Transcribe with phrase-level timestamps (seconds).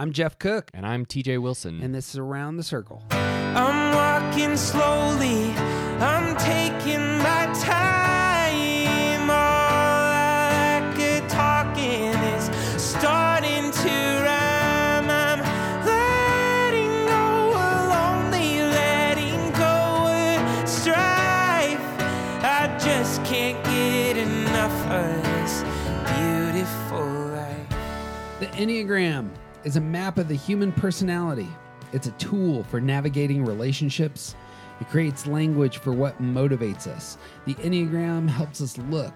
[0.00, 1.82] I'm Jeff Cook, And I'm TJ Wilson.
[1.82, 3.02] and this is Around the Circle.
[3.10, 5.50] I'm walking slowly,
[5.98, 9.28] I'm taking my time.
[9.28, 12.44] All that good talking is
[12.80, 13.88] starting to
[14.22, 15.10] rhyme.
[15.10, 15.40] I'm
[15.84, 17.58] letting go
[17.90, 21.82] lonely, letting go of strife.
[22.44, 25.64] I just can't get enough of this
[26.14, 27.04] beautiful
[27.34, 28.38] life.
[28.38, 29.30] The Enneagram
[29.68, 31.46] is a map of the human personality.
[31.92, 34.34] It's a tool for navigating relationships.
[34.80, 37.18] It creates language for what motivates us.
[37.44, 39.12] The Enneagram helps us look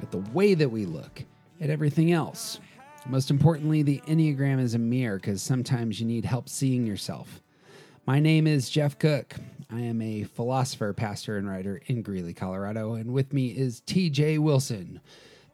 [0.00, 1.24] at the way that we look
[1.60, 2.60] at everything else.
[3.08, 7.42] Most importantly, the Enneagram is a mirror because sometimes you need help seeing yourself.
[8.06, 9.34] My name is Jeff Cook.
[9.72, 12.94] I am a philosopher, pastor, and writer in Greeley, Colorado.
[12.94, 15.00] And with me is TJ Wilson,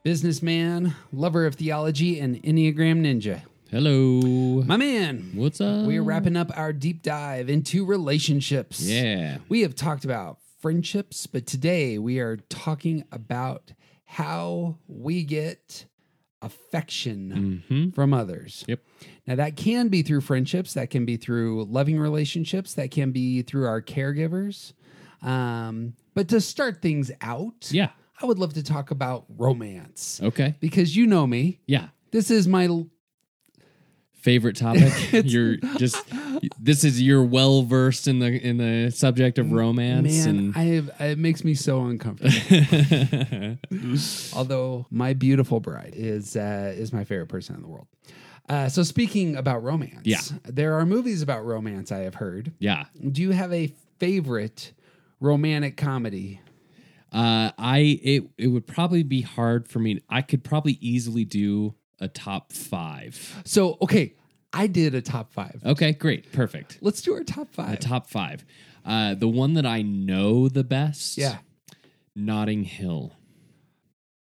[0.03, 3.41] businessman, lover of theology, and Enneagram ninja.
[3.71, 4.63] Hello.
[4.63, 5.87] My man, What's up?
[5.87, 8.81] we are wrapping up our deep dive into relationships.
[8.81, 9.39] Yeah.
[9.49, 13.73] We have talked about friendships, but today we are talking about
[14.05, 15.87] how we get
[16.43, 17.91] affection Mm-hmm.
[17.91, 18.65] from others.
[18.69, 18.81] Yep.
[19.27, 23.43] Now, that can be through friendships, that can be through loving relationships, that can be
[23.43, 24.75] through our caregivers.
[25.23, 27.91] Um, but to start things out, Yeah.
[28.23, 30.55] I would love to talk about romance Okay.
[30.61, 31.59] because you know me.
[31.67, 31.89] Yeah.
[32.13, 32.69] This is my
[34.27, 34.93] Favorite topic.
[35.25, 36.03] you're just
[36.59, 40.53] this is you're well versed in the in the subject of romance man.
[40.57, 43.57] I have, it makes me so uncomfortable.
[44.35, 47.87] Although my beautiful bride is uh, is my favorite person in the world.
[48.49, 50.21] Uh, so speaking about romance, Yeah.
[50.45, 51.93] there are movies about romance.
[51.93, 52.53] I have heard.
[52.59, 52.87] yeah.
[53.13, 54.73] Do you have a favorite
[55.21, 56.41] romantic comedy?
[57.13, 60.03] Uh I it it would probably be hard for me.
[60.11, 63.43] I could probably easily do a top 5.
[63.45, 64.15] So okay,
[64.53, 65.61] I did a top five.
[65.65, 66.33] Okay, great.
[66.33, 66.79] Perfect.
[66.81, 67.81] Let's do our top A five.
[67.81, 68.45] top 5.
[68.85, 71.19] Uh the one that I know the best.
[71.19, 71.39] yeah,
[72.15, 73.13] Notting Hill.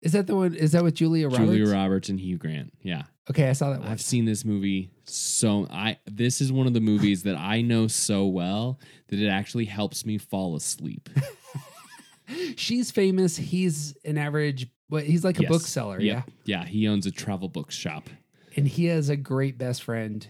[0.02, 0.54] is that the one?
[0.54, 1.44] Is that with Julia Roberts?
[1.44, 2.72] Julia Roberts and Hugh Grant.
[2.82, 3.02] Yeah.
[3.30, 3.88] Okay, I saw that one.
[3.88, 7.86] I've seen this movie so I this is one of the movies that I know
[7.86, 8.78] so well
[9.08, 11.08] that it actually helps me fall asleep.
[12.56, 13.36] She's famous.
[13.36, 15.50] He's an average, but he's like a Yes.
[15.50, 16.00] bookseller.
[16.00, 16.30] Yep.
[16.44, 18.08] Yeah, Yeah, he owns a travel book shop.
[18.56, 20.26] and he has a great best friend.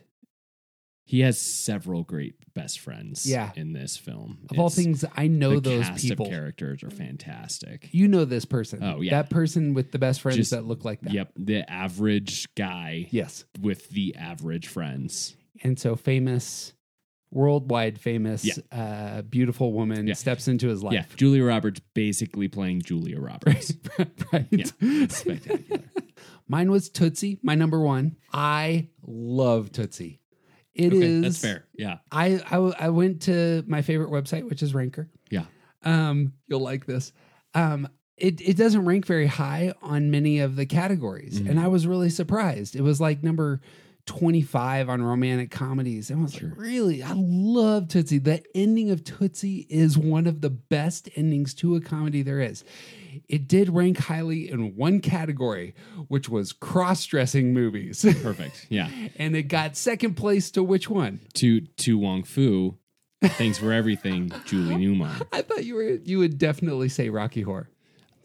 [1.08, 3.52] He has several great best friends Yeah.
[3.54, 4.38] in this film.
[4.50, 6.26] Of all things, I know the those cast people.
[6.26, 7.88] of characters are fantastic.
[7.92, 8.82] You know this person.
[8.82, 9.10] Oh, yeah.
[9.22, 11.12] that person with the best friends Just- that look like that.
[11.12, 15.36] Yep, the average guy Yes, with the average friends.
[15.62, 16.72] and so famous,
[17.36, 18.54] worldwide famous, Yeah.
[18.72, 20.14] uh, beautiful woman Yeah.
[20.14, 21.16] steps into his Yeah, life.
[21.16, 23.74] Julia Roberts basically playing Julia Roberts.
[24.32, 24.47] right.
[24.50, 25.82] yeah, spectacular.
[26.48, 28.16] Mine was Tootsie, my number one.
[28.32, 30.20] I love Tootsie.
[30.74, 30.98] It is.
[31.02, 31.64] Okay, that's fair.
[31.74, 35.08] Yeah, I, I I went to my favorite website, which is Ranker.
[35.30, 35.44] yeah.
[35.84, 37.12] Um, you'll like this.
[37.54, 41.50] Um, it it doesn't rank very high on many of the categories, Mhm.
[41.50, 42.76] and I was really surprised.
[42.76, 43.60] It was like number
[44.06, 46.48] twenty five on romantic comedies, and I was Sure.
[46.50, 48.18] like, really, I love Tootsie.
[48.18, 52.64] The ending of Tootsie is one of the best endings to a comedy there is.
[53.28, 55.74] It did rank highly in one category,
[56.08, 58.66] which was cross dressing movies, Perfect.
[58.68, 58.90] Yeah.
[59.16, 61.20] and it got second place to which one?
[61.34, 62.76] to to Wong Foo.
[63.22, 65.26] Thanks for everything, Julie Newmar.
[65.32, 67.70] I thought you were you would definitely say Rocky Horror.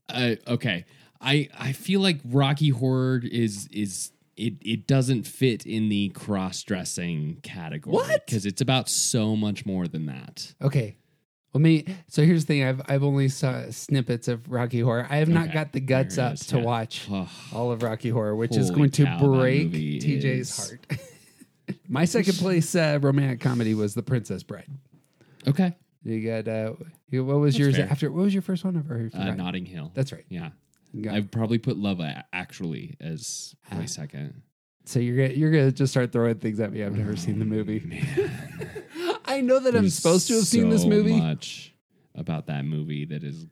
[0.10, 0.86] Uh, okay,
[1.22, 4.12] I I feel like Rocky Horror is is
[4.48, 8.26] it it doesn't fit in the cross dressing category What?
[8.26, 10.54] because it's about so much more than that.
[10.62, 10.98] Okay.
[11.54, 11.86] Well, me.
[12.08, 12.64] So here's the thing.
[12.64, 15.06] I've I've only saw snippets of Rocky Horror.
[15.10, 15.54] I have not Okay.
[15.54, 16.64] got the guts There it up is, to yeah.
[16.64, 17.28] watch Ugh.
[17.54, 20.58] all of Rocky Horror, which is Holy going to cow, that break movie TJ's is-
[20.70, 21.00] heart.
[21.88, 24.68] My second place uh, romantic comedy was The Princess Bride.
[25.48, 26.74] Okay, You got uh,
[27.10, 27.88] you, what was That's yours fair.
[27.90, 28.12] after?
[28.12, 28.78] What was your first one?
[28.78, 29.38] I've already uh, forgotten.
[29.38, 29.92] Notting Hill.
[29.94, 30.26] That's right.
[30.30, 30.50] yeah.
[31.00, 33.76] Got- I'd probably put Love A- Actually as Ah.
[33.76, 34.42] my second.
[34.86, 36.84] so you're gonna you're gonna just start throwing things at me.
[36.84, 37.80] I've never seen the movie.
[37.80, 38.32] Man,
[39.26, 41.16] I know that I'm there's supposed to have seen this so movie.
[41.18, 41.74] Much
[42.16, 43.46] about that movie that is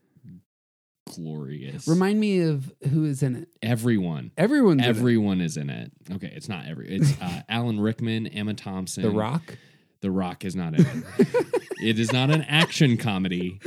[1.16, 1.88] glorious.
[1.88, 3.48] Remind me of who is in it.
[3.64, 4.32] everyone.
[4.38, 4.90] Everyone's in it.
[4.90, 5.92] Everyone is in it.
[6.12, 6.90] Okay, it's not every.
[6.90, 9.04] It's uh, Alan Rickman, Emma Thompson.
[9.04, 9.58] The Rock.
[10.02, 11.28] The Rock is not in it.
[11.84, 13.60] it is not an action comedy.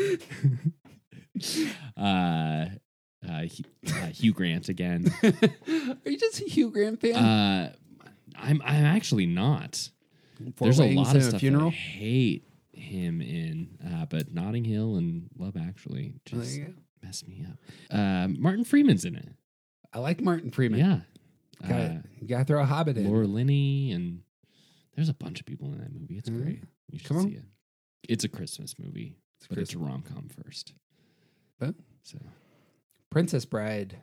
[1.97, 2.67] Uh,
[3.29, 5.13] uh, Hugh, uh, Hugh Grant again.
[5.23, 7.15] Are you just a Hugh Grant fan?
[7.17, 7.73] Uh,
[8.37, 9.91] I'm I'm actually not.
[10.59, 11.71] There's a lot and of a stuff funeral.
[11.71, 16.65] that I hate him in, uh, but Notting Hill and Love Actually There just you
[16.65, 16.73] go.
[17.03, 17.97] mess me up.
[17.97, 19.29] Uh, Martin Freeman's in it.
[19.93, 20.81] I like Martin Freeman.
[20.81, 21.01] Yeah.
[21.69, 23.07] Got Uh, You gotta throw a Hobbit in.
[23.09, 24.23] Laura Linney and
[24.97, 26.17] There's a bunch of people in that movie.
[26.17, 26.43] It's Mhm.
[26.43, 26.65] great.
[26.91, 27.29] You should Come on.
[27.29, 27.45] see it.
[28.09, 29.17] It's a Christmas movie,
[29.49, 30.73] but it's a rom com first.
[31.59, 32.19] But- so
[33.13, 33.99] Princess Bride.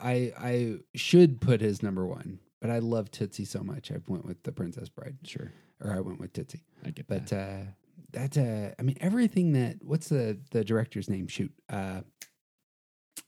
[0.00, 3.90] I I should put his number one, but I love Tootsie so much.
[3.92, 6.62] I went with the Princess Bride, sure, or I went with Tootsie.
[6.84, 7.36] I get But that.
[7.36, 7.64] uh,
[8.12, 11.26] that uh, I mean, everything that what's the the director's name?
[11.26, 12.00] Shoot, uh,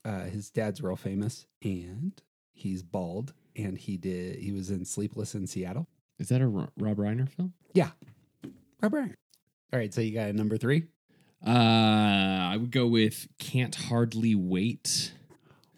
[0.04, 2.12] uh, his dad's real famous, and
[2.52, 5.86] he's bald, and he did he was in Sleepless in Seattle.
[6.19, 7.52] Is that a Rob Reiner film?
[7.74, 7.90] Yeah.
[8.82, 9.14] Rob Reiner.
[9.72, 10.84] All right, so you got a number three.
[11.46, 15.12] Uh, I would go with Can't Hardly Wait.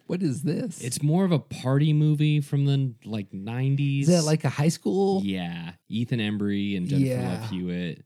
[0.07, 0.81] What is this?
[0.81, 4.01] It's more of a party movie from the like 90s.
[4.01, 5.21] is that like a high school?
[5.23, 7.29] Yeah, Ethan Embry and Jennifer Yeah.
[7.41, 8.03] Love Hewitt.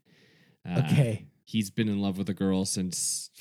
[0.67, 1.25] Uh, Okay.
[1.45, 3.31] he's been in love with a girl since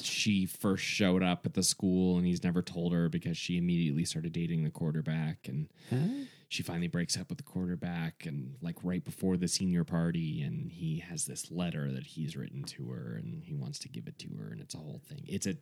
[0.00, 4.04] she first showed up at the school, and he's never told her because she immediately
[4.04, 6.24] started dating the quarterback, and Huh?
[6.48, 10.70] She finally breaks up with the quarterback, and like right before the senior party, and
[10.70, 14.18] he has this letter that he's written to her, and he wants to give it
[14.20, 15.24] to her, and it's a whole thing.
[15.26, 15.56] It's a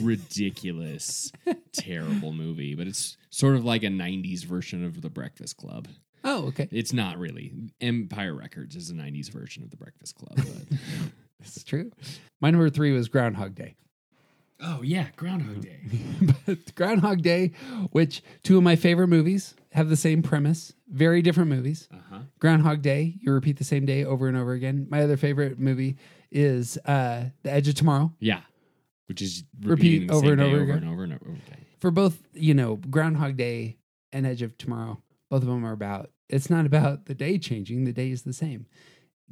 [0.00, 1.32] ridiculous,
[1.72, 5.88] terrible movie, but it's sort of like a '90s version of The Breakfast Club.
[6.24, 6.68] Oh, okay.
[6.72, 7.52] It's not really.
[7.80, 10.36] Empire Records is a 90s version of The Breakfast Club.
[10.36, 11.64] But...
[11.66, 11.92] True.
[12.40, 13.76] My number three was Groundhog Day.
[14.60, 15.06] Oh, yeah.
[15.16, 15.80] Groundhog Day.
[16.46, 17.52] but Groundhog Day,
[17.92, 21.88] which two of my favorite movies have the same premise, very different movies.
[21.92, 22.18] Uh huh.
[22.38, 24.86] Groundhog Day, you repeat the same day over and over again.
[24.90, 25.96] My other favorite movie
[26.30, 28.12] is uh, The Edge of Tomorrow.
[28.18, 28.40] Yeah.
[29.08, 31.66] Which is Repeat over and over over and over and over again.
[31.78, 33.76] For both, you know, Groundhog Day
[34.12, 37.84] and Edge of Tomorrow, both of them are about, it's not about the day changing,
[37.84, 38.66] the day is the same.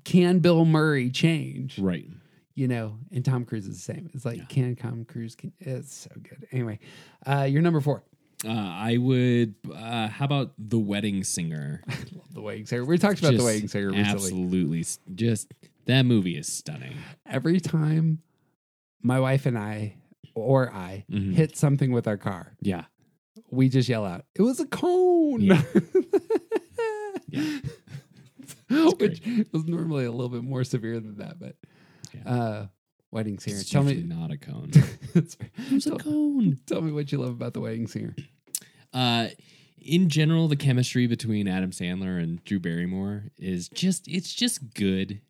[0.05, 1.79] Can Bill Murray change?
[1.79, 2.09] Right.
[2.55, 4.11] You know, and Tom Cruise is the same.
[4.15, 4.45] It's like, Yeah.
[4.45, 5.35] can Tom Cruise?
[5.35, 6.47] Can, it's so good.
[6.53, 6.79] Anyway,
[7.27, 8.03] uh, you're number four.
[8.45, 9.55] Uh, I would.
[9.75, 11.83] Uh, how about The Wedding Singer?
[11.89, 12.85] Love the Wedding Singer.
[12.85, 14.11] We talked about the Just Wedding Singer recently.
[14.11, 14.85] Absolutely.
[15.15, 15.55] Just
[15.87, 16.93] that movie is stunning.
[17.27, 18.21] Every time
[19.03, 19.95] my wife and I,
[20.35, 21.33] or I, Mhm.
[21.35, 22.85] hit something with our car, Yeah.
[23.51, 25.63] we just yell out, "It was a cone!" Yeah.
[27.29, 27.59] Yeah.
[28.99, 29.23] Which
[29.53, 31.57] was normally a little bit more severe than that, but
[32.15, 32.33] Yeah.
[32.33, 32.67] uh,
[33.11, 33.59] Wedding Singer.
[33.59, 34.71] It's Tell me, not a cone.
[35.15, 35.37] It's-
[35.71, 36.59] It's a cone.
[36.67, 38.15] tell me what you love about the Wedding Singer.
[38.93, 39.27] Uh,
[39.79, 45.21] in general, the chemistry between Adam Sandler and Drew Barrymore is just it's just good,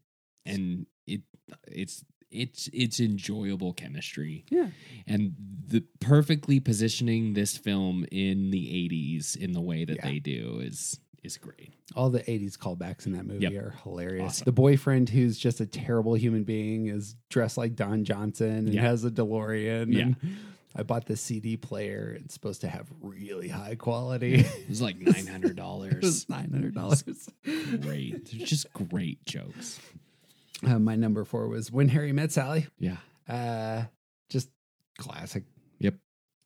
[0.45, 1.23] and it
[1.67, 4.69] it's it's it's enjoyable chemistry, Yeah.
[5.07, 5.33] and
[5.67, 10.11] the perfectly positioning this film in the '80s in the way that Yeah.
[10.11, 11.73] they do is is great.
[11.97, 13.53] All the 80s callbacks in that movie Yep.
[13.55, 14.25] are hilarious.
[14.27, 14.45] Awesome.
[14.45, 18.83] The boyfriend who's just a terrible human being is dressed like Don Johnson and Yeah.
[18.83, 19.93] has a DeLorean.
[19.93, 20.03] Yeah.
[20.03, 20.17] And
[20.77, 22.17] I bought the CD player.
[22.21, 24.35] It's supposed to have really high quality.
[24.41, 26.03] It was like nine hundred dollars.
[26.03, 27.81] was $900.
[27.83, 29.81] great, They're just great jokes.
[30.67, 32.67] Uh, my number four was When Harry Met Sally.
[32.79, 32.97] Yeah.
[33.29, 33.85] Uh,
[34.31, 34.49] just
[34.99, 35.45] classic.
[35.79, 35.95] Yep.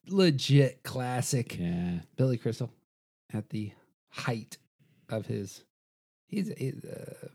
[0.08, 1.56] Legit classic.
[1.58, 2.00] Yeah.
[2.16, 2.70] Billy Crystal
[3.32, 3.72] at the
[4.10, 4.56] height
[5.08, 5.64] of his.
[6.26, 7.28] He's, he's uh,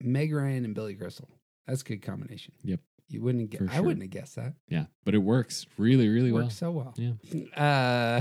[0.00, 1.28] Meg Ryan and Billy Crystal.
[1.66, 2.54] That's a good combination.
[2.62, 2.80] Yep.
[3.08, 3.60] You wouldn't get.
[3.60, 4.54] For I wouldn't have guessed that.
[4.68, 4.86] Yeah.
[5.04, 6.44] But it works really, really well.
[6.44, 6.94] Works so well.
[6.96, 7.12] Yeah.
[7.56, 8.20] Uh,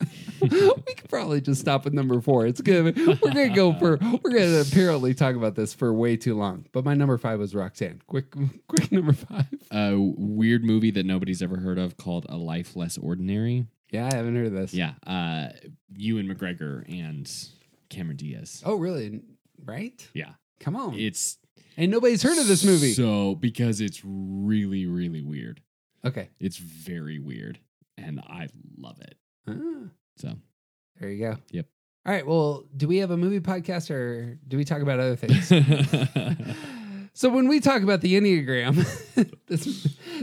[0.40, 2.46] we could probably just stop with number four.
[2.46, 2.96] It's good.
[2.96, 3.98] We're gonna go for.
[4.22, 6.66] We're gonna apparently talk about this for way too long.
[6.72, 8.02] But my number five was Roxanne.
[8.06, 8.26] Quick,
[8.68, 9.46] quick number five.
[9.70, 13.66] A weird movie that nobody's ever heard of called A Life Less Ordinary.
[13.90, 14.74] Yeah, I haven't heard of this.
[14.74, 14.92] Yeah.
[15.06, 15.48] Uh,
[15.94, 17.26] Ewan McGregor and
[17.88, 18.62] Cameron Diaz.
[18.64, 19.20] Oh, really?
[19.64, 20.06] Right?
[20.14, 20.32] Yeah.
[20.60, 20.94] Come on.
[20.94, 21.38] It's
[21.76, 22.92] and nobody's heard of this movie.
[22.92, 25.60] So because it's really, really weird.
[26.04, 26.28] okay.
[26.40, 27.58] It's very weird.
[27.98, 29.14] And I love it.
[29.48, 30.34] Ah, So
[31.00, 31.36] there you go.
[31.50, 31.66] Yep.
[32.06, 32.26] All right.
[32.26, 35.50] Well, do we have a movie podcast or do we talk about other things?
[37.14, 38.74] So when we talk about the Enneagram,
[39.46, 39.64] this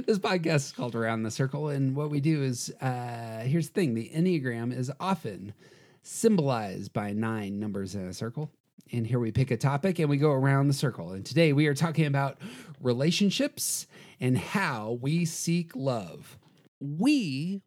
[0.05, 3.73] this podcast is called Around the Circle, and what we do is uh, here's the
[3.73, 5.55] thing: the Enneagram is often
[6.03, 8.51] symbolized by nine numbers in a circle.
[8.91, 11.11] And here we pick a topic and we go around the circle.
[11.13, 12.37] And today we are talking about
[12.81, 13.87] relationships
[14.19, 16.37] and how we seek love.
[16.79, 17.61] We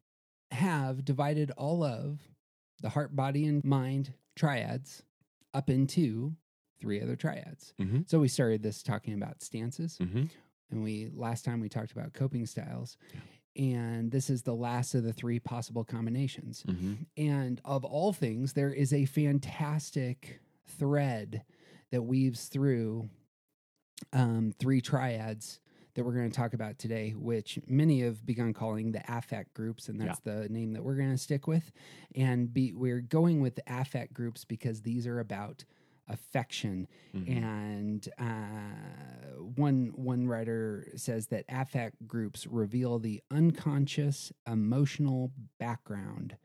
[0.50, 2.21] have divided all of
[2.81, 5.02] the heart, body, and mind triads
[5.55, 6.35] up into
[6.78, 7.73] three other triads.
[7.81, 8.09] Mhm.
[8.09, 10.25] So we started this talking about stances, hmm
[10.69, 12.99] and we last time we talked about coping styles.
[13.56, 16.62] And this is the last of the three possible combinations.
[16.62, 20.40] hmm And of all things, there is a fantastic
[20.78, 21.42] thread
[21.90, 23.08] that weaves through
[24.12, 25.60] um, three triads
[25.94, 29.88] that we're going to talk about today, which many have begun calling the affect groups,
[29.88, 31.72] and that's the name that we're going to stick with.
[32.14, 35.64] And be, we're going with the affect groups because these are about
[36.08, 37.36] affection, Mhm.
[37.36, 46.36] and uh, one one writer says that affect groups reveal the unconscious emotional background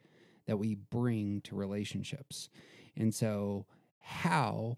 [0.46, 2.50] that we bring to relationships,
[2.96, 3.66] and so
[4.00, 4.78] how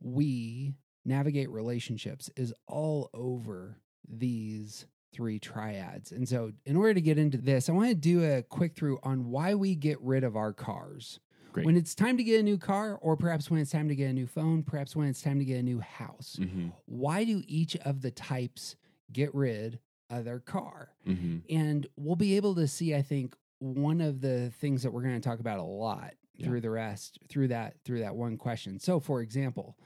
[0.00, 6.12] we navigate relationships is all over these three triads.
[6.12, 8.98] And so, in order to get into this, I want to do a quick through
[9.02, 11.18] on why we get rid of our cars.
[11.52, 11.66] Great.
[11.66, 14.10] When it's time to get a new car, or perhaps when it's time to get
[14.10, 16.36] a new phone, perhaps when it's time to get a new house.
[16.40, 16.72] Mhm.
[16.86, 18.76] Why do each of the types
[19.12, 20.92] get rid of their car?
[21.06, 21.42] Mhm.
[21.50, 25.20] And we'll be able to see, I think, one of the things that we're going
[25.20, 26.46] to talk about a lot Yeah.
[26.46, 28.78] through the rest, through that, through that one question.
[28.78, 29.76] So, for example,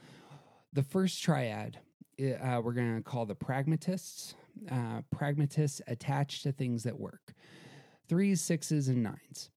[0.73, 1.79] the first triad
[2.19, 4.35] uh, we're going to call the pragmatists.
[4.69, 7.33] Uh, pragmatists attached to things that work.
[8.07, 9.49] Threes, sixes, and nines.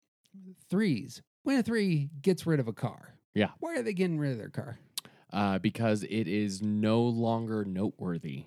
[0.71, 1.21] Threes.
[1.47, 3.51] When a three gets rid of a car, Yeah.
[3.61, 4.81] why are they getting rid of their car?
[5.33, 8.47] Uh, because it is no longer noteworthy.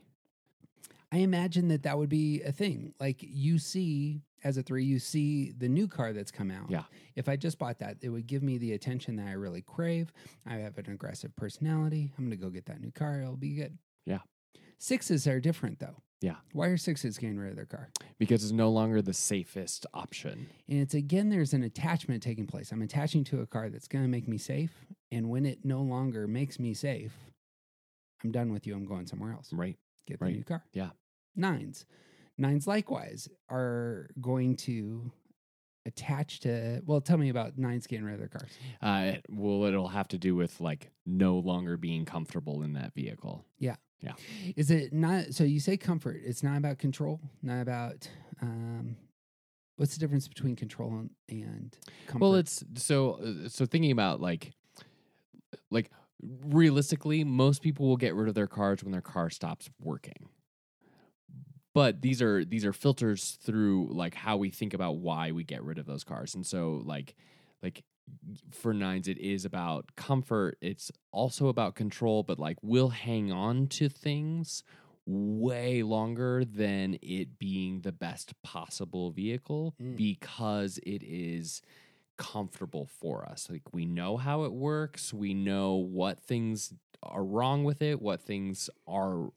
[1.10, 2.94] I imagine that that would be a thing.
[3.00, 6.70] Like you see, as a three, you see the new car that's come out.
[6.70, 6.84] Yeah.
[7.16, 10.12] If I just bought that, it would give me the attention that I really crave.
[10.46, 12.12] I have an aggressive personality.
[12.18, 13.22] I'm going to go get that new car.
[13.22, 13.78] It'll be good.
[14.06, 14.20] Yeah.
[14.78, 16.02] Sixes are different though.
[16.22, 16.36] Yeah.
[16.52, 17.90] Why are sixes getting rid of their car?
[18.18, 20.48] Because it's no longer the safest option.
[20.68, 22.72] And it's again, there's an attachment taking place.
[22.72, 24.72] I'm attaching to a car that's going to make me safe.
[25.12, 27.14] And when it no longer makes me safe,
[28.24, 28.76] I'm done with you.
[28.76, 29.54] I'm going somewhere else.
[29.54, 29.78] Right.
[30.08, 30.36] Get the Right.
[30.36, 30.64] new car.
[30.74, 30.90] Yeah.
[31.36, 31.86] Nines.
[32.38, 35.12] Nines likewise are going to
[35.86, 38.52] attach to, well, tell me about nines getting rid of their cars.
[38.82, 43.46] Uh, well, it'll have to do with like no longer being comfortable in that vehicle.
[44.56, 48.10] Is it not, so you say comfort, it's not about control, not about,
[48.42, 48.96] um,
[49.80, 52.22] what's the difference between control and, and comfort?
[52.22, 54.52] Well, it's so uh, so thinking about like
[55.72, 55.90] like
[56.22, 60.30] realistically, most people will get rid of their cars when their car stops working.
[61.74, 65.64] But these are these are filters through like how we think about why we get
[65.64, 66.36] rid of those cars.
[66.36, 67.16] And so like
[67.64, 67.84] like
[68.52, 73.68] for nines it is about comfort, it's also about control, but like we'll hang on
[73.68, 74.64] to things
[75.06, 79.96] way longer than it being the best possible vehicle Mm.
[79.98, 81.62] because it is
[82.18, 83.48] comfortable for us.
[83.50, 88.22] Like we know how it works, we know what things are wrong with it, what
[88.22, 89.32] things are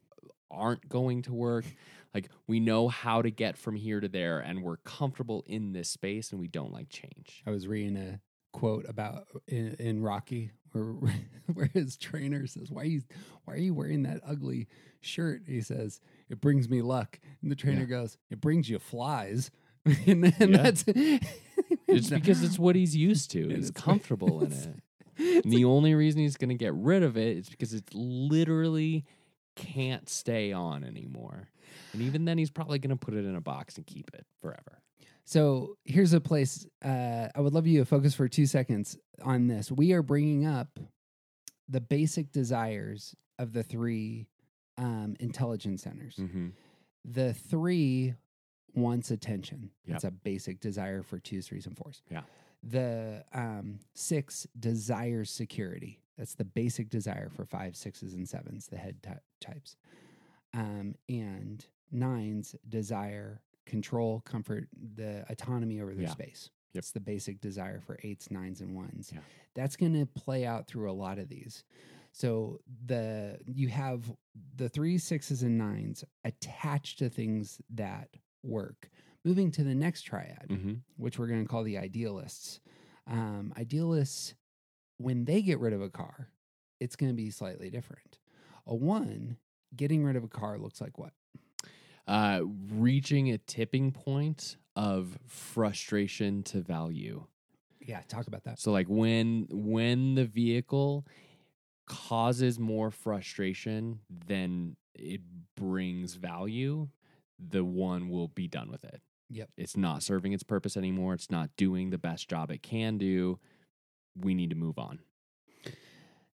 [0.51, 1.65] aren't going to work.
[2.13, 5.89] Like we know how to get from here to there and we're comfortable in this
[5.89, 7.41] space and we don't like change.
[7.47, 8.19] I was reading a
[8.53, 10.83] quote about in, in Rocky where
[11.53, 13.01] where his trainer says, "Why are you
[13.43, 14.67] why are you wearing that ugly
[15.01, 17.85] shirt?" He says, "It brings me luck." And the trainer Yeah.
[17.87, 19.51] goes, "It brings you flies."
[19.85, 20.57] and then Yeah.
[20.57, 20.85] that's
[21.87, 23.49] It's because it's what he's used to.
[23.49, 25.43] He's it's- comfortable in it.
[25.43, 29.05] And the only reason he's going to get rid of it is because it literally
[29.55, 31.49] can't stay on anymore.
[31.91, 34.25] And even then, he's probably going to put it in a box and keep it
[34.41, 34.81] forever.
[35.25, 39.47] So here's a place uh, I would love you to focus for two seconds on
[39.47, 39.71] this.
[39.71, 40.79] We are bringing up
[41.69, 44.27] the basic desires of the three
[44.77, 46.17] um, intelligence centers.
[46.17, 46.49] Mm-hmm.
[47.05, 48.15] The three
[48.75, 49.69] wants attention.
[49.85, 49.93] Yep.
[49.93, 52.01] That's a basic desire for twos, threes, and fours.
[52.09, 52.21] Yeah.
[52.63, 55.99] The um, six desires security.
[56.17, 59.75] That's the basic desire for five, sixes, and sevens, the head ty- types.
[60.53, 66.11] Um, and nines desire control, comfort, the autonomy over their Yeah.
[66.11, 66.49] space.
[66.73, 66.79] Yep.
[66.81, 69.11] It's the basic desire for eights, nines, and ones.
[69.13, 69.19] Yeah.
[69.53, 71.63] That's going to play out through a lot of these.
[72.11, 74.11] So the you have
[74.55, 78.09] the three, sixes, and nines attached to things that
[78.43, 78.89] work.
[79.25, 80.73] Moving to the next triad, Mm-hmm.
[80.97, 82.59] which we're going to call the idealists.
[83.07, 84.33] Um, idealists,
[84.97, 86.29] when they get rid of a car,
[86.79, 88.17] it's going to be slightly different.
[88.67, 89.37] A one,
[89.75, 91.13] getting rid of a car looks like what?
[92.07, 97.25] Uh, reaching a tipping point of frustration to value.
[97.79, 98.59] Yeah, talk about that.
[98.59, 101.05] So like when when the vehicle
[101.85, 105.21] causes more frustration than it
[105.55, 106.89] brings value,
[107.39, 109.01] the one will be done with it.
[109.29, 109.49] Yep.
[109.57, 111.13] It's not serving its purpose anymore.
[111.13, 113.39] It's not doing the best job it can do.
[114.15, 114.99] We need to move on.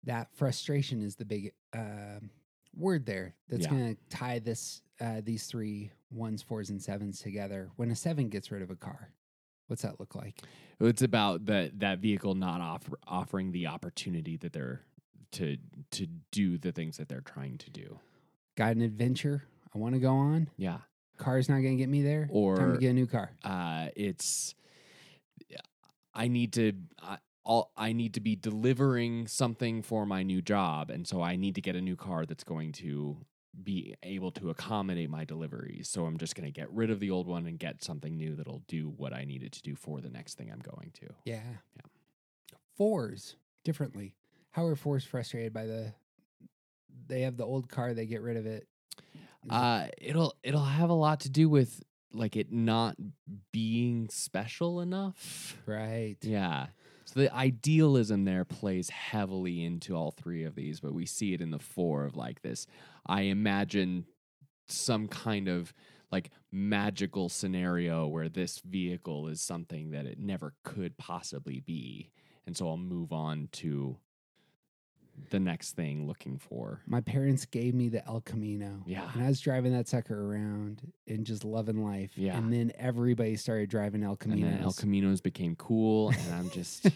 [0.04, 2.32] That frustration is the big um
[2.76, 3.70] word there that's Yeah.
[3.70, 7.70] going to tie this uh, these three ones, fours, and sevens together.
[7.78, 9.12] When a seven gets rid of a car,
[9.68, 10.42] what's that look like?
[10.82, 14.82] It's about that that vehicle not offer, offering the opportunity that they're
[15.34, 15.58] to
[15.92, 18.00] to do the things that they're trying to do.
[18.58, 20.50] Got an adventure I want to go on.
[20.58, 20.80] Yeah.
[21.18, 22.28] Car's not going to get me there.
[22.32, 23.32] Or time to get a new car.
[23.44, 24.56] uh, it's
[26.14, 30.90] I need to I, all I need to be delivering something for my new job,
[30.90, 33.18] and so I need to get a new car that's going to
[33.64, 35.90] be able to accommodate my deliveries.
[35.90, 38.36] So I'm just going to get rid of the old one and get something new
[38.36, 41.08] that'll do what I needed to do for the next thing I'm going to.
[41.26, 41.42] Yeah.
[41.76, 41.82] Yeah.
[42.78, 44.16] Fours differently.
[44.52, 45.94] How are fours frustrated by the?
[47.08, 47.94] They have the old car.
[47.94, 48.68] They get rid of it-
[49.50, 51.82] Uh, it'll it'll have a lot to do with
[52.14, 52.96] like it not
[53.52, 55.58] being special enough.
[55.66, 56.18] right.
[56.22, 56.68] Yeah.
[57.10, 61.42] So the idealism there plays heavily into all three of these, but we see it
[61.42, 62.68] in the four of like this.
[63.08, 64.06] I imagine
[64.68, 65.74] some kind of
[66.12, 72.12] like magical scenario where this vehicle is something that it never could possibly be.
[72.46, 73.98] And so I'll move on to
[75.30, 76.82] the next thing looking for.
[76.88, 78.84] My parents gave me the El Camino.
[78.86, 79.10] Yeah.
[79.14, 82.12] And I was driving that sucker around and just loving life.
[82.16, 82.38] Yeah.
[82.38, 84.42] And then everybody started driving El And Caminos.
[84.42, 86.88] then El Caminos became cool, and I'm just,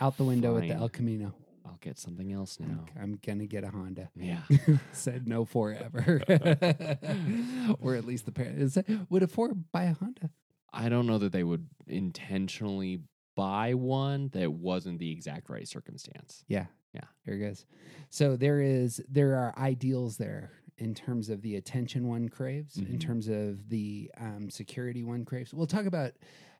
[0.00, 1.34] Out the window with the El Camino.
[1.64, 2.84] I'll get something else now.
[2.96, 4.10] I'm, I'm gonna get a Honda.
[4.16, 4.40] Yeah.
[4.92, 6.20] Said no forever.
[7.80, 8.78] or at least the parents.
[9.10, 10.30] Would a four buy a Honda?
[10.72, 13.00] I don't know that they would intentionally
[13.36, 16.44] buy one that wasn't the exact right circumstance.
[16.48, 16.66] Yeah.
[16.92, 17.04] Yeah.
[17.24, 17.64] Here it goes.
[18.10, 22.86] So there is there are ideals there in terms of the attention one craves, in
[22.86, 23.00] Mhm.
[23.00, 25.54] terms of the um, security one craves.
[25.54, 26.12] We'll talk about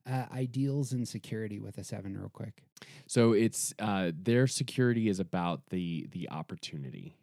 [0.06, 2.62] uh, ideals and security with a seven real quick.
[3.06, 7.16] So it's uh, their security is about the the opportunity.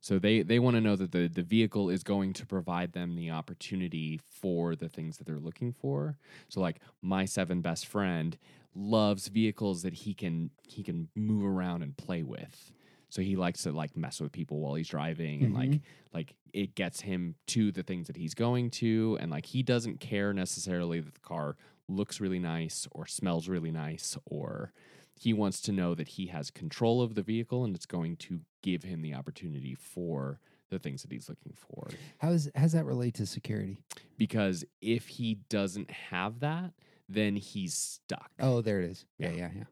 [0.00, 3.16] So they they want to know that the the vehicle is going to provide them
[3.16, 6.16] the opportunity for the things that they're looking for.
[6.48, 8.38] So like my seven best friend
[8.74, 12.72] loves vehicles that he can he can move around and play with.
[13.10, 16.14] So he likes to like mess with people while he's driving and like mm-hmm.
[16.14, 20.00] like it gets him to the things that he's going to and like he doesn't
[20.00, 21.56] care necessarily that the car
[21.88, 24.72] looks really nice or smells really nice or
[25.20, 28.40] he wants to know that he has control of the vehicle and it's going to
[28.62, 32.84] give him the opportunity for the things that he's looking for How is how's that
[32.86, 33.78] relate to security?
[34.16, 36.72] because if he doesn't have that
[37.08, 39.04] then he's stuck Oh, there it is.
[39.18, 39.36] Yeah, Yeah.
[39.36, 39.64] yeah,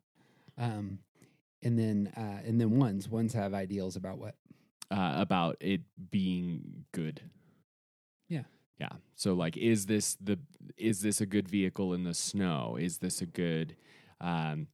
[0.58, 0.64] yeah.
[0.66, 0.98] Um,
[1.62, 4.34] and then uh, and then ones ones have ideals about what?
[4.90, 7.20] uh, about it being good.
[8.28, 8.44] Yeah.
[8.80, 8.88] Yeah.
[9.16, 10.38] So like is this the
[10.76, 12.76] is this a good vehicle in the snow?
[12.80, 13.76] Is this a good
[14.20, 14.66] um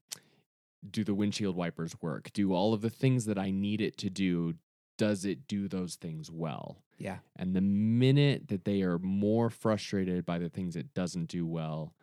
[0.91, 2.31] do the windshield wipers work?
[2.33, 4.55] Do all of the things that I need it to do
[4.97, 6.79] does it do those things well?
[6.99, 7.19] Yeah.
[7.37, 11.95] And the minute that they are more frustrated by the things it doesn't do well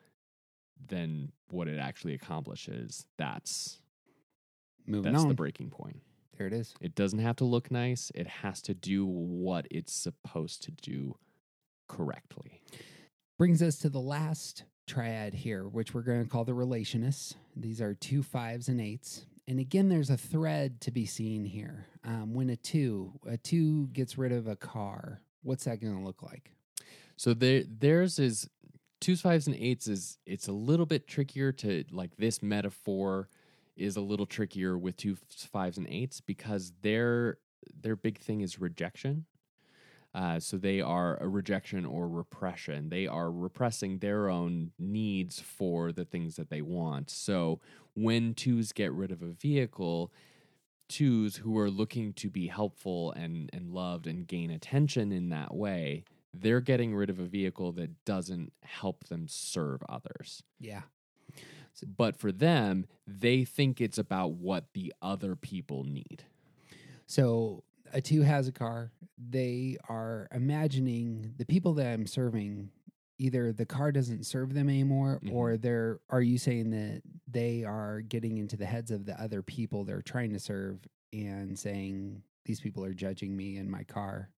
[0.87, 3.79] than what it actually accomplishes, that's
[4.85, 5.29] Moving that's on.
[5.29, 6.01] the breaking point.
[6.37, 6.73] there it is.
[6.81, 8.11] It doesn't have to look nice.
[8.15, 11.15] It has to do what it's supposed to do
[11.87, 12.61] correctly.
[13.37, 17.35] Brings us to the last triad here, which we're going to call the relationists.
[17.55, 19.25] These are two fives and eights.
[19.47, 21.87] And again, there's a thread to be seen here.
[22.03, 26.03] Um, when a two, a two gets rid of a car, what's that going to
[26.03, 26.51] look like?
[27.17, 28.49] So there, theirs is
[28.99, 29.87] twos, fives, and eights.
[29.87, 33.29] Is it's a little bit trickier to like this metaphor
[33.75, 35.19] is a little trickier with twos,
[35.51, 37.37] fives, and eights because their
[37.79, 39.25] their big thing is rejection.
[40.13, 42.89] Uh, so they are a rejection or repression.
[42.89, 47.09] They are repressing their own needs for the things that they want.
[47.09, 47.61] So
[47.93, 50.11] when twos get rid of a vehicle,
[50.89, 55.53] twos who are looking to be helpful and, and loved and gain attention in that
[55.55, 60.43] way, they're getting rid of a vehicle that doesn't help them serve others.
[60.59, 60.81] Yeah.
[61.85, 66.23] But for them, they think it's about what the other people need.
[67.07, 68.91] So a two has a car.
[69.17, 72.69] They are imagining the people that I'm serving.
[73.19, 75.31] Either the car doesn't serve them anymore, Mhm.
[75.31, 75.99] or they're.
[76.09, 80.01] Are you saying that they are getting into the heads of the other people they're
[80.01, 84.31] trying to serve and saying these people are judging me and my car?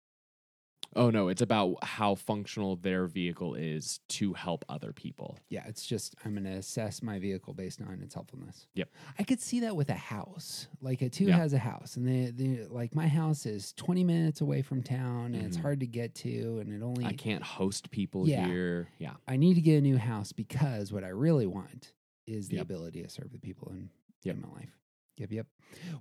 [0.94, 5.38] Oh no, it's about how functional their vehicle is to help other people.
[5.48, 8.66] Yeah, it's just I'm going to assess my vehicle based on its helpfulness.
[8.74, 8.90] Yep.
[9.18, 10.66] I could see that with a house.
[10.80, 11.36] Like a two Yeah.
[11.36, 15.34] has a house, and the, the like my house is 20 minutes away from town,
[15.34, 15.62] and it's Mhm.
[15.62, 18.46] hard to get to, and it only I can't host people Yeah.
[18.46, 18.88] here.
[18.98, 19.14] Yeah.
[19.26, 21.92] I need to get a new house because what I really want
[22.26, 22.62] is the Yep.
[22.66, 23.88] ability to serve the people in,
[24.24, 24.36] Yep.
[24.36, 24.78] in my life.
[25.16, 25.46] Yep, yep.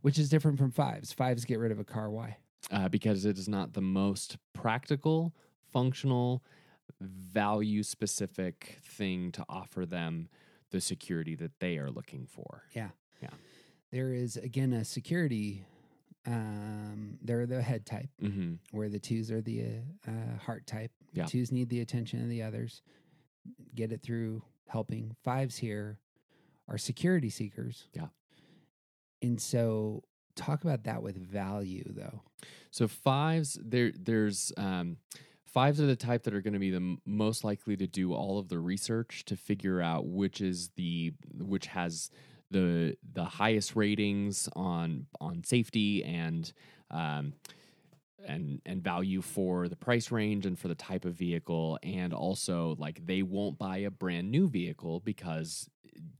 [0.02, 1.12] Which is different from fives.
[1.12, 2.10] Fives get rid of a car.
[2.10, 2.38] Why?
[2.70, 5.34] Uh, because it is not the most practical,
[5.72, 6.44] functional,
[7.00, 10.30] value specific thing to offer them
[10.70, 12.64] the security that they are looking for.
[12.74, 12.90] Yeah.
[13.22, 13.30] Yeah.
[13.92, 15.66] There is again a security.
[16.28, 19.64] Um, they're the head type, hmm where the twos are the
[20.08, 20.92] uh, uh, heart type.
[21.14, 21.26] Yeah.
[21.26, 22.84] Twos need the attention of the others.
[23.74, 25.16] Get it through helping.
[25.24, 25.98] Fives here
[26.70, 27.88] are security seekers.
[27.94, 28.08] Yeah.
[29.24, 30.04] And so
[30.36, 32.22] talk about that with value though.
[32.72, 34.98] So fives, there, there's um,
[35.46, 38.14] fives are the type that are going to be the m- most likely to do
[38.14, 42.10] all of the research to figure out which is the which has
[42.50, 46.54] the the highest ratings on on safety and
[46.90, 47.34] um,
[48.26, 51.78] and and value for the price range and for the type of vehicle.
[51.84, 55.70] And also like they won't buy a brand new vehicle because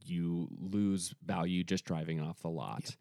[0.04, 2.96] you lose value just driving off the lot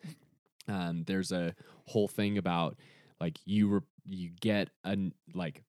[0.69, 1.55] um, there's a
[1.87, 2.77] whole thing about
[3.21, 4.97] like you re- you get a
[5.35, 5.63] like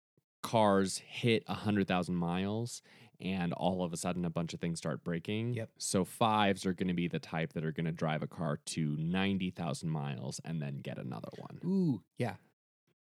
[0.44, 2.82] cars hit a hundred thousand miles
[3.20, 5.54] and all of a sudden a bunch of things start breaking.
[5.54, 5.70] Yep.
[5.78, 8.58] So fives are going to be the type that are going to drive a car
[8.68, 12.36] to ninety thousand miles and then get another one Ooh, yeah.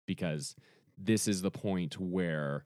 [0.05, 0.55] because
[0.97, 2.65] this is the point where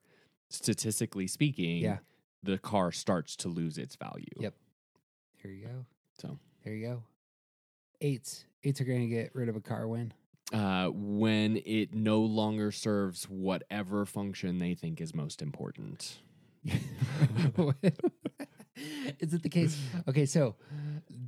[0.50, 1.98] statistically speaking, Yeah.
[2.42, 4.26] the car starts to lose its value.
[4.40, 4.54] Yep.
[5.44, 5.86] There you go.
[6.20, 7.04] So There you go.
[8.04, 8.46] Eights.
[8.64, 10.14] Eights are going to get rid of a car when?
[10.54, 16.20] uh, when it no longer serves whatever function they think is most important.
[19.20, 19.80] Is it the case?
[20.08, 20.56] Okay, so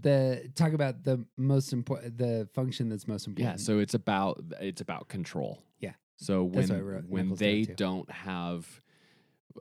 [0.02, 3.60] the talk about the most important, the function that's most important.
[3.60, 5.62] Yeah, so it's about it's about control.
[5.80, 5.94] Yeah.
[6.18, 8.82] So when what I wrote when knuckles they don't have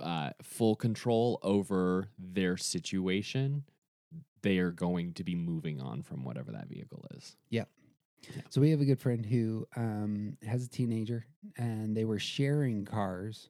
[0.00, 3.64] uh, full control over their situation,
[4.44, 7.34] they are going to be moving on from whatever that vehicle is.
[7.48, 7.68] Yep.
[8.50, 11.26] So we have a good friend who um, has a teenager,
[11.56, 13.48] and they were sharing cars,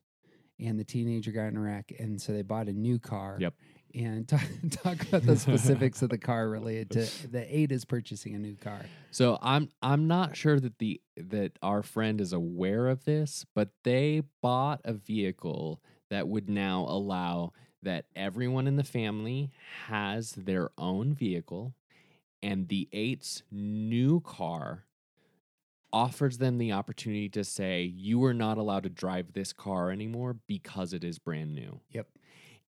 [0.59, 3.37] and the teenager got in a wreck, and so they bought a new car.
[3.41, 3.55] Yep.
[3.95, 8.35] And talk, talk about the specifics of the car related to the eight is purchasing
[8.35, 8.81] a new car.
[9.11, 13.71] So I'm I'm not sure that the that our friend is aware of this, but
[13.83, 15.81] they bought a vehicle
[16.11, 17.53] that would now allow
[17.85, 19.51] that everyone in the family
[19.87, 21.75] has their own vehicle
[22.43, 24.85] and the eight's new car
[25.93, 30.37] offers them the opportunity to say you are not allowed to drive this car anymore
[30.47, 31.81] because it is brand new.
[31.93, 32.09] Yep.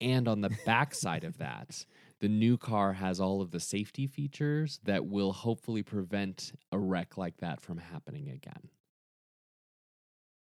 [0.01, 1.85] And on the backside of that,
[2.19, 7.17] the new car has all of the safety features that will hopefully prevent a wreck
[7.17, 8.69] like that from happening again.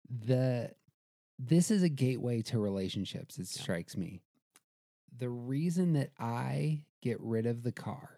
[0.08, 0.70] the
[1.38, 3.62] this is a gateway to relationships it Yeah.
[3.62, 4.20] strikes me
[5.18, 8.10] the reason that i get rid of the car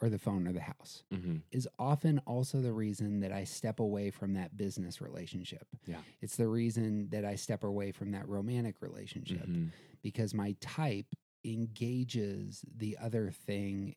[0.00, 1.36] or the phone or the house Mm-hmm.
[1.50, 5.96] is often also the reason that i step away from that business relationship Yeah.
[6.20, 9.66] it's the reason that i step away from that romantic relationship Mm-hmm.
[10.02, 11.06] because my type
[11.44, 13.94] engages the other thing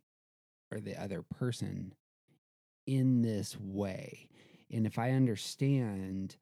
[0.71, 1.93] or the other person
[2.87, 4.27] in this way.
[4.71, 6.37] And if I understand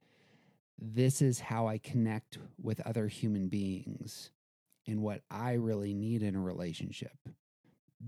[0.78, 4.32] this is how I connect with other human beings
[4.90, 7.18] and what I really need in a relationship,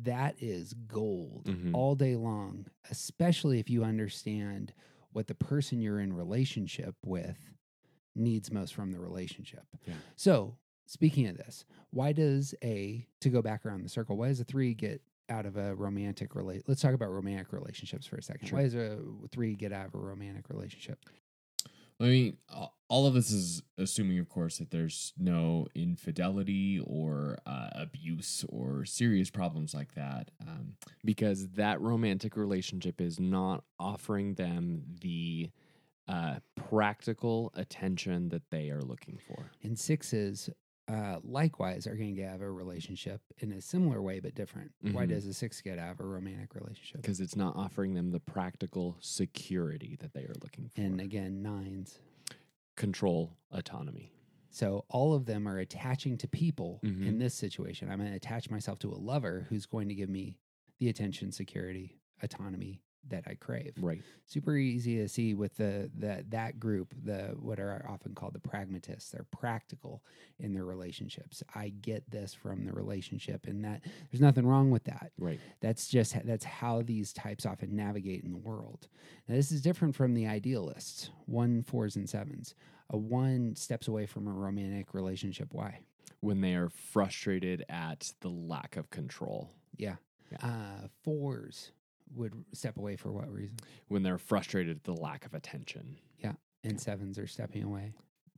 [0.04, 1.72] that is gold Mhm.
[1.74, 4.74] all day long, especially if you understand
[5.12, 7.38] what the person you're in relationship with
[8.16, 9.66] needs most from the relationship.
[9.86, 9.94] Yeah.
[10.16, 14.18] So, speaking of this, why does a to go back around the circle?
[14.18, 16.64] Why does a three get out of a romantic relate?
[16.68, 18.48] Let's talk about romantic relationships for a second.
[18.48, 18.58] Sure.
[18.60, 21.00] Why does a three get out of a romantic relationship?
[22.02, 22.38] I mean,
[22.90, 28.86] all of this is assuming, of course, that there's no infidelity or uh, abuse or
[28.86, 30.32] serious problems like that.
[30.42, 30.74] Um,
[31.06, 35.52] Because that romantic relationship is not offering them the
[36.08, 39.52] uh, practical attention that they are looking for.
[39.64, 40.50] And sixes,
[40.88, 44.72] uh, likewise, are going to have a relationship in a similar way but different.
[44.82, 45.10] Why Mhm.
[45.10, 47.02] does a six get out of a romantic relationship?
[47.02, 50.82] Because it's not offering them the practical security that they are looking for.
[50.82, 52.00] And again, nines.
[52.78, 54.12] control, autonomy.
[54.50, 57.06] So all of them are attaching to people Mhm.
[57.06, 57.90] in this situation.
[57.92, 60.40] I'm going to attach myself to a lover who's going to give me
[60.80, 63.74] the attention, security, autonomy that I crave.
[63.80, 64.02] Right.
[64.26, 68.40] Super easy to see with the, the that group, the what are often called the
[68.40, 69.12] pragmatists.
[69.12, 70.04] They're practical
[70.40, 71.44] in their relationships.
[71.54, 75.12] I get this from the relationship, and that there's nothing wrong with that.
[75.18, 75.40] Right.
[75.60, 78.88] That's just that's how these types often navigate in the world.
[79.28, 82.56] Now, this is different from the idealists, one, fours, and sevens.
[82.90, 85.50] A one steps away from a romantic relationship.
[85.52, 85.80] Why?
[86.20, 89.50] When they are frustrated at the lack of control.
[89.78, 89.96] Yeah.
[90.32, 90.38] Yeah.
[90.44, 91.72] Uh, fours
[92.16, 93.58] would step away for what reason?
[93.88, 95.98] When they're frustrated at the lack of attention.
[96.20, 96.34] Yeah.
[96.64, 97.94] And sevens are stepping away.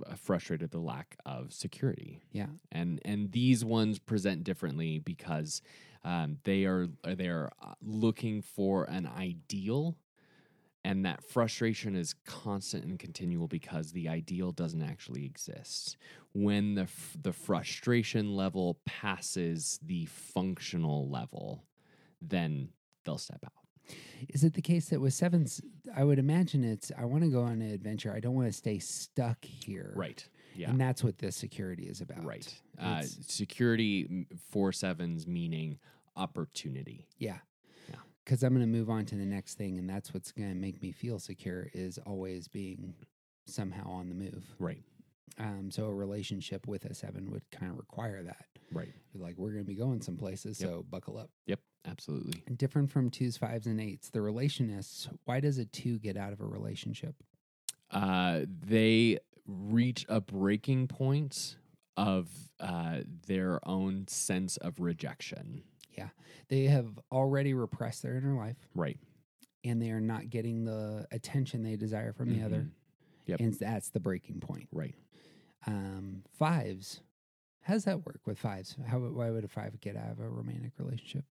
[0.07, 2.21] uh, Frustrated at the lack of security.
[2.31, 2.47] Yeah.
[2.71, 5.62] and and these ones present differently because
[6.03, 9.97] um, they are they are uh, looking for an ideal
[10.86, 15.95] and that frustration is constant and continual because the ideal doesn't actually exist
[16.33, 21.63] when the f- the frustration level passes the functional level
[22.21, 22.67] then
[23.05, 23.62] they'll step out.
[24.30, 25.62] Is it the case that with sevens,
[25.96, 28.13] I would imagine it's I want to go on an adventure.
[28.13, 29.91] I don't want to stay stuck here.
[29.96, 30.26] Right.
[30.56, 30.69] Yeah.
[30.69, 32.24] And that's what this security is about.
[32.24, 32.54] Right.
[32.80, 35.78] Uh, security for sevens meaning
[36.15, 37.08] opportunity.
[37.17, 37.38] yeah.
[37.89, 37.96] Yeah.
[38.24, 40.56] Because I'm going to move on to the next thing, and that's what's going to
[40.56, 42.93] make me feel secure is always being
[43.46, 44.46] somehow on the move.
[44.60, 44.84] Right.
[45.39, 48.46] Um, so a relationship with a seven would kind of require that.
[48.73, 48.93] Right.
[49.13, 50.69] Like we're going to be going some places, Yep.
[50.69, 51.29] so buckle up.
[51.47, 51.59] Yep.
[51.86, 52.41] Absolutely.
[52.55, 54.09] Different from twos, fives, and eights.
[54.09, 55.09] The relationists.
[55.25, 57.15] Why does a two get out of a relationship?
[57.91, 61.57] Uh, they reach a breaking point
[61.97, 65.63] of uh, their own sense of rejection.
[65.97, 66.09] Yeah.
[66.47, 68.97] They have already repressed their inner life, Right.
[69.63, 72.71] and they are not getting the attention they desire from the other, Mhm.
[73.27, 73.39] Yep.
[73.41, 74.69] and that's the breaking point.
[74.71, 74.95] Right.
[75.67, 77.01] Um, fives.
[77.63, 78.76] How does that work with fives?
[78.88, 81.26] How why would a five get out of a romantic relationship?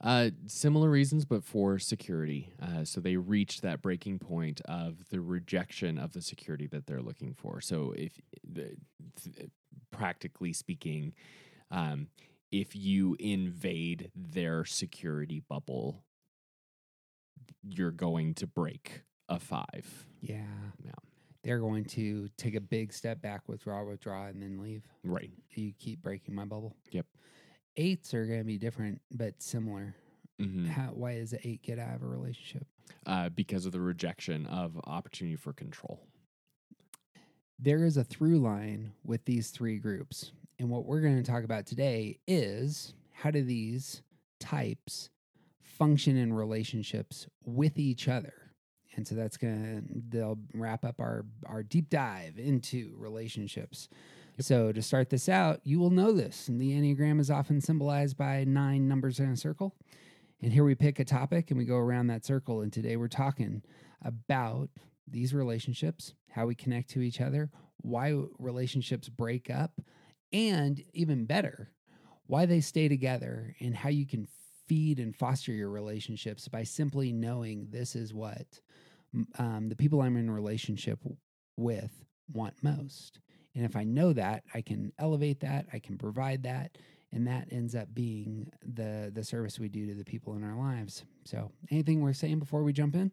[0.00, 2.52] Uh, similar reasons, but for security.
[2.62, 7.02] Uh, so they reach that breaking point of the rejection of the security that they're
[7.02, 7.60] looking for.
[7.60, 8.12] So if
[8.48, 8.76] the,
[9.22, 9.50] th-
[9.90, 11.14] practically speaking,
[11.70, 12.08] um,
[12.52, 16.04] if you invade their security bubble,
[17.62, 20.06] you're going to break a five.
[20.20, 20.44] Yeah.
[20.84, 20.92] Yeah.
[21.48, 24.82] They're going to take a big step back, withdraw, withdraw, and then leave.
[25.02, 25.30] Right.
[25.54, 26.76] You keep breaking my bubble.
[26.90, 27.06] Yep.
[27.78, 29.94] Eights are going to be different, but similar.
[30.38, 32.66] hmm How, why does an eight get out of a relationship?
[33.06, 36.02] Uh, because of the rejection of opportunity for control.
[37.58, 40.32] There is a through line with these three groups.
[40.58, 44.02] And what we're going to talk about today is how do these
[44.38, 45.08] types
[45.62, 48.34] function in relationships with each other?
[48.98, 53.88] And so that's going to they'll wrap up our our deep dive into relationships.
[54.40, 56.48] So to start this out, you will know this.
[56.48, 59.76] And the Enneagram is often symbolized by nine numbers in a circle.
[60.42, 62.60] And here we pick a topic and we go around that circle.
[62.60, 63.62] And today we're talking
[64.04, 64.68] about
[65.06, 69.80] these relationships, how we connect to each other, why relationships break up,
[70.32, 71.70] and even better,
[72.26, 74.26] why they stay together, and how you can
[74.66, 78.60] feed and foster your relationships by simply knowing this is what
[79.38, 80.98] um, the people I'm in relationship
[81.56, 83.20] with want most.
[83.54, 86.78] And if I know that, I can elevate that, I can provide that,
[87.12, 90.56] and that ends up being the the service we do to the people in our
[90.56, 91.04] lives.
[91.24, 93.10] So, anything we're saying before we jump in?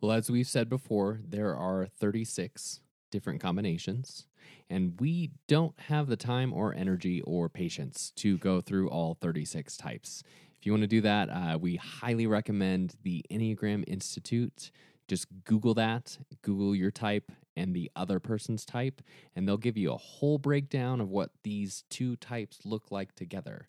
[0.00, 2.80] Well, as we've said before, there are 36
[3.10, 4.26] different combinations,
[4.68, 9.76] and we don't have the time or energy or patience to go through all 36
[9.76, 10.22] types.
[10.58, 14.70] If you want to do that, uh, we highly recommend the Enneagram Institute.
[15.08, 19.02] Just Google that, Google your type and the other person's type,
[19.36, 23.68] and they'll give you a whole breakdown of what these two types look like together.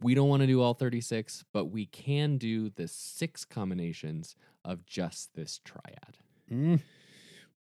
[0.00, 4.84] We don't want to do all 36, but we can do the six combinations of
[4.86, 6.18] just this triad.
[6.50, 6.80] Mm,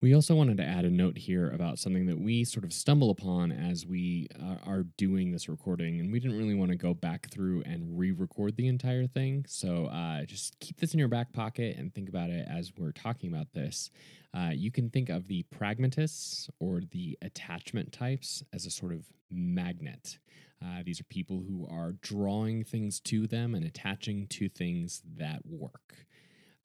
[0.03, 3.09] We also wanted to add a note here about something that we sort of stumble
[3.09, 6.93] upon as we uh, are doing this recording, and we didn't really want to go
[6.93, 9.45] back through and re record the entire thing.
[9.47, 12.91] So uh, just keep this in your back pocket and think about it as we're
[12.91, 13.91] talking about this.
[14.33, 19.05] Uh, you can think of the pragmatists or the attachment types as a sort of
[19.31, 20.17] magnet.
[20.61, 25.39] Uh, these are people who are drawing things to them and attaching to things that
[25.45, 26.05] work.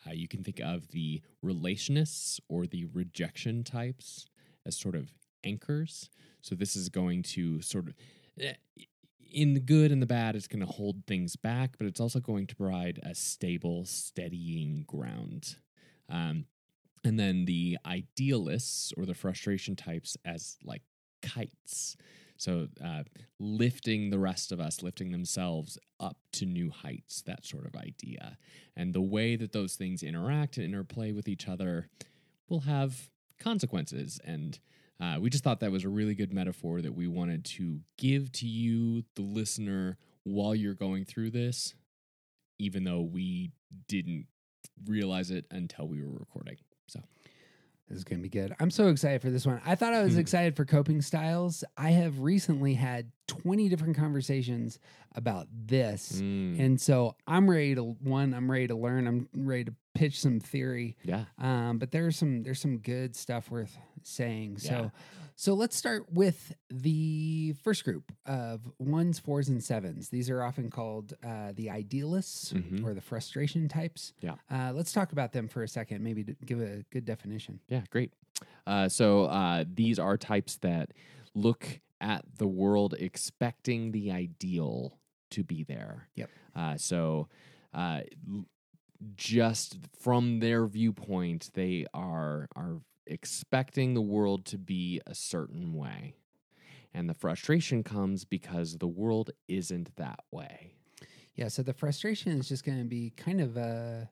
[0.06, 4.26] Uh, you can think of the relationists or the rejection types
[4.66, 5.12] as sort of
[5.44, 6.10] anchors.
[6.40, 7.94] So this is going to sort of,
[8.40, 8.54] eh,
[9.32, 12.20] in the good and the bad, it's going to hold things back, but it's also
[12.20, 15.56] going to provide a stable, steadying ground.
[16.08, 16.46] Um,
[17.04, 20.82] and then the idealists or the frustration types as like
[21.22, 21.96] kites.
[22.38, 23.02] So uh,
[23.40, 28.38] lifting the rest of us, lifting themselves up to new heights, that sort of idea.
[28.76, 31.88] And the way that those things interact and interplay with each other
[32.48, 34.20] will have consequences.
[34.24, 34.58] And
[35.00, 38.30] uh, we just thought that was a really good metaphor that we wanted to give
[38.32, 41.74] to you, the listener, while you're going through this,
[42.58, 43.50] even though we
[43.88, 44.26] didn't
[44.86, 46.56] realize it until we were recording.
[46.86, 47.00] So
[47.88, 48.54] This is going to be good.
[48.60, 49.60] I'm so excited for this one.
[49.64, 50.20] I thought I was Hmm.
[50.20, 51.64] excited for coping styles.
[51.76, 54.78] I have recently had 20 different conversations
[55.14, 56.20] about this.
[56.20, 59.06] Mm, And so I'm ready to one, I'm ready to learn.
[59.06, 60.96] I'm ready to pitch some theory.
[61.02, 61.24] yeah.
[61.38, 64.58] Um, but there's some there's some good stuff worth saying.
[64.58, 64.90] So Yeah.
[65.40, 70.08] So let's start with the first group of ones, fours, and sevens.
[70.08, 72.84] These are often called uh, the idealists Mhm.
[72.84, 74.12] or the frustration types.
[74.20, 74.34] Yeah.
[74.50, 76.02] Uh, let's talk about them for a second.
[76.02, 77.60] Maybe give a good definition.
[77.68, 78.12] Yeah, great.
[78.66, 80.90] Uh, so uh, these are types that
[81.36, 84.98] look at the world expecting the ideal
[85.30, 86.08] to be there.
[86.16, 86.30] Yep.
[86.56, 87.28] Uh, so
[87.72, 88.00] uh,
[89.14, 96.14] just from their viewpoint, they are are expecting the world to be a certain way.
[96.94, 100.72] And the frustration comes because the world isn't that way.
[101.34, 104.08] Yeah, so the frustration is just going to be kind of a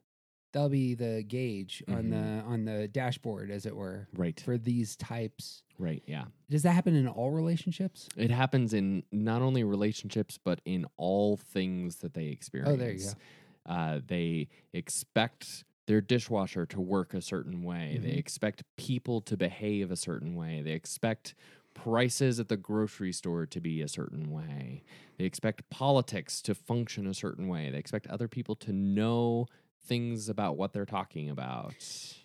[0.53, 4.39] that'll be the gauge on the on the dashboard as it were Right.
[4.41, 5.63] for these types.
[5.79, 6.03] Right.
[6.07, 6.27] Yeah.
[6.49, 8.09] Does that happen in all relationships?
[8.17, 12.73] It happens in not only relationships, but in all things that they experience.
[12.73, 13.71] Oh, there you go.
[13.75, 17.99] Uh, they expect their dishwasher to work a certain way.
[18.03, 18.19] They Mhm.
[18.19, 20.63] expect people to behave a certain way.
[20.63, 21.35] They expect
[21.75, 24.83] prices at the grocery store to be a certain way.
[25.19, 27.71] They expect politics to function a certain way.
[27.71, 29.47] They expect other people to know
[29.83, 31.75] things about what they're talking about.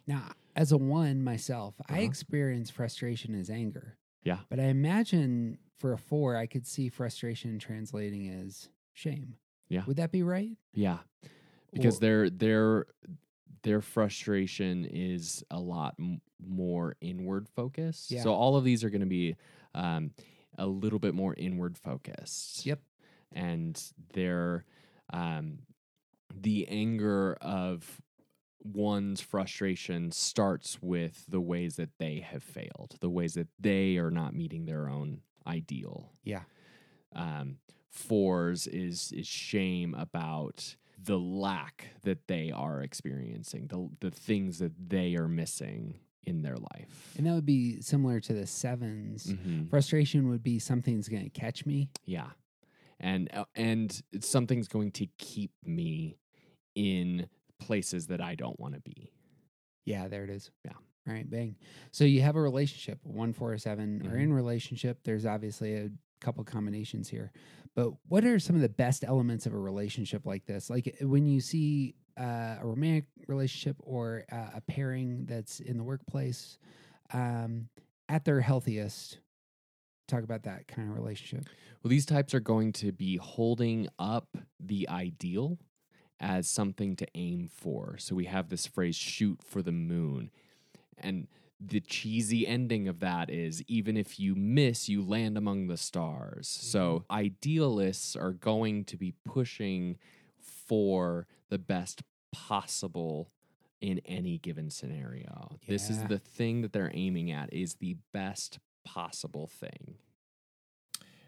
[0.07, 2.01] Now, as a one myself, I Uh-huh.
[2.03, 3.97] experience frustration as anger.
[4.23, 4.39] Yeah.
[4.49, 9.37] But I imagine for a four, I could see frustration translating as shame.
[9.67, 9.85] Yeah.
[9.85, 10.57] Would that be right?
[10.73, 10.99] Yeah.
[11.73, 12.85] Because Or- their their
[13.63, 18.11] their frustration is a lot m- more inward focused.
[18.11, 18.23] Yeah.
[18.23, 19.35] So all of these are going to be
[19.75, 20.11] um,
[20.57, 22.65] a little bit more inward focused.
[22.65, 22.79] Yep.
[23.33, 23.81] And
[24.13, 24.65] they're
[25.13, 25.59] um,
[26.33, 28.01] the anger of
[28.63, 34.11] one's frustration starts with the ways that they have failed, the ways that they are
[34.11, 36.43] not meeting their own ideal Yeah.
[37.15, 37.57] um,
[37.89, 44.73] fours is is shame about the lack that they are experiencing, the the things that
[44.89, 47.15] they are missing in their life.
[47.17, 49.69] And that would be similar to the 7s Mhm.
[49.69, 51.89] Frustration would be something's going to catch me.
[52.05, 52.29] Yeah,
[52.99, 56.17] and uh, and something's going to keep me
[56.75, 57.27] in
[57.59, 59.11] places that I don't want to be.
[59.85, 60.51] Yeah, there it is.
[60.63, 60.73] Yeah.
[61.07, 61.55] All right, bang.
[61.91, 64.21] So you have a relationship, one, four, or 7 are Mhm.
[64.23, 65.01] in relationship.
[65.03, 67.31] There's obviously a couple combinations here,
[67.75, 70.69] but what are some of the best elements of a relationship like this?
[70.69, 75.77] Like uh, when you see uh, a romantic relationship or uh, a pairing that's in
[75.77, 76.57] the workplace
[77.13, 77.69] um,
[78.09, 79.19] at their healthiest.
[80.07, 81.45] Talk about that kind of relationship.
[81.81, 85.57] Well, these types are going to be holding up the ideal
[86.19, 87.95] as something to aim for.
[87.97, 90.29] So we have this phrase shoot for the moon.
[90.97, 91.27] And
[91.63, 96.47] the cheesy ending of that is even if you miss, you land among the stars.
[96.47, 97.13] So mm-hmm.
[97.13, 99.97] idealists are going to be pushing
[100.39, 103.29] for the best possible
[103.79, 105.57] in any given scenario.
[105.67, 109.95] This is the thing that they're aiming at is the best possible thing.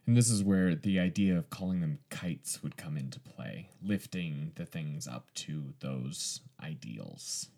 [0.06, 4.52] And this is where the idea of calling them kites would come into play, lifting
[4.56, 7.50] the things up to those ideals.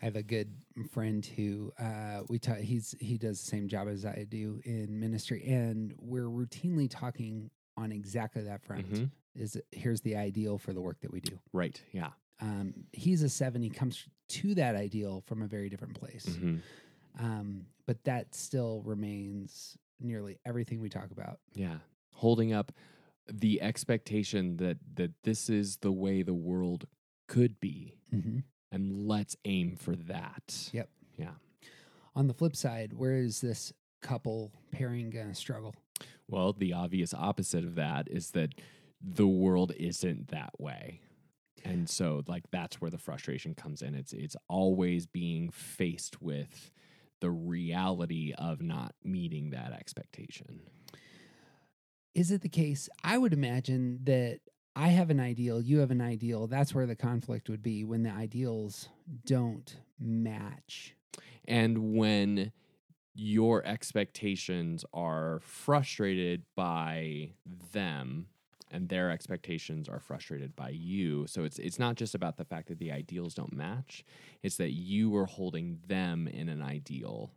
[0.00, 0.52] I have a good
[0.90, 4.98] friend who uh, we ta- he's he does the same job as I do in
[5.00, 8.90] ministry, and we're routinely talking on exactly that front.
[8.92, 9.10] Mhm.
[9.34, 11.38] Is here's the ideal for the work that we do.
[11.52, 11.80] Right.
[11.92, 12.10] Yeah.
[12.40, 13.62] Um, he's a seven.
[13.62, 16.60] He comes to that ideal from a very different place, Mhm.
[17.18, 21.40] um, but that still remains nearly everything we talk about.
[21.54, 21.78] Yeah.
[22.12, 22.72] Holding up
[23.26, 26.86] the expectation that that this is the way the world
[27.26, 28.40] could be Mm-hmm.
[28.74, 30.68] And let's aim for that.
[30.72, 30.88] Yep.
[31.16, 31.30] Yeah.
[32.16, 35.74] On the flip side, where is this couple pairing going to struggle?
[36.28, 38.50] Well, the obvious opposite of that is that
[39.00, 41.00] the world isn't that way.
[41.64, 43.94] And so like that's where the frustration comes in.
[43.94, 46.72] It's it's always being faced with
[47.20, 50.60] the reality of not meeting that expectation.
[52.14, 52.88] is it the case?
[53.02, 54.40] I would imagine that
[54.76, 56.46] I have an ideal, you have an ideal.
[56.46, 58.88] That's where the conflict would be when the ideals
[59.24, 60.94] don't match.
[61.46, 62.52] And when
[63.14, 67.30] your expectations are frustrated by
[67.72, 68.26] them
[68.70, 71.26] and their expectations are frustrated by you.
[71.28, 74.04] So it's it's not just about the fact that the ideals don't match.
[74.42, 77.30] It's that you are holding them in an ideal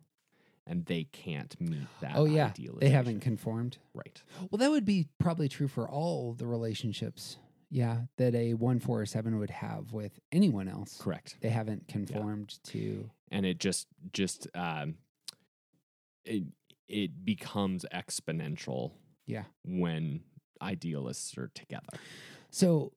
[0.68, 3.78] and they can't meet that oh yeah, they haven't conformed.
[3.94, 4.22] right.
[4.52, 7.38] Well, that would be probably true for all the relationships.
[7.70, 10.98] Yeah, that a one, four, or seven would have with anyone else.
[11.02, 11.36] Correct.
[11.42, 13.10] They haven't conformed to.
[13.30, 14.96] And it just just um
[16.26, 16.44] it
[16.88, 18.92] it becomes exponential
[19.26, 19.44] Yeah.
[19.66, 20.22] when
[20.62, 21.90] idealists are together.
[22.50, 22.94] So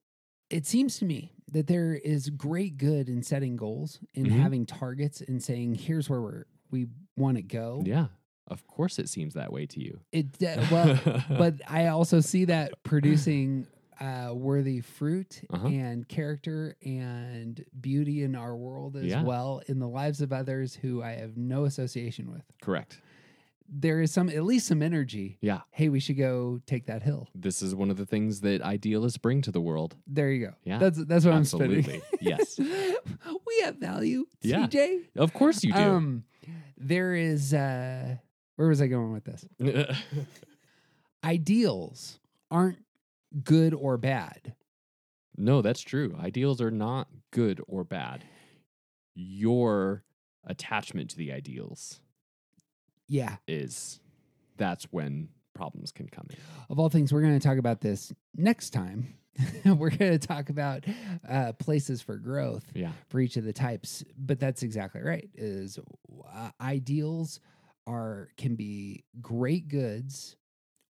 [0.49, 4.39] it seems to me that there is great good in setting goals, in Mhm.
[4.39, 8.07] having targets, and saying, "Here's where we're we want to go." Yeah.
[8.47, 10.01] Of course it seems that way to you.
[10.11, 10.99] It de- well,
[11.29, 13.65] but I also see that producing
[14.01, 15.67] uh, worthy fruit Uh-huh.
[15.67, 19.23] and character and beauty in our world as Yeah.
[19.23, 22.41] well in the lives of others who I have no association with.
[22.61, 22.99] Correct.
[23.73, 25.37] there is some at least some energy.
[25.39, 25.61] Yeah.
[25.71, 27.29] Hey, we should go take that hill.
[27.33, 29.95] This is one of the things that idealists bring to the world.
[30.07, 30.53] There you go.
[30.65, 31.77] Yeah, That's that's what absolutely.
[31.77, 32.01] I'm spinning.
[32.19, 32.59] Yes.
[33.47, 34.25] we have value.
[34.41, 34.67] Yeah.
[34.67, 35.03] CJ.
[35.15, 35.79] Of course you do.
[35.79, 36.23] Um
[36.81, 38.15] there is uh
[38.57, 39.45] where was I going with this?
[41.23, 42.19] Ideals
[42.49, 42.79] aren't
[43.43, 44.55] good or bad.
[45.37, 46.15] no, that's true.
[46.19, 48.23] Ideals are not good or bad.
[49.15, 50.03] Your
[50.45, 51.99] attachment to the ideals
[53.07, 53.37] Yeah.
[53.47, 53.99] is
[54.57, 56.37] that's when problems can come in.
[56.69, 59.15] Of all things, we're going to talk about this next time.
[59.65, 60.83] we're going to talk about
[61.27, 62.91] uh, places for growth Yeah.
[63.09, 64.03] for each of the types.
[64.17, 65.29] But that's exactly right.
[65.35, 65.79] Is
[66.33, 67.39] uh, ideals
[67.87, 70.35] are can be great goods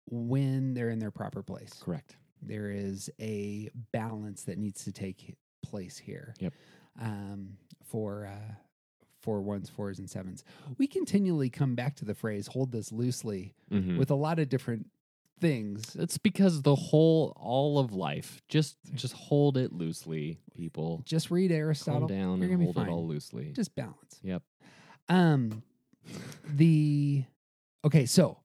[0.09, 1.71] when they're in their proper place.
[1.81, 2.15] Correct.
[2.41, 6.33] There is a balance that needs to take place here.
[6.39, 6.53] Yep.
[6.99, 8.53] Um, for uh,
[9.21, 10.43] for ones, fours, and sevens,
[10.79, 13.97] we continually come back to the phrase "hold this loosely" Mhm.
[13.97, 14.87] with a lot of different
[15.41, 15.95] things.
[15.99, 21.01] It's because the whole all of life just just hold it loosely, people.
[21.05, 22.07] Just read Aristotle.
[22.07, 23.51] Calm down You're and hold it all loosely.
[23.53, 24.19] Just balance.
[24.23, 24.43] yep.
[25.09, 25.63] Um,
[26.47, 27.25] the
[27.83, 28.37] okay, so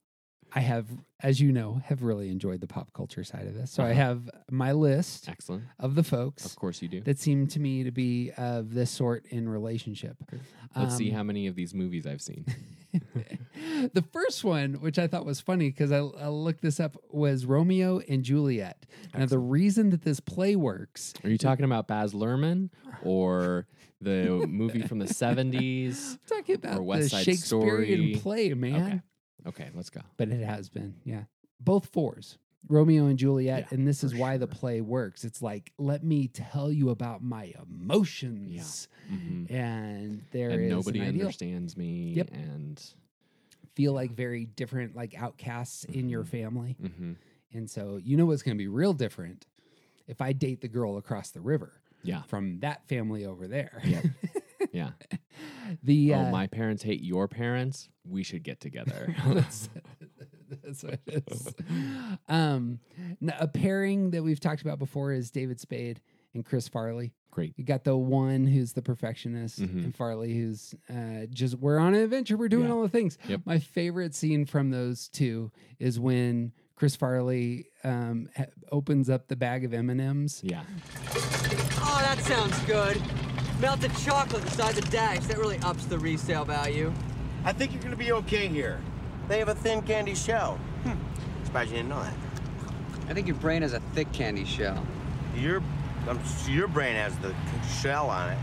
[0.57, 0.87] I have,
[1.23, 3.71] as you know, have really enjoyed the pop culture side of this.
[3.71, 3.95] So I Uh-huh.
[4.01, 5.65] have my list Excellent.
[5.79, 7.03] of the folks Of course you do.
[7.03, 10.17] that seem to me to be of this sort in relationship.
[10.75, 12.47] Let's see Um, how many of these movies I've seen.
[13.93, 17.45] the first one, which I thought was funny because I, I looked this up, was
[17.45, 18.87] Romeo and Juliet.
[19.15, 22.71] Now, the reason that this play works, Are you talking about Baz Luhrmann
[23.03, 23.67] or
[24.01, 26.13] the movie from the 70s?
[26.13, 28.21] I'm talking about West the Side Shakespearean Story.
[28.23, 28.75] play, man.
[28.83, 29.01] Okay.
[29.47, 30.01] Okay, let's go.
[30.17, 31.25] But it has been, yeah.
[31.61, 32.39] Both fours.
[32.69, 35.25] Romeo and Juliet, Yeah, and this is why the play works.
[35.25, 38.89] It's like, let me tell you about my emotions.
[39.11, 39.49] Mhm.
[39.51, 42.15] And there is And nobody an understands me.
[42.15, 42.31] Yep.
[42.33, 42.83] And
[43.75, 46.29] Feel like very different, like outcasts in your Mhm.
[46.29, 46.77] family.
[46.83, 47.17] mhm.
[47.53, 49.47] And so you know what's going to be real different
[50.07, 51.73] if I date the girl across the river
[52.03, 53.83] yeah, from that family over there.
[53.85, 54.05] Yep.
[54.77, 54.91] yeah.
[55.83, 57.89] the uh, oh, my parents hate your parents.
[58.09, 59.15] We should get together.
[59.27, 59.69] that's,
[60.63, 61.55] that's what it is.
[62.29, 62.79] Um,
[63.23, 66.01] n- a pairing that we've talked about before is David Spade
[66.35, 67.13] and Chris Farley.
[67.31, 67.53] Great.
[67.57, 69.85] You got the one who's the perfectionist, Mhm.
[69.85, 72.37] and Farley who's uh, just we're on an adventure.
[72.37, 72.73] We're doing Yeah.
[72.75, 73.19] all the things.
[73.29, 73.41] Yep.
[73.45, 79.37] My favorite scene from those two is when Chris Farley um, ha- opens up the
[79.37, 80.41] bag of M and M's.
[80.45, 80.63] Yeah.
[81.89, 83.01] Oh, that sounds good.
[83.61, 85.25] Melted chocolate inside the dash.
[85.27, 86.93] That really ups the resale value.
[87.45, 88.81] I think you're gonna be okay here.
[89.29, 90.59] They have a thin candy shell.
[90.85, 90.93] Hmm.
[91.45, 92.15] Surprised you didn't know that.
[93.09, 94.85] I think your brain has a thick candy shell.
[95.35, 95.63] Your,
[96.09, 97.35] um, your brain has the
[97.81, 98.39] shell on it.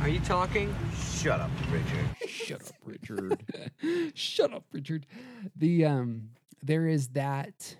[0.00, 0.74] Are you talking?
[1.14, 2.28] Shut up, Richard.
[2.28, 3.44] Shut up, Richard.
[4.14, 5.06] Shut up, Richard.
[5.54, 6.30] The um,
[6.62, 7.76] there is that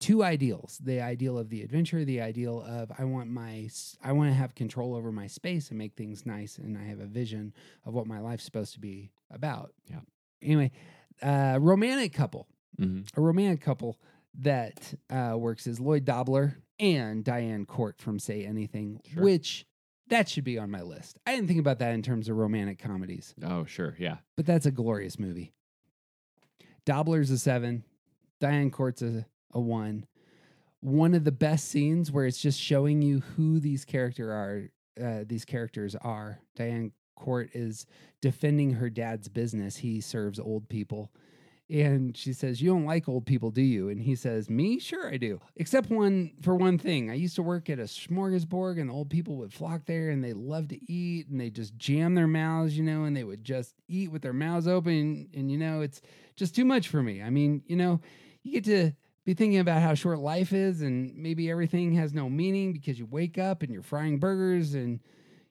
[0.00, 3.68] two ideals: the ideal of the adventure, the ideal of I want my
[4.02, 7.00] i want to have control over my space and make things nice, and I have
[7.00, 7.52] a vision
[7.84, 9.72] of what my life's supposed to be about.
[9.88, 10.00] Yeah.
[10.42, 10.72] Anyway,
[11.22, 12.48] uh, romantic couple,
[12.78, 13.06] Mhm.
[13.16, 13.98] a romantic couple
[14.34, 19.22] that uh, works is Lloyd Dobler and Diane Court from Say Anything, Sure.
[19.22, 19.66] which.
[20.08, 21.20] That should be on my list.
[21.24, 23.94] I didn't think about that in terms of romantic comedies Oh, sure.
[23.96, 24.16] Yeah.
[24.36, 25.52] but that's a glorious movie.
[26.84, 27.84] Dobler's a seven,
[28.40, 30.06] Diane Court's a, a one.
[30.80, 34.70] One of the best scenes where it's just showing you who these character are.
[35.00, 36.40] Uh, these characters are.
[36.56, 37.86] Diane Court is
[38.20, 39.76] defending her dad's business.
[39.76, 41.12] He serves old people,
[41.68, 45.06] and she says, "You don't like old people, do you?" And he says, "Me, sure
[45.06, 45.40] I do.
[45.56, 47.10] Except one for one thing.
[47.10, 50.32] I used to work at a smorgasbord, and old people would flock there, and they
[50.32, 53.74] love to eat, and they just jam their mouths, you know, and they would just
[53.86, 56.00] eat with their mouths open, and you know, it's
[56.36, 57.22] just too much for me.
[57.22, 58.00] I mean, you know,
[58.42, 58.92] you get to."
[59.24, 63.06] Be thinking about how short life is, and maybe everything has no meaning because you
[63.06, 65.00] wake up and you're frying burgers, and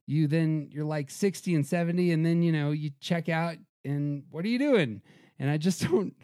[0.07, 4.23] you then you're like 60 and 70, and then you know you check out, and
[4.31, 5.01] what are you doing?
[5.37, 6.15] And I just don't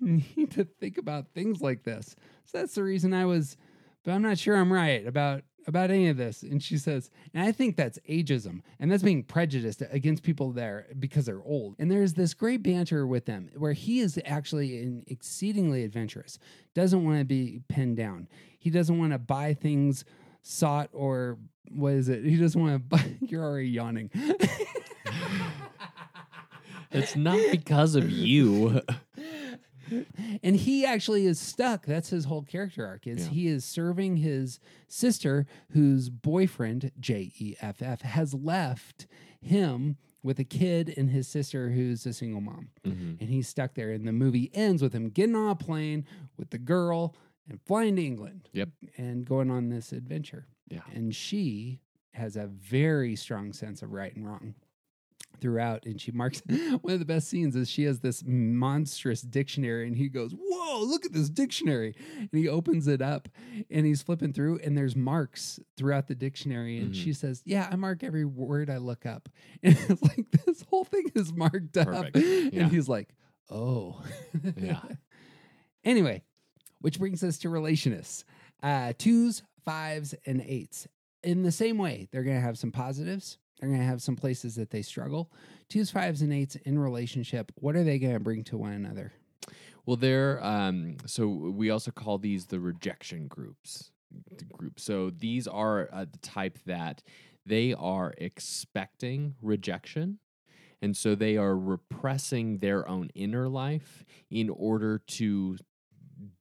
[0.00, 2.14] need to think about things like this.
[2.44, 3.56] So that's the reason I was,
[4.04, 6.42] but I'm not sure I'm right about about any of this.
[6.42, 10.86] And she says, and I think that's ageism, and that's being prejudiced against people there
[10.98, 11.76] because they're old.
[11.78, 16.38] And there's this great banter with them where he is actually in exceedingly adventurous,
[16.74, 18.28] doesn't want to be pinned down.
[18.58, 20.04] He doesn't want to buy things
[20.42, 21.38] sought or
[21.70, 22.24] what is it?
[22.24, 23.16] He doesn't want to buy.
[23.20, 24.10] You're already yawning.
[26.94, 28.80] It's not because of you.
[30.42, 33.32] and he actually is stuck that's his whole character arc is Yeah.
[33.32, 34.58] he is serving his
[34.88, 39.06] sister whose boyfriend j-e-f-f has left
[39.40, 42.70] him with a kid and his sister who's a single mom.
[42.82, 43.20] Mhm.
[43.20, 43.92] And he's stuck there.
[43.92, 46.06] And the movie ends with him getting on a plane
[46.38, 47.14] with the girl
[47.46, 48.48] and flying to England.
[48.54, 48.70] Yep.
[48.96, 50.46] And going on this adventure.
[50.70, 50.80] Yeah.
[50.94, 51.80] And she
[52.12, 54.54] has a very strong sense of right and wrong
[55.40, 55.84] throughout.
[55.86, 56.42] And she marks
[56.80, 60.82] one of the best scenes is she has this monstrous dictionary and he goes, Whoa,
[60.84, 61.94] look at this dictionary.
[62.18, 63.28] And he opens it up
[63.70, 66.78] and he's flipping through and there's marks throughout the dictionary.
[66.78, 67.02] And Mhm.
[67.02, 69.28] she says, Yeah, I mark every word I look up.
[69.62, 72.06] And it's like this whole thing is marked up.
[72.14, 72.62] Yeah.
[72.64, 73.08] And he's like,
[73.50, 74.02] Oh.
[74.56, 74.80] Yeah.
[75.84, 76.22] Anyway,
[76.80, 78.24] which brings us to relationists
[78.62, 80.88] uh, twos, fives, and eights.
[81.22, 83.38] In the same way, they're going to have some positives.
[83.58, 85.30] They're going to have some places that they struggle.
[85.68, 87.52] Twos, fives, and eights in relationship.
[87.56, 89.12] What are they going to bring to one another?
[89.86, 93.90] Well, they're um, so we also call these the rejection groups.
[94.38, 94.80] the Group.
[94.80, 97.02] So these are uh, the type that
[97.46, 100.18] they are expecting rejection,
[100.80, 105.58] and so they are repressing their own inner life in order to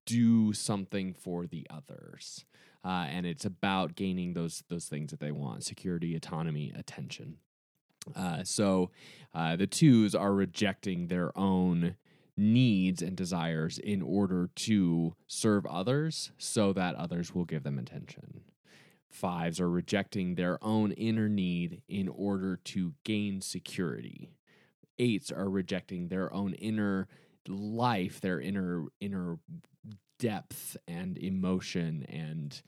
[0.05, 2.45] do something for the others.
[2.83, 7.37] Uh, and it's about gaining those those things that they want: security, autonomy, attention.
[8.15, 8.91] Uh, so
[9.33, 11.95] uh, the twos are rejecting their own
[12.35, 18.41] needs and desires in order to serve others so that others will give them attention.
[19.09, 24.31] Fives are rejecting their own inner need in order to gain security.
[24.97, 27.07] Eights are rejecting their own inner
[27.47, 29.37] life, their inner inner
[30.27, 32.61] depth and emotion and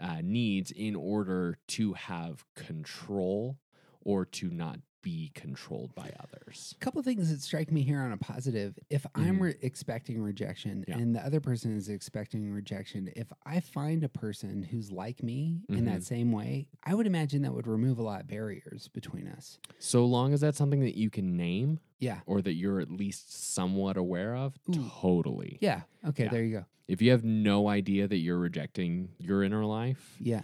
[0.00, 3.58] uh, needs in order to have control
[4.00, 6.74] or to not be controlled by others.
[6.80, 8.78] A couple things that strike me here on a positive.
[8.88, 9.40] If I'm Mhm.
[9.40, 10.96] re- expecting rejection Yeah.
[10.96, 15.60] and the other person is expecting rejection, if I find a person who's like me
[15.68, 15.84] in Mhm.
[15.86, 19.58] that same way, I would imagine that would remove a lot of barriers between us.
[19.80, 22.20] So long as that's something that you can name Yeah.
[22.26, 24.88] or that you're at least somewhat aware of, Ooh.
[25.00, 25.58] totally.
[25.60, 25.82] Yeah.
[26.06, 26.24] Okay.
[26.24, 26.30] Yeah.
[26.30, 26.64] There you go.
[26.92, 30.42] If you have no idea that you're rejecting your inner life, Yeah.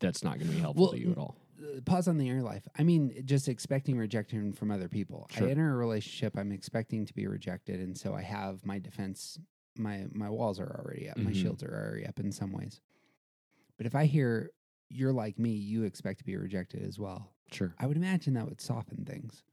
[0.00, 1.36] that's not going to be helpful Well, to you at all.
[1.62, 2.66] uh, pause on the inner life.
[2.76, 5.28] I mean, just expecting rejection from other people.
[5.30, 5.46] Sure.
[5.46, 9.38] I enter a relationship, I'm expecting to be rejected, and so I have my defense.
[9.78, 11.16] My my walls are already up.
[11.18, 11.36] My Mhm.
[11.40, 12.80] shields are already up in some ways.
[13.76, 14.50] But if I hear
[14.88, 17.32] you're like me, you expect to be rejected as well.
[17.52, 17.76] Sure.
[17.78, 19.44] I would imagine that would soften things.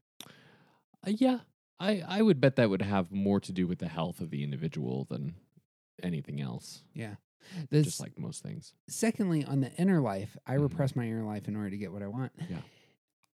[1.05, 1.41] Uh, yeah.
[1.79, 4.43] I, I would bet that would have more to do with the health of the
[4.43, 5.35] individual than
[6.03, 7.15] anything else, Yeah.
[7.69, 8.73] This, just like most things.
[8.89, 10.61] secondly, on the inner life, I Mhm.
[10.63, 12.33] repress my inner life in order to get what I want.
[12.49, 12.61] Yeah.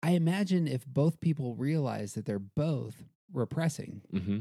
[0.04, 4.40] I imagine if both people realize that they're both repressing, Mm-hmm.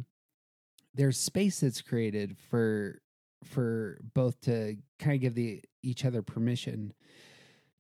[0.94, 3.00] there's space that's created for
[3.44, 6.92] for both to kind of give the each other permission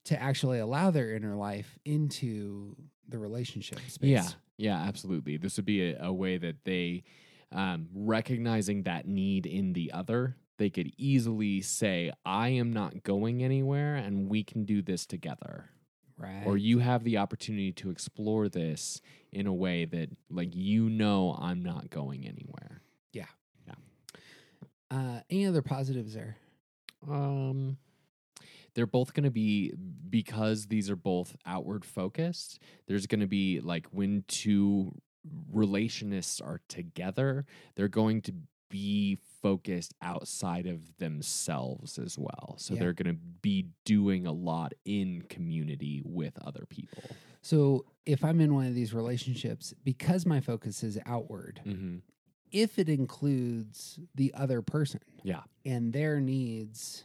[0.04, 2.74] to actually allow their inner life into
[3.08, 4.08] the relationship space.
[4.08, 5.36] Yeah, yeah, absolutely.
[5.36, 7.04] This would be a, a way that they,
[7.52, 13.42] um, recognizing that need in the other, they could easily say, I am not going
[13.42, 15.70] anywhere and we can do this together.
[16.16, 16.42] Right.
[16.46, 19.00] Or you have the opportunity to explore this
[19.32, 22.82] in a way that, like, you know, I'm not going anywhere.
[23.12, 23.26] Yeah.
[23.66, 23.74] Yeah.
[24.90, 26.36] Uh, any other positives there?
[27.10, 27.78] Um,
[28.74, 29.72] they're both going to be
[30.08, 32.60] because these are both outward focused.
[32.86, 34.94] There's going to be like when two
[35.54, 37.44] relationists are together,
[37.74, 38.34] they're going to
[38.68, 42.54] be focused outside of themselves as well.
[42.58, 42.80] So Yeah.
[42.80, 47.04] they're going to be doing a lot in community with other people.
[47.42, 51.98] So if I'm in one of these relationships, because my focus is outward, Mm-hmm.
[52.50, 55.42] if it includes the other person Yeah.
[55.66, 57.04] and their needs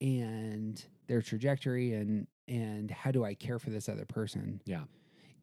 [0.00, 4.60] and their trajectory and and how do I care for this other person?
[4.66, 4.84] Yeah.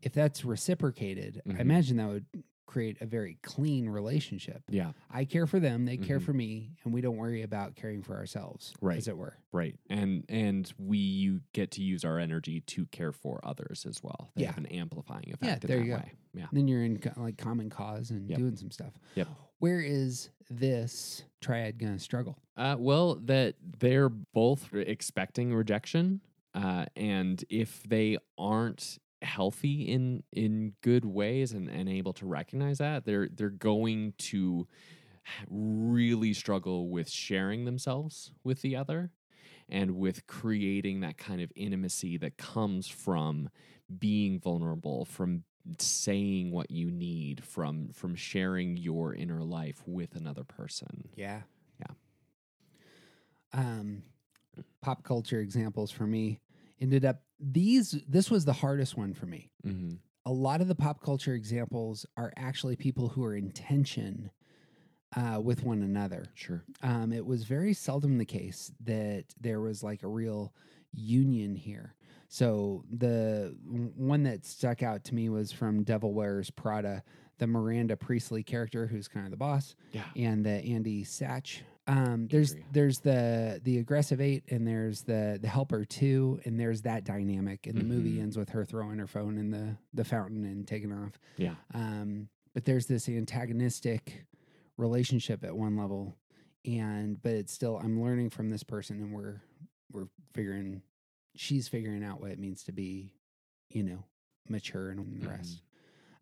[0.01, 1.59] If that's reciprocated, I Mhm.
[1.59, 2.25] imagine that would
[2.65, 4.61] create a very clean relationship.
[4.69, 4.93] Yeah.
[5.09, 6.23] I care for them, they care Mhm.
[6.23, 8.97] for me, and we don't worry about caring for ourselves, Right.
[8.99, 9.37] as it were.
[9.51, 9.75] Right.
[9.89, 14.31] And and we you get to use our energy to care for others as well.
[14.35, 14.49] They Yeah.
[14.49, 15.97] have an amplifying effect Yeah, in there that you go.
[15.97, 16.11] way.
[16.35, 16.47] Yeah.
[16.49, 18.37] And then you're in like common cause and Yep.
[18.37, 18.93] doing some stuff.
[19.15, 19.27] Yep.
[19.57, 22.37] Where is this triad going to struggle?
[22.55, 26.21] Uh, well, that they're both expecting rejection,
[26.53, 32.77] uh, and if they aren't healthy in in good ways and, and able to recognize
[32.77, 34.67] that, they're they're going to
[35.49, 39.11] really struggle with sharing themselves with the other
[39.67, 43.49] and with creating that kind of intimacy that comes from
[43.99, 45.43] being vulnerable from
[45.77, 51.41] saying what you need from from sharing your inner life with another person Yeah.
[51.79, 51.93] Yeah.
[53.53, 54.03] Um,
[54.81, 56.39] pop culture examples for me
[56.79, 57.95] ended up these.
[58.07, 59.49] This was the hardest one for me.
[59.65, 59.95] mm-hmm.
[60.25, 64.29] a lot of the pop culture examples are actually people who are in tension
[65.15, 66.25] uh, with one another.
[66.35, 66.63] Sure.
[66.83, 70.53] Um, it was very seldom the case that there was like a real
[70.93, 71.95] union here.
[72.27, 73.55] So the
[73.95, 77.03] one that stuck out to me was from Devil Wears Prada,
[77.39, 80.03] the Miranda Priestly character, who's kind of the boss, Yeah.
[80.15, 81.61] and the Andy Satch.
[81.89, 86.83] Um, there's there's the the aggressive eight, and there's the the helper two, and there's
[86.83, 87.65] that dynamic.
[87.65, 88.21] And the movie Mhm.
[88.21, 91.19] ends with her throwing her phone in the the fountain and taking off.
[91.37, 91.55] Yeah.
[91.73, 94.25] Um, but there's this antagonistic
[94.77, 96.15] relationship at one level,
[96.63, 99.41] and but it's still I'm learning from this person, and we're
[99.91, 100.83] we're figuring
[101.35, 103.13] she's figuring out what it means to be,
[103.69, 104.03] you know,
[104.47, 105.63] mature and the rest.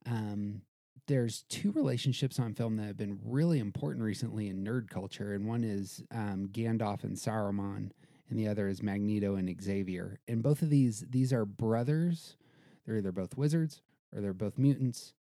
[0.06, 0.62] Um,
[1.08, 5.48] there's two relationships on film that have been really important recently in nerd culture, and
[5.48, 7.92] one is um, Gandalf and Saruman,
[8.30, 10.20] and the other is Magneto and Xavier.
[10.28, 12.36] And both of these these are brothers.
[12.86, 13.82] They're either both wizards
[14.14, 15.14] or they're both mutants,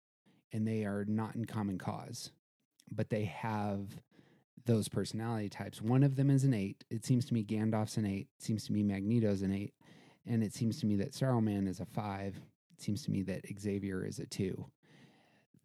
[0.51, 2.31] and they are not in common cause,
[2.91, 4.01] but they have
[4.65, 5.81] those personality types.
[5.81, 6.83] One of them is an eight.
[6.89, 8.27] It seems to me Gandalf's an eight.
[8.39, 9.75] It seems to me Magneto's an eight,
[10.25, 12.35] and it seems to me that Saruman is a five.
[12.73, 14.65] It seems to me that Xavier is a two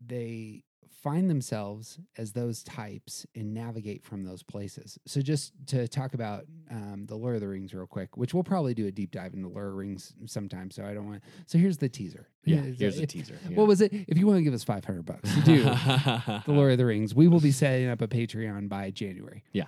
[0.04, 0.64] they
[1.02, 4.98] find themselves as those types and navigate from those places.
[5.06, 8.44] So, just to talk about um, the Lord of the Rings real quick, which we'll
[8.44, 10.70] probably do a deep dive into the Lord of the Rings sometime.
[10.70, 11.22] So, I don't want.
[11.46, 12.28] So, here's the teaser.
[12.44, 12.60] Yeah.
[12.60, 13.38] Here's it- teaser.
[13.54, 13.92] What was it?
[13.92, 15.62] If you want to give us 500 bucks, you do.
[15.64, 17.14] the Lord of the Rings.
[17.14, 19.44] We will be setting up a Patreon by January.
[19.52, 19.66] Yeah.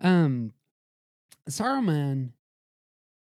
[0.00, 0.52] Um,
[1.48, 2.30] Saruman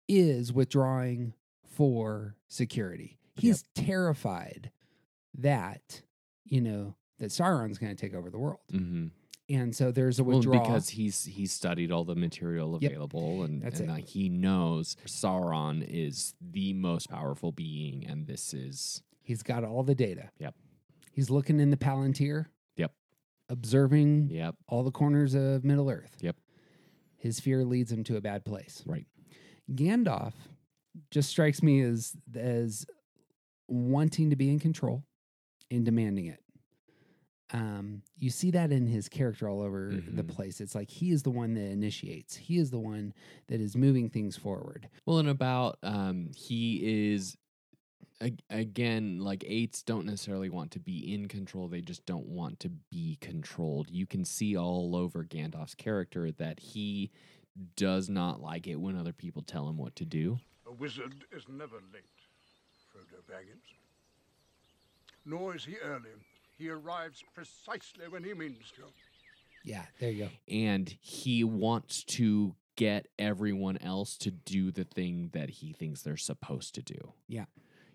[0.09, 1.35] is withdrawing
[1.77, 3.19] for security.
[3.37, 4.71] He's terrified
[5.39, 6.03] that
[6.51, 9.07] you know that Sauron's going to take over the world, hmm
[9.49, 10.61] and so there's a Well, withdrawal.
[10.61, 12.93] because he's he's studied all the material Yep.
[12.93, 18.55] available, and, That's and like, he knows Sauron is the most powerful being, and this
[18.55, 20.31] is he's got all the data.
[20.39, 20.55] Yep.
[21.13, 22.47] He's looking in the Palantir.
[22.77, 22.93] Yep.
[23.49, 26.17] Observing yep, all the corners of Middle Earth.
[26.21, 26.37] Yep.
[27.17, 28.85] His fear leads him to a bad place.
[28.87, 29.07] right.
[29.73, 30.33] Gandalf
[31.11, 32.87] just strikes me as as
[33.69, 35.05] wanting to be in control
[35.71, 36.41] and demanding it.
[37.53, 40.29] Um, you see that in his character all over the Mhm.
[40.29, 40.61] place.
[40.61, 42.37] It's like he is the one that initiates.
[42.37, 43.13] He is the one
[43.49, 44.89] that is moving things forward.
[45.05, 47.37] Well, and about um, he is
[48.21, 52.61] ag- again like eights don't necessarily want to be in control; they just don't want
[52.61, 53.91] to be controlled.
[53.91, 57.11] You can see all over Gandalf's character that he
[57.75, 60.39] does not like it when other people tell him what to do.
[60.67, 62.05] A wizard is never late,
[62.95, 63.75] Frodo Baggins.
[65.31, 66.11] Nor is he early.
[66.59, 68.83] He arrives precisely when he means to.
[69.65, 70.31] Yeah, there you go.
[70.49, 76.17] and he wants to get everyone else to do the thing that he thinks they're
[76.17, 77.13] supposed to do.
[77.29, 77.45] Yeah.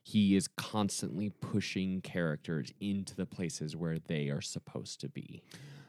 [0.04, 5.42] He is constantly pushing characters into the places where they are supposed to be.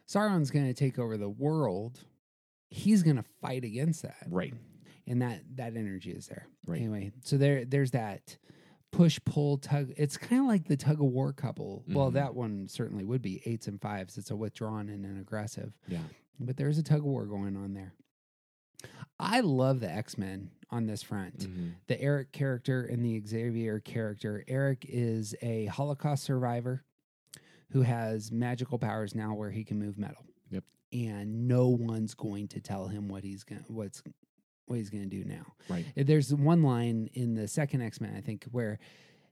[0.09, 2.01] Sauron's going to take over the world.
[2.71, 4.27] He's going to fight against that.
[4.31, 4.55] Right.
[5.07, 6.47] and that that energy is there.
[6.67, 6.81] Right.
[6.81, 8.39] Anyway, so there there's that
[8.97, 9.93] push pull tug.
[9.97, 11.85] It's kind of like the tug of war couple.
[11.89, 12.15] Well, Mhm.
[12.15, 14.17] that one certainly would be eights and fives.
[14.17, 15.77] It's a withdrawn and an aggressive.
[15.87, 16.03] Yeah.
[16.41, 17.95] But there's a tug of war going on there.
[19.19, 21.39] I love the X Men on this front.
[21.41, 21.75] Mhm.
[21.87, 24.45] The Erik character and the Xavier character.
[24.49, 26.85] Erik is a Holocaust survivor
[27.71, 30.25] who has magical powers now where he can move metal.
[30.51, 30.65] Yep.
[30.93, 34.03] And no one's going to tell him what he's going what's
[34.67, 35.53] what he's going to do now.
[35.69, 35.85] Right.
[35.99, 38.79] Uh, There's one line in the second X Men, I think, where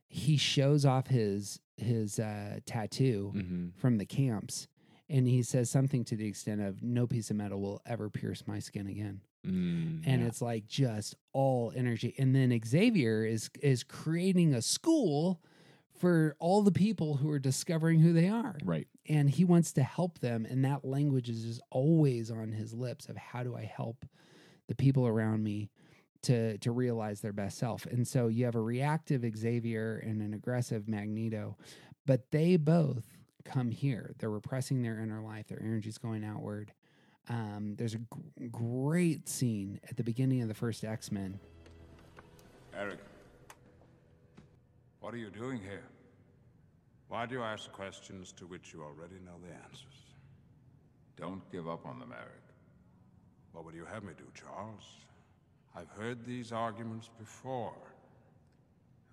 [0.07, 4.67] he shows off his his uh, tattoo hmm from the camps,
[5.09, 8.43] and he says something to the extent of "No piece of metal will ever pierce
[8.47, 10.27] my skin again." Mm, And yeah.
[10.27, 12.15] it's like just all energy.
[12.17, 15.41] And then Xavier is is creating a school
[15.97, 18.85] for all the people who are discovering who they are right.
[19.07, 23.07] and he wants to help them and that language is just always on his lips
[23.07, 24.05] of how do i help
[24.67, 25.69] the people around me
[26.23, 30.33] to to realize their best self and so you have a reactive xavier and an
[30.33, 31.55] aggressive magneto
[32.05, 33.05] but they both
[33.43, 36.71] come here they're repressing their inner life their energy's going outward
[37.27, 41.39] um, there's a g- great scene at the beginning of the first x-men
[42.77, 42.99] Erik,
[44.99, 45.83] what are you doing here?
[47.07, 50.03] Why do you ask questions to which you already know the answers?
[51.15, 52.44] Don't give up on them, Erik.
[53.55, 54.83] What would you have me do, Charles?
[55.77, 57.71] I've heard these arguments before.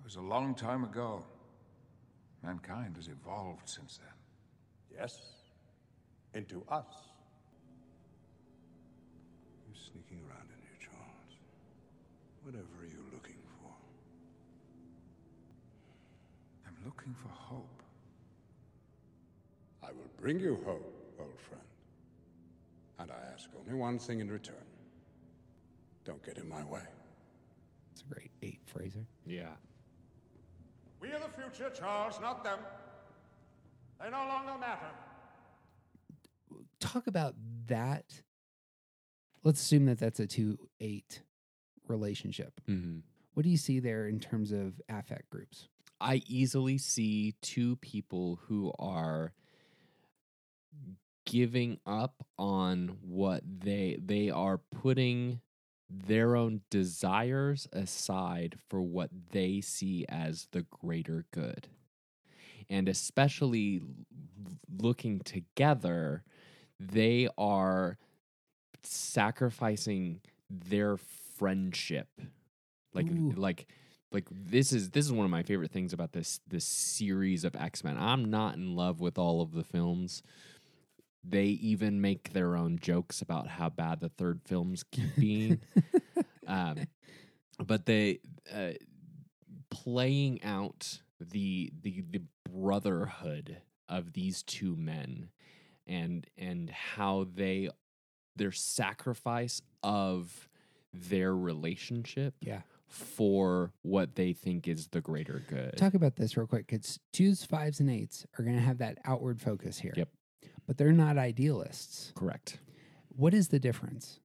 [0.00, 1.22] It was a long time ago.
[2.42, 4.98] Mankind has evolved since then.
[4.98, 5.22] Yes.
[6.34, 6.86] Into us.
[9.68, 11.38] You're sneaking around in here, Charles.
[12.42, 13.70] Whatever are you looking for?
[16.66, 17.82] I'm looking for hope.
[19.84, 21.62] I will bring you hope, old friend.
[23.02, 24.54] And I ask only one thing in return.
[26.04, 26.82] Don't get in my way.
[27.90, 29.04] It's a great eight, Fraser.
[29.26, 29.50] Yeah.
[31.00, 32.60] We are the future, Charles, not them.
[34.00, 34.86] They no longer matter.
[36.78, 37.34] Talk about
[37.66, 38.22] that.
[39.42, 41.22] Let's assume that that's a two eight
[41.88, 42.60] relationship.
[42.68, 43.00] Mm-hmm.
[43.34, 45.68] What do you see there in terms of affect groups?
[46.00, 49.32] I easily see two people who are
[51.24, 55.40] giving up on what they they are putting
[55.88, 61.68] their own desires aside for what they see as the greater good.
[62.70, 63.82] And especially
[64.80, 66.24] looking together,
[66.80, 67.98] they are
[68.82, 70.96] sacrificing their
[71.36, 72.08] friendship.
[72.94, 73.32] Like Ooh.
[73.36, 73.66] like
[74.12, 77.56] like this is this is one of my favorite things about this this series of
[77.56, 77.96] X-Men.
[77.98, 80.22] I'm not in love with all of the films.
[81.24, 85.60] They even make their own jokes about how bad the third films keep being.
[86.46, 86.78] um,
[87.64, 88.18] but they
[88.52, 88.72] uh,
[89.70, 93.58] playing out the the the brotherhood
[93.88, 95.28] of these two men
[95.86, 97.68] and and how they
[98.36, 100.48] their sacrifice of
[100.92, 102.62] their relationship Yeah.
[102.88, 105.76] for what they think is the greater good.
[105.76, 108.98] Talk about this real quick because twos, fives, and eights are going to have that
[109.04, 109.92] outward focus here.
[109.96, 110.08] Yep.
[110.66, 112.12] But they're not idealists.
[112.14, 112.58] Correct.
[113.08, 114.20] What is the difference?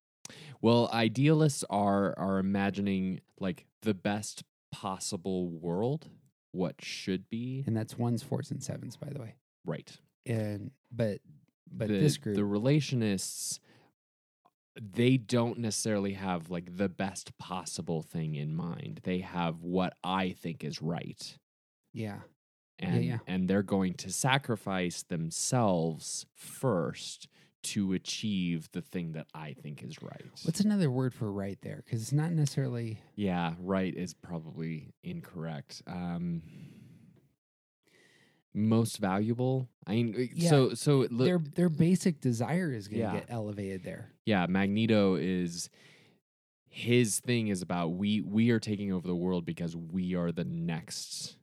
[0.61, 6.09] Well, idealists are are imagining like the best possible world,
[6.51, 7.63] what should be.
[7.65, 9.35] And that's ones, fours, and sevens, by the way.
[9.65, 9.91] Right.
[10.25, 11.19] And but
[11.71, 13.59] but the, this group, the relationists
[14.79, 19.01] they don't necessarily have like the best possible thing in mind.
[19.03, 21.37] They have what I think is right.
[21.93, 22.19] yeah,
[22.79, 23.17] and yeah.
[23.27, 27.27] and they're going to sacrifice themselves first
[27.63, 30.23] to achieve the thing that I think is right.
[30.43, 31.81] what's another word for right there?
[31.83, 32.99] Because it's not necessarily.
[33.15, 35.81] yeah, right is probably incorrect.
[35.87, 36.41] Um
[38.53, 39.69] most valuable.
[39.85, 43.13] I mean Yeah, so so look, their their basic desire is going to Yeah.
[43.13, 44.11] get elevated there.
[44.25, 45.69] yeah, Magneto is
[46.69, 50.43] his thing is about we we are taking over the world because we are the
[50.45, 51.36] next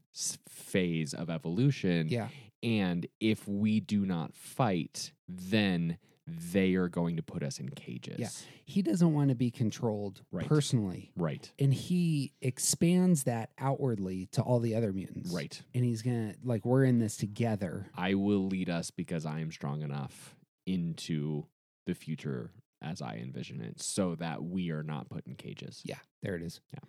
[0.48, 2.08] phase of evolution.
[2.08, 2.28] Yeah,
[2.62, 8.18] And if we do not fight, then they are going to put us in cages.
[8.18, 8.28] Yeah.
[8.66, 10.46] he doesn't want to be controlled Right.
[10.46, 11.52] personally, Right.
[11.58, 15.30] and he expands that outwardly to all the other mutants.
[15.32, 15.60] Right.
[15.74, 17.90] and he's gonna like we're in this together.
[17.94, 20.34] I will lead us because I am strong enough
[20.64, 21.44] into
[21.84, 25.82] the future as I envision it so that we are not put in cages.
[25.84, 26.60] Yeah, there it is.
[26.72, 26.80] Yeah.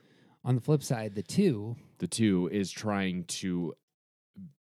[0.46, 3.74] On the flip side, the two, The two is trying to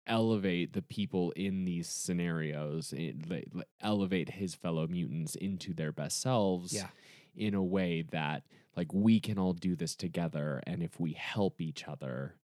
[0.05, 6.22] elevate the people in these scenarios, eh, le- elevate his fellow mutants into their best
[6.22, 6.89] selves Yeah.
[7.36, 8.43] in a way that
[8.76, 12.38] like we can all do this together and if we help each other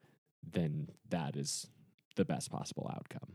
[0.42, 1.68] then that is
[2.16, 3.34] the best possible outcome.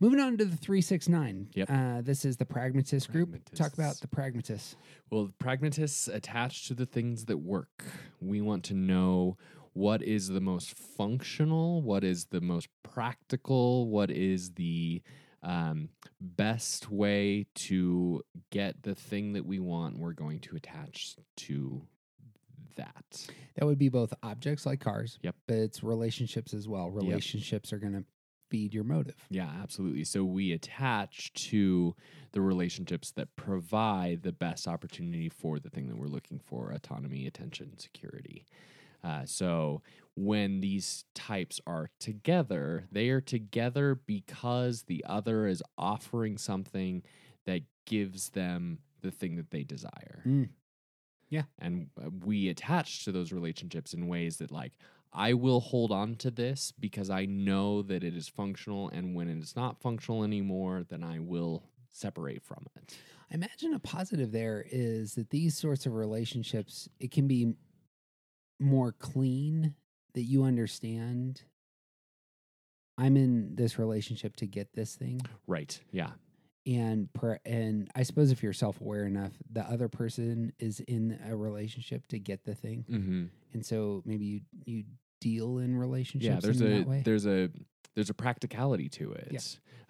[0.00, 1.48] Moving on to the three six nine.
[1.54, 1.70] Yep.
[1.70, 3.36] Uh, this is the pragmatist group.
[3.54, 4.76] Talk about the pragmatists.
[5.10, 7.84] Well, pragmatists attach to the things that work.
[8.20, 9.36] We want to know
[9.74, 15.02] what is the most functional, what is the most practical, what is the
[15.42, 15.88] um,
[16.20, 19.98] best way to get the thing that we want.
[19.98, 21.82] We're going to attach to
[22.76, 23.26] that.
[23.56, 25.18] That would be both objects like cars.
[25.22, 25.34] Yep.
[25.46, 26.90] But it's relationships as well.
[26.90, 28.04] Relationships are going to
[28.52, 29.16] feed your motive.
[29.30, 30.04] Yeah, absolutely.
[30.04, 31.96] So we attach to
[32.32, 37.26] the relationships that provide the best opportunity for the thing that we're looking for autonomy,
[37.26, 38.44] attention, security.
[39.02, 39.80] Uh, so
[40.16, 47.02] when these types are together, they are together because the other is offering something
[47.46, 50.22] that gives them the thing that they desire.
[50.26, 50.50] Mm.
[51.30, 51.44] Yeah.
[51.58, 54.72] And uh, we attach to those relationships in ways that, like,
[55.12, 58.88] I will hold on to this because I know that it is functional.
[58.88, 62.96] And when it is not functional anymore, then I will separate from it.
[63.30, 67.54] I imagine a positive there is that these sorts of relationships, it can be
[68.58, 69.74] more clean
[70.14, 71.42] that you understand
[72.98, 75.22] I'm in this relationship to get this thing.
[75.46, 75.78] Right.
[75.90, 76.10] Yeah.
[76.66, 81.34] And per, and I suppose if you're self-aware enough, the other person is in a
[81.34, 82.84] relationship to get the thing.
[82.88, 83.24] Mm-hmm.
[83.54, 84.84] And so maybe you you
[85.22, 86.40] deal in relationships Yeah.
[86.40, 87.02] There's in a that way.
[87.04, 87.50] there's a
[87.94, 89.28] there's a practicality to it.
[89.30, 89.40] Yeah.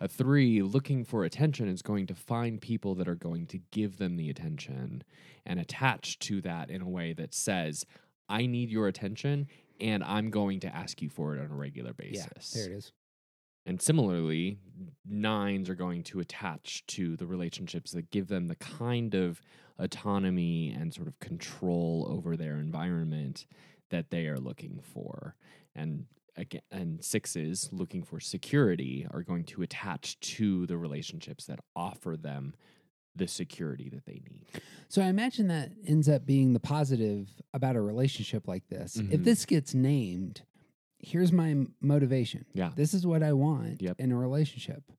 [0.01, 3.99] A three looking for attention is going to find people that are going to give
[3.99, 5.05] them the attention
[5.47, 7.87] and attach to that in a way that says,
[8.29, 9.47] I need your attention
[9.81, 12.51] and I'm going to ask you for it on a regular Yeah, basis.
[12.53, 12.93] there it is.
[13.65, 14.59] And similarly,
[15.07, 19.41] nines are going to attach to the relationships that give them the kind of
[19.79, 23.47] autonomy and sort of control over their environment
[23.93, 25.37] that they are looking for.
[25.77, 31.61] And again, and sixes looking for security are going to attach to the relationships that
[31.77, 32.55] offer them
[33.15, 34.47] the security that they need.
[34.89, 38.97] So I imagine that ends up being the positive about a relationship like this.
[38.97, 39.25] If Mhm.
[39.25, 40.43] this gets named,
[40.99, 42.47] here's my motivation.
[42.55, 42.73] Yeah.
[42.75, 44.01] This is what I want Yep.
[44.01, 44.91] in a relationship.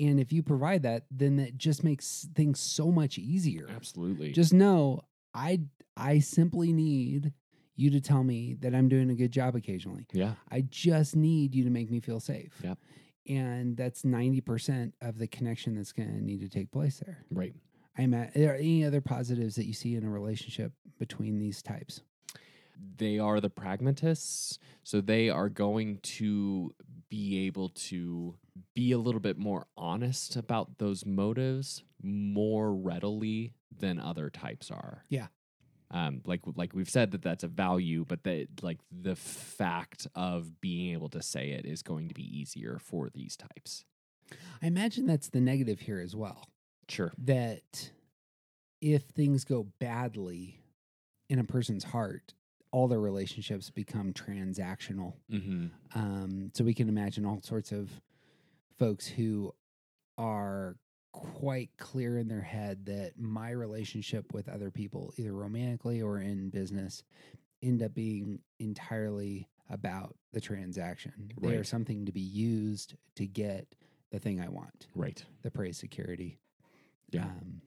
[0.00, 3.68] And if you provide that, then that just makes things so much easier.
[3.68, 4.32] Absolutely.
[4.32, 5.02] Just know
[5.34, 5.60] I
[5.94, 7.34] I simply need
[7.76, 10.06] you to tell me that I'm doing a good job occasionally.
[10.12, 10.34] yeah.
[10.50, 12.52] I just need you to make me feel safe.
[12.62, 12.78] Yep.
[13.28, 17.24] And that's 90% of the connection that's going to need to take place there.
[17.30, 17.54] Right.
[17.96, 21.62] I'm at, are there any other positives that you see in a relationship between these
[21.62, 22.02] types?
[22.96, 26.74] they are the pragmatists so they are going to
[27.08, 28.34] be able to
[28.74, 35.04] be a little bit more honest about those motives more readily than other types are
[35.08, 35.28] Yeah.
[35.92, 40.60] Um, like like we've said that that's a value but that like the fact of
[40.60, 43.84] being able to say it is going to be easier for these types
[44.62, 46.48] I imagine that's the negative here as well.
[46.88, 47.90] sure That
[48.80, 50.60] if things go badly
[51.28, 52.34] in a person's heart,
[52.70, 55.14] all their relationships become transactional.
[55.30, 55.66] mm-hmm.
[55.94, 57.90] Um, so we can imagine all sorts of
[58.78, 59.54] folks who
[60.18, 60.76] are
[61.12, 66.50] quite clear in their head that my relationship with other people, either romantically or in
[66.50, 67.04] business,
[67.62, 71.32] end up being entirely about the transaction.
[71.40, 73.66] They are something to be used to get
[74.10, 76.38] the thing I want right the praise, security,
[77.10, 77.24] Yeah.
[77.24, 77.62] um,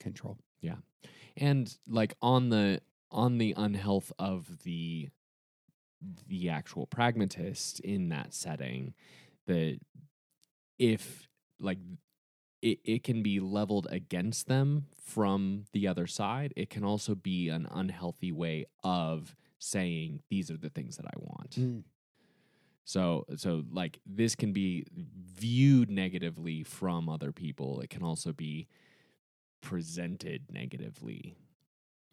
[0.00, 0.38] control.
[0.60, 0.76] Yeah.
[1.36, 2.80] And like on the
[3.10, 5.08] on the unhealth of the
[6.26, 8.94] the actual pragmatist in that setting
[9.46, 9.78] that
[10.78, 11.28] if
[11.60, 11.78] like
[12.64, 17.48] it, it can be leveled against them from the other side it can also be
[17.48, 21.82] an unhealthy way of saying these are the things that i want Mm.
[22.84, 24.84] so so like this can be
[25.36, 27.80] viewed negatively from other people.
[27.80, 28.66] It can also be
[29.60, 31.36] presented negatively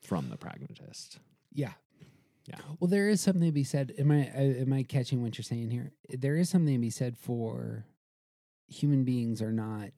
[0.02, 1.20] from the pragmatist.
[1.54, 1.74] Yeah.
[2.48, 2.58] Yeah.
[2.80, 3.94] Well, there is something to be said.
[3.98, 5.92] Am I uh, am I catching what you're saying here?
[6.10, 7.86] There is something to be said for
[8.68, 9.92] human beings are not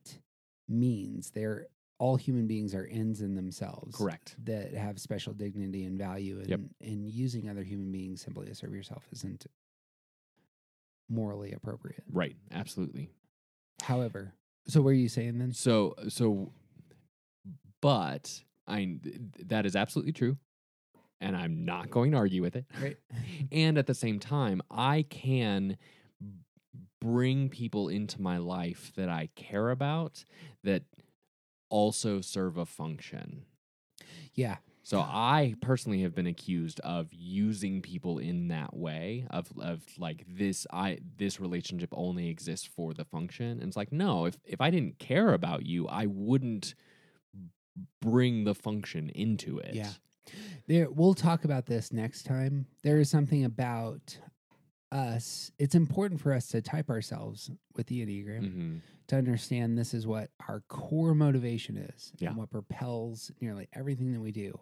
[0.68, 1.30] means.
[1.30, 1.66] They're
[1.98, 3.96] all human beings are ends in themselves.
[3.96, 4.36] Correct.
[4.44, 6.60] That have special dignity and value, and Yep.
[6.80, 9.46] and using other human beings simply to serve yourself isn't
[11.08, 12.02] morally appropriate.
[12.10, 12.36] Right.
[12.50, 13.10] Absolutely.
[13.82, 14.34] However,
[14.66, 15.52] so what are you saying then?
[15.52, 16.52] So uh, so
[17.80, 18.98] but I
[19.46, 20.38] that is absolutely true.
[21.20, 22.66] And I'm not going to argue with it.
[22.82, 22.96] Right.
[23.52, 25.78] and at the same time, I can
[27.04, 30.24] bring people into my life that I care about
[30.62, 30.84] that
[31.68, 33.44] also serve a function.
[34.32, 34.56] Yeah.
[34.82, 40.24] So I personally have been accused of using people in that way of of like
[40.26, 43.60] this I this relationship only exists for the function.
[43.60, 46.74] And it's like no, if if I didn't care about you, I wouldn't
[48.00, 49.74] bring the function into it.
[49.74, 49.90] Yeah.
[50.68, 52.66] There we'll talk about this next time.
[52.82, 54.18] There is something about
[54.94, 55.50] us.
[55.58, 58.80] It's important for us to type ourselves with the Enneagram Mhm.
[59.08, 62.28] to understand this is what our core motivation is Yeah.
[62.28, 64.58] and what propels nearly everything that we do.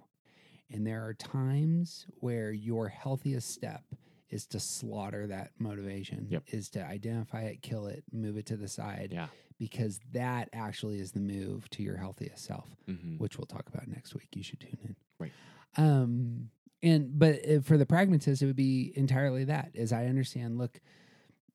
[0.70, 3.84] And there are times where your healthiest step
[4.30, 6.44] is to slaughter that motivation, Yep.
[6.54, 9.28] is to identify it, kill it, move it to the side, Yeah.
[9.58, 13.18] because that actually is the move to your healthiest self Mhm.
[13.18, 14.34] which we'll talk about next week.
[14.34, 14.96] You should tune in.
[15.18, 15.32] Right.
[15.76, 16.50] Um,
[16.82, 19.70] and but uh, for the pragmatist, it would be entirely that.
[19.76, 20.80] As I understand, look,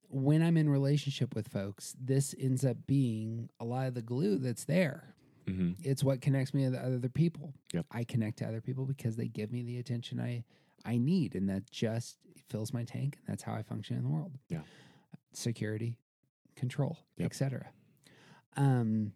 [0.09, 4.37] when I'm in relationship with folks, this ends up being a lot of the glue
[4.37, 5.13] that's there.
[5.47, 5.75] Mhm.
[5.83, 7.53] It's what connects me to other people.
[7.73, 7.85] Yep.
[7.91, 10.43] I connect to other people because they give me the attention I
[10.85, 12.17] I need, and that just
[12.49, 13.17] fills my tank.
[13.17, 14.37] And that's how I function in the world.
[14.49, 14.61] Yeah.
[15.33, 15.97] Security,
[16.55, 17.25] control, Yep.
[17.25, 17.69] etc.
[18.55, 19.13] Um,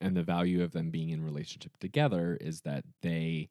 [0.00, 3.50] And the value of them being in relationship together is that they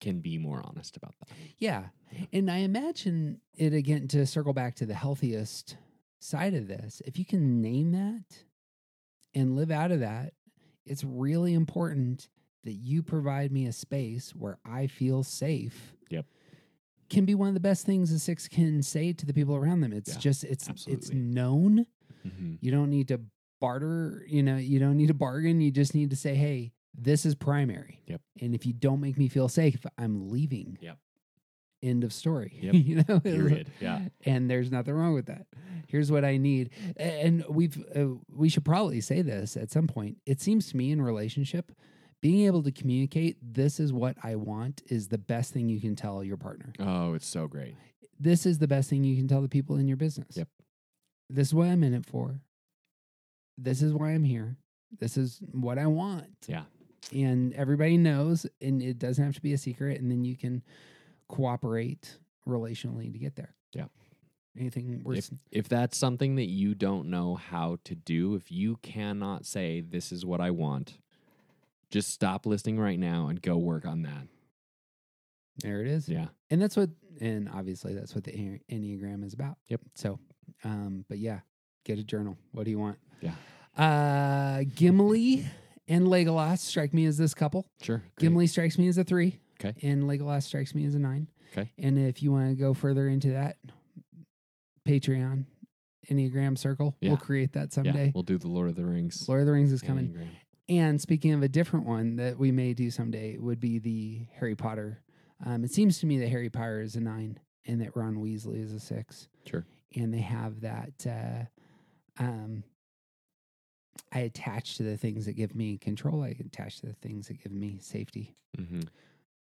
[0.00, 1.28] can be more honest about that.
[1.58, 1.84] Yeah.
[2.32, 5.76] And I imagine it again to circle back to the healthiest
[6.18, 7.02] side of this.
[7.04, 8.44] If you can name that
[9.34, 10.32] and live out of that,
[10.84, 12.28] it's really important
[12.64, 15.94] that you provide me a space where I feel safe.
[16.10, 16.26] Yep.
[17.08, 19.80] Can be one of the best things a six can say to the people around
[19.80, 19.92] them.
[19.92, 21.86] It's Yeah, just it's it's known.
[22.26, 22.54] Mm-hmm.
[22.60, 23.20] You don't need to
[23.60, 25.60] barter, you know, you don't need to bargain.
[25.60, 28.02] You just need to say, hey, this is primary.
[28.06, 28.20] Yep.
[28.40, 30.78] And if you don't make me feel safe, I'm leaving.
[30.80, 30.98] Yep.
[31.82, 32.58] End of story.
[32.60, 32.74] Yep.
[32.76, 33.70] you know, Period.
[33.80, 34.00] Yeah.
[34.26, 35.46] and there's nothing wrong with that.
[35.86, 40.18] Here's what I need, and we've uh, we should probably say this at some point.
[40.24, 41.72] It seems to me in relationship,
[42.22, 45.96] being able to communicate this is what I want is the best thing you can
[45.96, 46.72] tell your partner.
[46.78, 47.74] Oh, it's so great.
[48.20, 50.36] This is the best thing you can tell the people in your business.
[50.36, 50.48] Yep.
[51.28, 52.40] This is what I'm in it for.
[53.58, 54.58] This is why I'm here.
[54.98, 56.26] This is what I want.
[56.46, 56.64] Yeah.
[57.12, 60.00] And everybody knows, and it doesn't have to be a secret.
[60.00, 60.62] And then you can
[61.28, 63.54] cooperate relationally to get there.
[63.72, 63.86] Yeah.
[64.58, 65.30] Anything worse?
[65.30, 69.80] If, if that's something that you don't know how to do, if you cannot say,
[69.80, 70.98] this is what I want,
[71.90, 74.26] just stop listening right now and go work on that.
[75.62, 76.08] There it is.
[76.08, 76.28] Yeah.
[76.50, 76.90] And that's what,
[77.20, 79.56] and obviously that's what the Enneagram is about.
[79.68, 79.80] Yep.
[79.94, 80.18] So,
[80.64, 81.40] um, but yeah,
[81.84, 82.36] get a journal.
[82.52, 82.98] What do you want?
[83.20, 83.34] Yeah.
[83.76, 85.46] Uh, Gimli
[85.90, 87.66] and Legolas strike me as this couple.
[87.82, 87.98] Sure.
[87.98, 88.18] great.
[88.18, 89.38] Gimli strikes me as a three.
[89.62, 89.74] Okay.
[89.86, 91.28] And Legolas strikes me as a nine.
[91.52, 91.70] Okay.
[91.78, 93.58] And if you want to go further into that,
[94.88, 95.44] Patreon,
[96.10, 97.10] Enneagram Circle, Yeah.
[97.10, 98.06] we'll create that someday.
[98.06, 99.28] Yeah, we'll do the Lord of the Rings.
[99.28, 100.08] Lord of the Rings is coming.
[100.14, 100.28] Enneagram.
[100.68, 104.54] And speaking of a different one that we may do someday, would be the Harry
[104.54, 105.02] Potter.
[105.44, 108.62] Um, it seems to me that Harry Potter is a nine and that Ron Weasley
[108.62, 109.28] is a six.
[109.44, 109.66] Sure.
[109.96, 110.92] And they have that.
[111.06, 112.62] Uh, um,
[114.12, 116.22] I attach to the things that give me control.
[116.22, 118.34] I attach to the things that give me safety.
[118.56, 118.80] hmm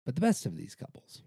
[0.06, 1.22] But the best of these couples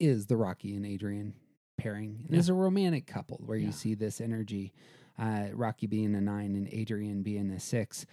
[0.00, 1.34] is the Rocky and Adrian
[1.76, 2.20] pairing.
[2.24, 2.38] And Yeah.
[2.38, 3.66] It's a romantic couple where Yeah.
[3.66, 4.72] you see this energy.
[5.18, 8.06] Uh, Rocky being a nine and Adrian being a six.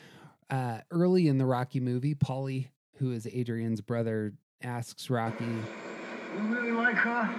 [0.50, 6.72] Uh, early in the Rocky movie, Paulie, who is Adrian's brother, asks Rocky, You really
[6.72, 7.30] like her?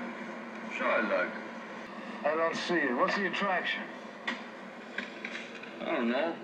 [0.77, 1.29] Sure I like.
[1.31, 1.43] her.
[2.31, 2.95] I don't see it.
[2.97, 3.83] What's the attraction?
[5.81, 6.35] I don't know.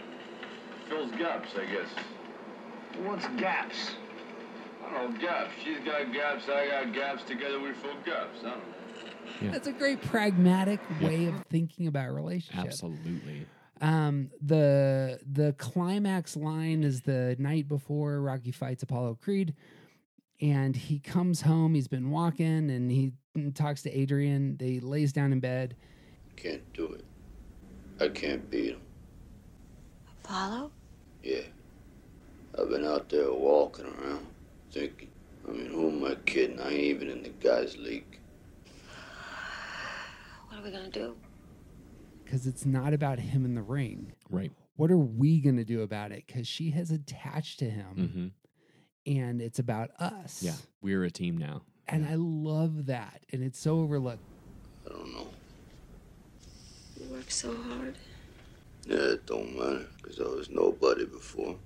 [0.92, 1.88] Fills gaps, I guess.
[3.02, 3.92] What's gaps?
[4.84, 5.52] I don't know, gaps.
[5.64, 7.22] She's got gaps, I got gaps.
[7.22, 8.40] Together we fill gaps.
[8.40, 8.64] I don't know.
[9.40, 9.50] Yeah.
[9.52, 12.82] That's a great pragmatic way of thinking about relationships.
[12.82, 13.46] Absolutely.
[13.80, 19.54] Um, the the climax line is the night before Rocky fights Apollo Creed,
[20.42, 21.72] and he comes home.
[21.74, 23.12] He's been walking, and he
[23.54, 24.58] talks to Adrian.
[24.58, 25.74] They lays down in bed.
[26.36, 27.04] Can't do it.
[27.98, 28.80] I can't beat him.
[30.22, 30.70] Apollo?
[31.22, 31.42] Yeah.
[32.58, 34.26] I've been out there walking around,
[34.72, 35.08] thinking.
[35.48, 36.60] I mean, who am I kidding?
[36.60, 38.18] I ain't even in the guys' league.
[40.48, 41.16] What are we gonna do?
[42.24, 44.12] because it's not about him in the ring.
[44.30, 44.50] Right.
[44.76, 46.24] What are we going to do about it?
[46.26, 48.32] Because she has attached to him
[49.04, 50.42] hmm and it's about us.
[50.42, 50.54] Yeah.
[50.80, 51.62] We're a team now.
[51.88, 53.22] And I love that.
[53.32, 54.22] And it's so overlooked.
[54.86, 55.26] I don't know.
[57.00, 57.96] You work so hard.
[58.86, 61.56] Yeah, it don't matter, because I was nobody before.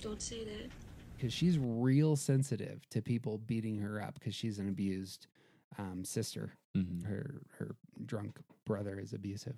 [0.00, 0.70] Don't say that.
[1.16, 5.26] Because she's real sensitive to people beating her up because she's an abused
[5.78, 6.52] um, sister.
[6.76, 7.06] Mhm.
[7.06, 7.74] Her her
[8.04, 9.56] drunk brother is abusive.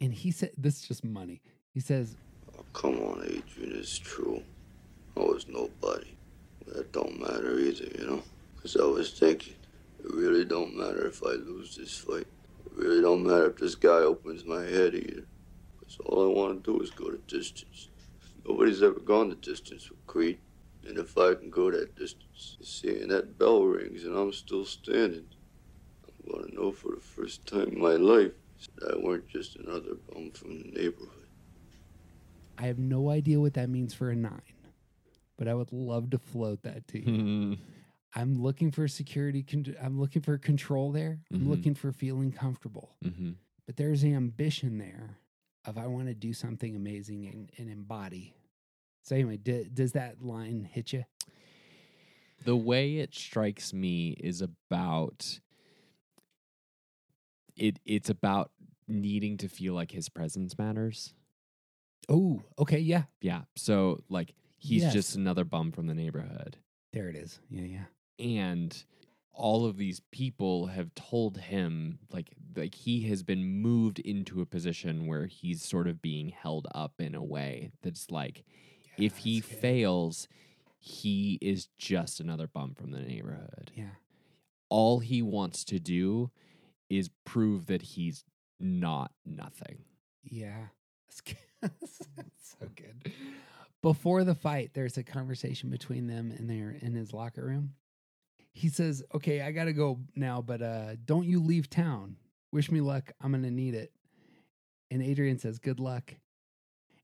[0.00, 1.40] And he said, this is just money.
[1.72, 2.16] He says,
[2.58, 4.42] Oh, come on, Adrian, it's true.
[5.16, 6.16] I was nobody.
[6.66, 8.22] That don't matter either, you know?
[8.56, 9.54] Because I was thinking,
[10.04, 12.26] it really don't matter if I lose this fight.
[12.66, 15.24] It really don't matter if this guy opens my head either.
[15.98, 17.88] Because all I want to do is go the distance.
[18.46, 20.38] Nobody's ever gone the distance with Creed.
[20.86, 25.26] And if I can go that distance, seeing that bell rings and I'm still standing,
[26.06, 28.32] I'm going to know for the first time in my life
[28.78, 31.26] that I weren't just another bum from the neighborhood.
[32.58, 34.40] I have no idea what that means for a nine,
[35.38, 37.58] but I would love to float that to you.
[38.14, 39.42] I'm looking for security.
[39.42, 41.20] Con- I'm looking for control there.
[41.32, 41.48] I'm Mhm.
[41.48, 42.96] looking for feeling comfortable.
[43.02, 43.32] hmm
[43.66, 45.18] But there's ambition there
[45.64, 48.34] of I want to do something amazing and, and embody.
[49.04, 51.04] So anyway, d- does that line hit you?
[52.44, 55.38] The way it strikes me is about
[57.56, 57.78] it.
[57.84, 58.50] It's about
[58.88, 61.14] needing to feel like his presence matters.
[62.08, 63.42] Oh, okay, yeah, Yeah.
[63.56, 64.92] So like he's Yes.
[64.92, 66.58] just another bum from the neighborhood.
[66.92, 67.38] there it is.
[67.48, 67.84] Yeah, yeah,
[68.18, 68.84] and
[69.34, 74.46] all of these people have told him like like he has been moved into a
[74.46, 78.44] position where he's sort of being held up in a way that's like
[78.98, 79.50] if he good.
[79.50, 80.28] fails
[80.78, 83.84] he is just another bum from the neighborhood yeah.
[84.68, 86.30] all he wants to do
[86.90, 88.24] is prove that he's
[88.60, 89.84] not nothing
[90.24, 90.66] Yeah.
[91.08, 91.36] That's good.
[92.16, 93.12] That's so good.
[93.82, 97.74] Before the fight, there's a conversation between them and they're in his locker room.
[98.52, 102.16] He says, Okay, I gotta go now, but uh don't you leave town.
[102.52, 103.12] Wish me luck.
[103.20, 103.92] I'm gonna need it.
[104.90, 106.14] And Adrian says, Good luck.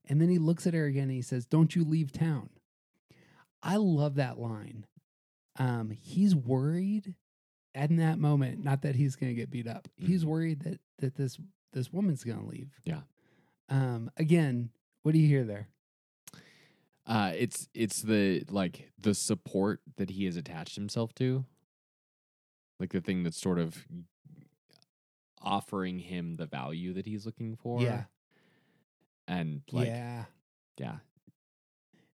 [0.07, 2.49] And then he looks at her again and he says, Don't you leave town.
[3.61, 4.85] I love that line.
[5.57, 7.15] Um, he's worried
[7.75, 9.87] in that moment, not that he's going to get beat up.
[9.97, 11.37] He's worried that that this
[11.73, 12.79] this woman's going to leave.
[12.83, 13.01] Yeah.
[13.69, 14.09] Um.
[14.17, 14.69] Again,
[15.03, 15.67] what do you hear there?
[17.09, 21.43] Uh, it's it's the like the support that he has attached himself to,
[22.79, 23.85] like the thing that's sort of
[25.41, 27.81] offering him the value that he's looking for.
[27.81, 28.03] Yeah.
[29.27, 30.25] and like yeah.
[30.77, 30.95] yeah,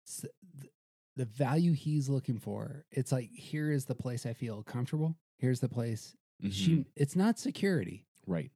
[0.04, 0.22] It's
[0.60, 0.70] the,
[1.16, 2.86] the value he's looking for.
[2.92, 5.16] It's like here is the place I feel comfortable.
[5.40, 6.16] Here's the place.
[6.52, 6.72] She.
[6.78, 6.86] Mhm.
[6.96, 8.06] It's not security.
[8.28, 8.52] right.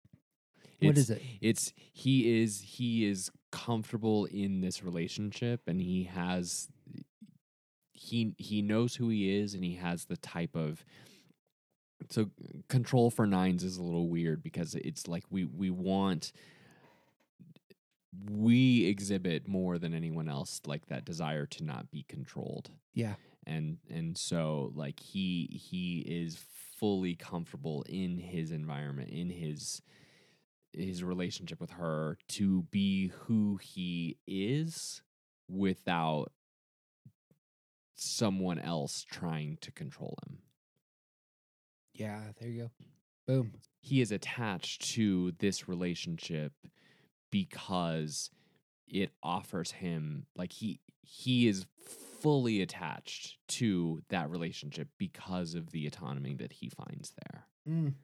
[0.79, 1.21] What is it?
[1.41, 6.69] It's he is he is comfortable in this relationship, and he has
[7.93, 10.85] he he knows who he is, and he has the type of
[12.09, 12.29] so
[12.69, 16.31] control for nines is a little weird because it's like we we want
[18.31, 23.15] we exhibit more than anyone else like that desire to not be controlled Yeah.
[23.45, 26.37] and and so like he he is
[26.77, 29.81] fully comfortable in his environment in his
[30.77, 35.01] his relationship with her to be who he is
[35.49, 36.31] without
[37.95, 40.37] someone else trying to control him
[41.93, 42.21] Yeah.
[42.39, 42.71] There you go.
[43.25, 43.53] Boom.
[43.81, 46.53] he is attached to this relationship
[47.31, 48.29] because
[48.87, 51.65] it offers him like he he is
[52.21, 57.95] fully attached to that relationship because of the autonomy that he finds there Mm.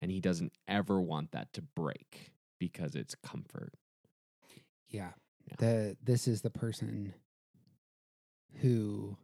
[0.00, 3.74] And he doesn't ever want that to break because it's comfort
[4.88, 5.10] Yeah.
[5.58, 7.14] The this is the person
[8.60, 9.16] who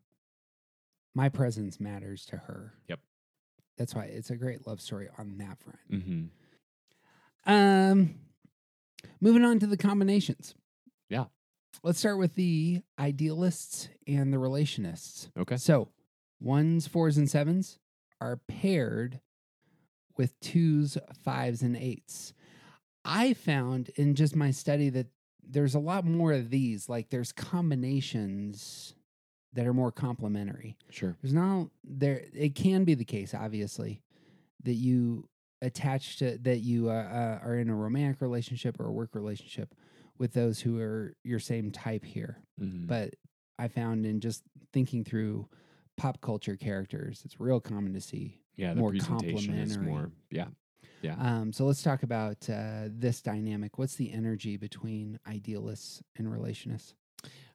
[1.15, 2.75] my presence matters to her.
[2.89, 3.01] Yep.
[3.79, 5.79] That's why it's a great love story on that front.
[5.91, 7.53] mm-hmm.
[7.53, 8.15] Um
[9.21, 10.55] moving on to the combinations.
[11.09, 11.27] Yeah.
[11.83, 15.29] Let's start with the idealists and the relationists.
[15.39, 15.57] Okay.
[15.57, 15.89] So,
[16.41, 17.79] ones, fours, and sevens
[18.21, 19.21] are paired
[20.19, 22.33] with twos, fives, and eights.
[23.05, 25.07] I found in just my study that
[25.49, 26.89] there's a lot more of these.
[26.89, 28.95] Like there's combinations
[29.53, 30.77] that are more complementary.
[30.91, 31.17] Sure.
[31.23, 32.23] There's not there.
[32.35, 34.03] It can be the case, obviously,
[34.65, 35.29] that you
[35.63, 39.75] attach to that you uh, uh, are in a romantic relationship or a work relationship
[40.19, 42.39] with those who are your same type here.
[42.61, 42.87] Mhm.
[42.87, 43.15] But
[43.59, 44.43] I found in just
[44.73, 45.49] thinking through
[45.97, 50.47] pop culture characters, it's real common to see yeah the more presentation is more yeah
[51.03, 53.79] yeah Um, so let's talk about uh, this dynamic.
[53.79, 56.95] What's the energy between idealists and relationists?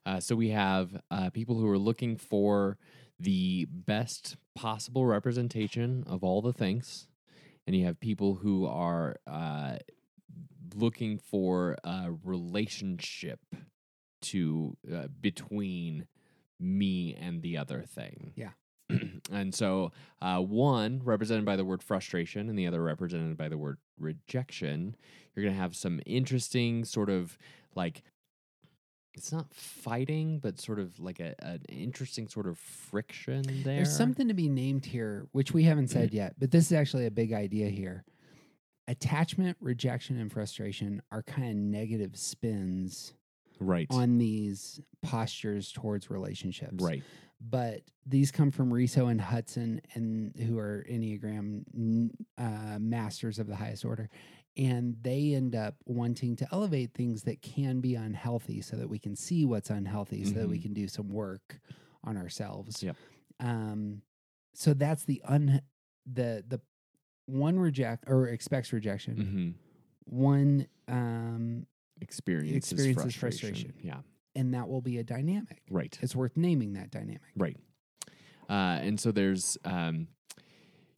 [0.06, 2.78] Uh, so we have uh, people who are looking for
[3.18, 7.08] the best possible representation of all the things,
[7.66, 9.76] and you have people who are uh,
[10.74, 13.40] looking for a relationship
[14.22, 16.06] to uh, between
[16.58, 18.32] me and the other thing.
[18.36, 18.50] Yeah.
[19.32, 23.58] and so uh, one represented by the word frustration and the other represented by the
[23.58, 24.96] word rejection
[25.34, 27.38] you're going to have some interesting sort of
[27.74, 28.02] like
[29.14, 33.96] it's not fighting but sort of like a, an interesting sort of friction there There's
[33.96, 37.10] something to be named here, which we haven't said yet, but this is actually a
[37.10, 38.04] big idea here.
[38.88, 43.14] Attachment, rejection, and frustration are kind of negative spins
[43.60, 46.82] right on these postures towards relationships.
[46.82, 47.02] right
[47.50, 53.56] But these come from Riso and Hudson, and who are Enneagram uh, masters of the
[53.56, 54.08] highest order.
[54.56, 58.98] And they end up wanting to elevate things that can be unhealthy so that we
[58.98, 60.62] can see what's unhealthy, so that we Mhm.
[60.62, 61.58] can do some work
[62.04, 62.82] on ourselves.
[62.82, 62.96] Yep.
[63.40, 64.02] Um,
[64.54, 65.62] so that's the un
[66.06, 66.60] the the
[67.26, 69.16] one reject or expects rejection.
[69.16, 69.50] hmm
[70.04, 71.66] One um,
[72.00, 73.54] experiences, experiences frustration.
[73.54, 73.74] frustration.
[73.82, 74.00] yeah
[74.34, 75.62] and that will be a dynamic.
[75.70, 77.20] right It's worth naming that dynamic.
[77.36, 77.56] Right.
[78.48, 80.08] Uh, and so there's um,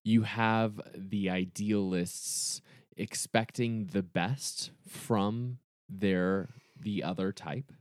[0.03, 2.61] you have the idealists
[2.97, 5.59] expecting the best from
[5.89, 6.49] their
[6.79, 7.73] the other type,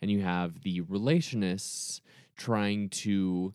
[0.00, 2.00] and you have the relationists
[2.36, 3.54] trying to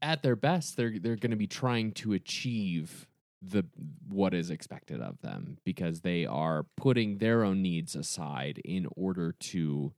[0.00, 3.06] at their best they're they're going to be trying to achieve
[3.42, 3.64] the
[4.08, 9.32] what is expected of them because they are putting their own needs aside in order
[9.32, 9.92] to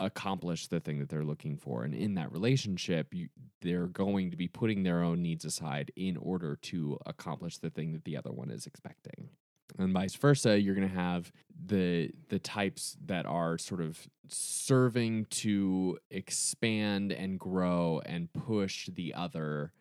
[0.00, 3.28] accomplish the thing that they're looking for and in that relationship you,
[3.60, 7.92] they're going to be putting their own needs aside in order to accomplish the thing
[7.92, 9.28] that the other one is expecting
[9.78, 11.30] and vice versa you're going to have
[11.66, 19.14] the the types that are sort of serving to expand and grow and push the
[19.14, 19.72] other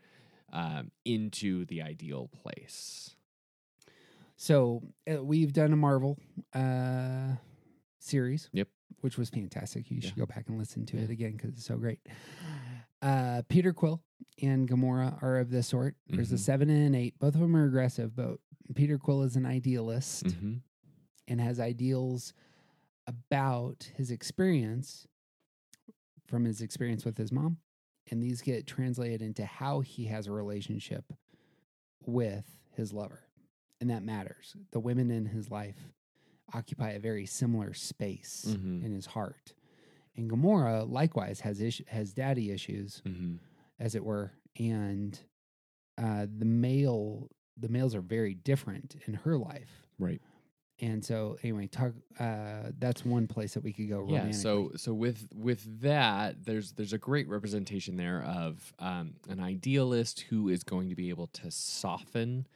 [0.52, 3.16] um, into the ideal place
[4.42, 6.18] So uh, we've done a Marvel
[6.54, 7.36] uh,
[8.00, 8.50] series.
[8.54, 8.70] Yep.
[9.02, 9.90] Which was fantastic.
[9.90, 12.00] You should go back and listen to it again because it's so great.
[13.02, 14.02] uh, Peter Quill
[14.42, 15.96] and Gamora are of this sort.
[16.08, 16.40] There's a Mhm.
[16.40, 17.18] seven and an eight.
[17.20, 18.40] Both of them are aggressive, but
[18.76, 20.58] Peter Quill is an idealist Mm-hmm.
[21.30, 22.34] and has ideals
[23.08, 25.08] about his experience
[26.28, 27.58] from his experience with his mom.
[28.12, 31.14] And these get translated into how he has a relationship
[32.06, 33.24] with his lover.
[33.80, 34.56] And that matters.
[34.72, 35.94] The women in his life
[36.54, 38.84] occupy a very similar space Mhm.
[38.84, 39.54] in his heart.
[40.16, 43.36] And Gamora likewise has issue, has daddy issues, Mm-hmm.
[43.80, 45.18] as it were, and
[45.98, 49.86] uh, the male the males are very different in her life.
[49.98, 50.22] Right.
[50.82, 54.32] And so anyway, talk uh, that's one place that we could go Yeah.
[54.32, 60.22] So so with with that, there's there's a great representation there of um, an idealist
[60.22, 62.48] who is going to be able to soften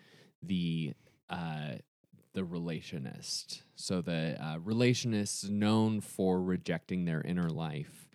[0.41, 0.93] the
[1.29, 1.75] uh,
[2.33, 3.61] the relationist.
[3.75, 8.07] So the uh, relationist is known for rejecting their inner life.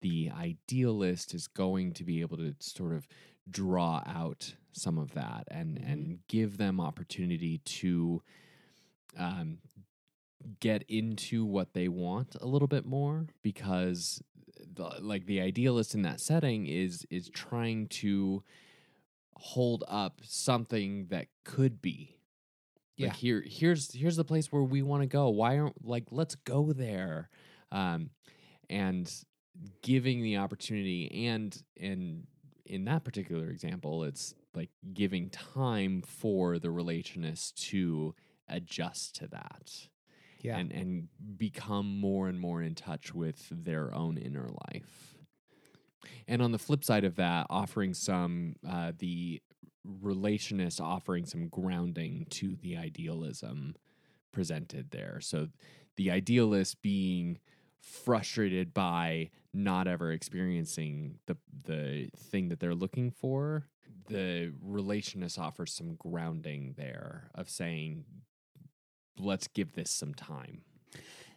[0.00, 3.08] The idealist is going to be able to sort of
[3.50, 8.22] draw out some of that and and give them opportunity to
[9.18, 9.58] um,
[10.60, 14.22] get into what they want a little bit more because
[14.74, 18.42] the, like the idealist in that setting is is trying to
[19.36, 22.16] hold up something that could be
[22.96, 23.08] Yeah.
[23.08, 26.34] like here here's here's the place where we want to go why aren't like let's
[26.36, 27.28] go there
[27.72, 28.10] um
[28.70, 29.12] and
[29.82, 32.26] giving the opportunity and and
[32.66, 38.14] in that particular example it's like giving time for the relationist to
[38.48, 39.70] adjust to that
[40.40, 40.56] Yeah.
[40.58, 45.14] and and become more and more in touch with their own inner life
[46.28, 49.40] and on the flip side of that offering some uh, the
[50.02, 53.74] relationist offering some grounding to the idealism
[54.32, 55.48] presented there so
[55.96, 57.38] the idealist being
[57.80, 63.68] frustrated by not ever experiencing the the thing that they're looking for
[64.08, 68.04] the relationist offers some grounding there of saying
[69.18, 70.62] let's give this some time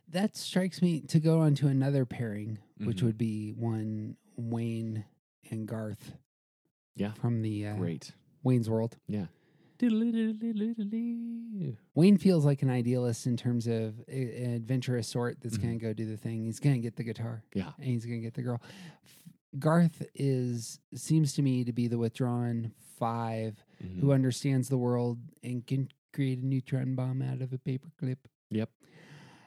[0.10, 3.04] that strikes me to go on to another pairing, which Mhm.
[3.04, 5.04] would be one Wayne
[5.52, 6.14] and Garth.
[6.96, 7.12] Yeah.
[7.16, 8.14] From the uh, Great.
[8.48, 8.98] Wayne's World.
[9.08, 9.26] yeah
[11.96, 15.86] Wayne feels like an idealist in terms of a- an adventurous sort that's going to
[15.86, 16.46] go do the thing.
[16.46, 17.44] He's going to get the guitar.
[17.50, 17.60] Mm-hmm.
[17.60, 17.72] Yeah.
[17.78, 18.60] And he's going to get the girl.
[19.06, 24.02] F- Garth is seems to me to be the withdrawn 5 Mm-hmm.
[24.02, 28.18] who understands the world and can create a neutron bomb out of a paperclip.
[28.50, 28.72] Yep.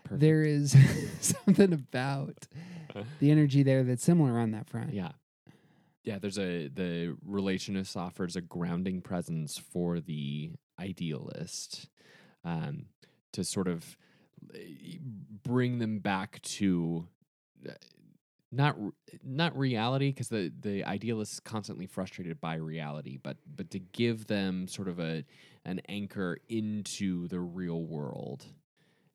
[0.08, 0.76] There is
[1.20, 2.46] something about
[3.18, 4.92] the energy there that's similar on that front.
[4.94, 5.10] Yeah.
[6.04, 11.88] Yeah, there's a the relationist offers a grounding presence for the idealist
[12.44, 12.86] um,
[13.32, 13.96] to sort of
[14.54, 14.96] eh,
[15.42, 17.06] bring them back to
[17.68, 17.72] uh,
[18.52, 18.76] not
[19.22, 24.26] not reality because the the idealist is constantly frustrated by reality, but but to give
[24.26, 25.24] them sort of a
[25.64, 28.46] an anchor into the real world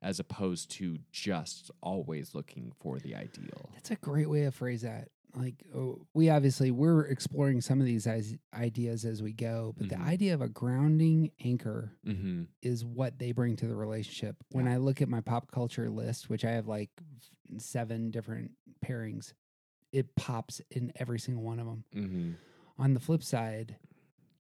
[0.02, 3.72] as opposed to just always looking for the ideal.
[3.74, 5.10] That's a great way to phrase that.
[5.36, 8.08] Like oh, we obviously we're exploring some of these
[8.54, 10.06] ideas as we go, but the Mhm.
[10.08, 12.44] idea of a grounding anchor Mm-hmm.
[12.62, 14.38] is what they bring to the relationship.
[14.52, 16.90] When I look at my pop culture list, which I have like
[17.58, 18.52] seven different
[18.84, 19.34] pairings,
[19.92, 21.84] it pops in every single one of them.
[21.96, 22.32] Mm-hmm.
[22.78, 23.76] On the flip side,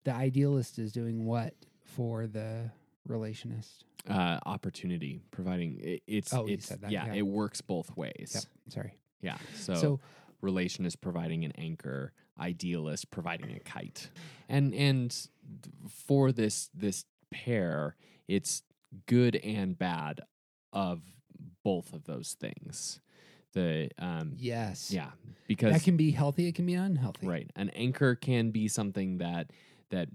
[0.04, 1.54] the idealist is doing what
[1.84, 2.72] for the
[3.08, 3.84] relationist?
[4.08, 7.14] uh, opportunity, providing it, it's Oh, you it's said that, yeah, yeah.
[7.16, 8.32] it works both ways.
[8.36, 8.44] Yep,
[8.74, 8.98] sorry.
[9.22, 9.38] Yeah.
[9.56, 10.00] So, So-
[10.46, 14.10] relation is providing an anchor, idealist providing a kite,
[14.48, 15.28] and and
[15.90, 17.96] for this this pair,
[18.28, 18.64] it's
[19.08, 20.22] good and bad
[20.72, 21.02] of
[21.64, 23.02] both of those things.
[23.54, 24.92] The um Yes.
[24.92, 25.12] yeah
[25.48, 27.28] because that can be healthy, it can be unhealthy.
[27.28, 27.50] Right.
[27.56, 29.52] An anchor can be something that
[29.90, 30.10] that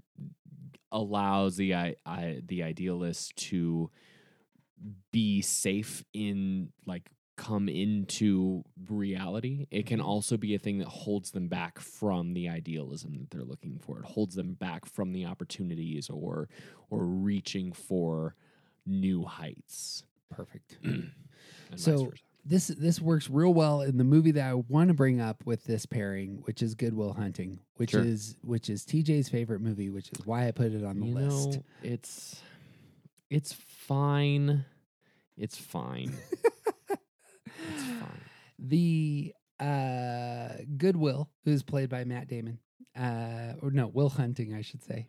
[0.91, 3.89] allows the I, I the idealist to
[5.11, 7.09] be safe in like
[7.41, 9.65] come into reality.
[9.71, 10.07] It can mm-hmm.
[10.07, 13.97] also be a thing that holds them back from the idealism that they're looking for.
[13.97, 16.49] It holds them back from the opportunities or
[16.91, 18.35] or reaching for
[18.85, 20.03] new heights.
[20.29, 20.77] Perfect.
[21.77, 22.11] So
[22.45, 25.63] this this works real well in the movie that I want to bring up with
[25.63, 28.03] this pairing, which is Good Will Hunting, which Sure.
[28.03, 31.13] is which is TJ's favorite movie, which is why I put it on the you
[31.13, 31.51] list.
[31.51, 32.41] know, it's
[33.29, 34.65] it's fine.
[35.37, 36.13] It's fine.
[37.69, 37.83] it's.
[38.59, 42.59] The uh, Goodwill, who's played by Matt Damon,
[42.97, 45.07] uh, or no, Will Hunting, I should say.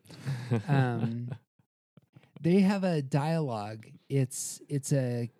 [0.69, 1.31] Um,
[2.41, 3.87] they have a dialogue.
[4.09, 5.31] It's it's a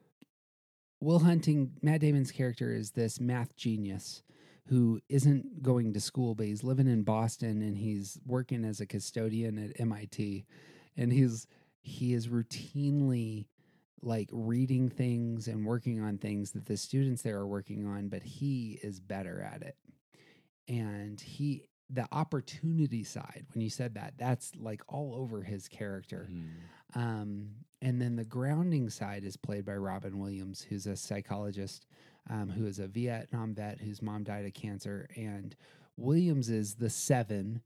[1.01, 1.73] Will Hunting.
[1.83, 4.23] Matt Damon's character is this math genius
[4.69, 8.87] who isn't going to school, but he's living in Boston and he's working as a
[8.87, 10.47] custodian at MIT,
[10.97, 11.47] and he's
[11.83, 13.47] he is routinely
[14.03, 18.23] like reading things and working on things that the students there are working on, but
[18.23, 19.77] he is better at it.
[20.69, 26.29] And he, the opportunity side, when you said that, that's like all over his character.
[26.95, 27.51] Um,
[27.81, 31.87] and then the grounding side is played by Robin Williams, who's a psychologist
[32.31, 35.09] um, who is a Vietnam vet whose mom died of cancer.
[35.16, 35.55] And
[35.97, 37.62] Williams is the seven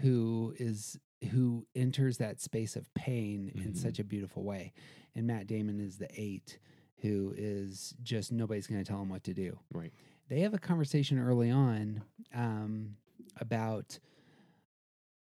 [0.00, 0.98] who is
[1.32, 3.76] who enters that space of pain in Mhm.
[3.76, 4.72] such a beautiful way.
[5.18, 6.60] And Matt Damon is the eight
[7.02, 9.58] who is just nobody's going to tell him what to do.
[9.74, 9.92] Right.
[10.28, 12.94] They have a conversation early on um,
[13.40, 13.98] about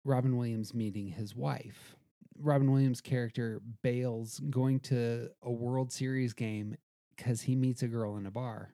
[0.05, 1.97] Robin Williams meeting his wife.
[2.39, 6.77] Robin Williams' character bails going to a World Series game
[7.17, 8.69] because he meets a girl in a bar.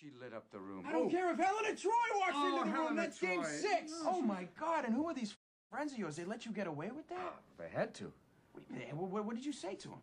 [0.00, 0.84] She lit up the room.
[0.88, 1.90] I don't care if Helen of Troy
[2.20, 2.74] walks Oh, into the room.
[2.74, 3.90] Helena That's game six.
[4.04, 4.84] No, Oh my God!
[4.84, 5.34] And who are these
[5.68, 6.14] friends of yours?
[6.14, 7.40] They let you get away with that?
[7.58, 8.12] They had to.
[8.92, 9.98] What, what, what did you say to them?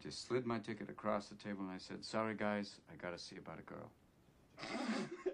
[0.00, 3.18] I just slid my ticket across the table and I said, "Sorry, guys, I gotta
[3.18, 3.90] see about a girl."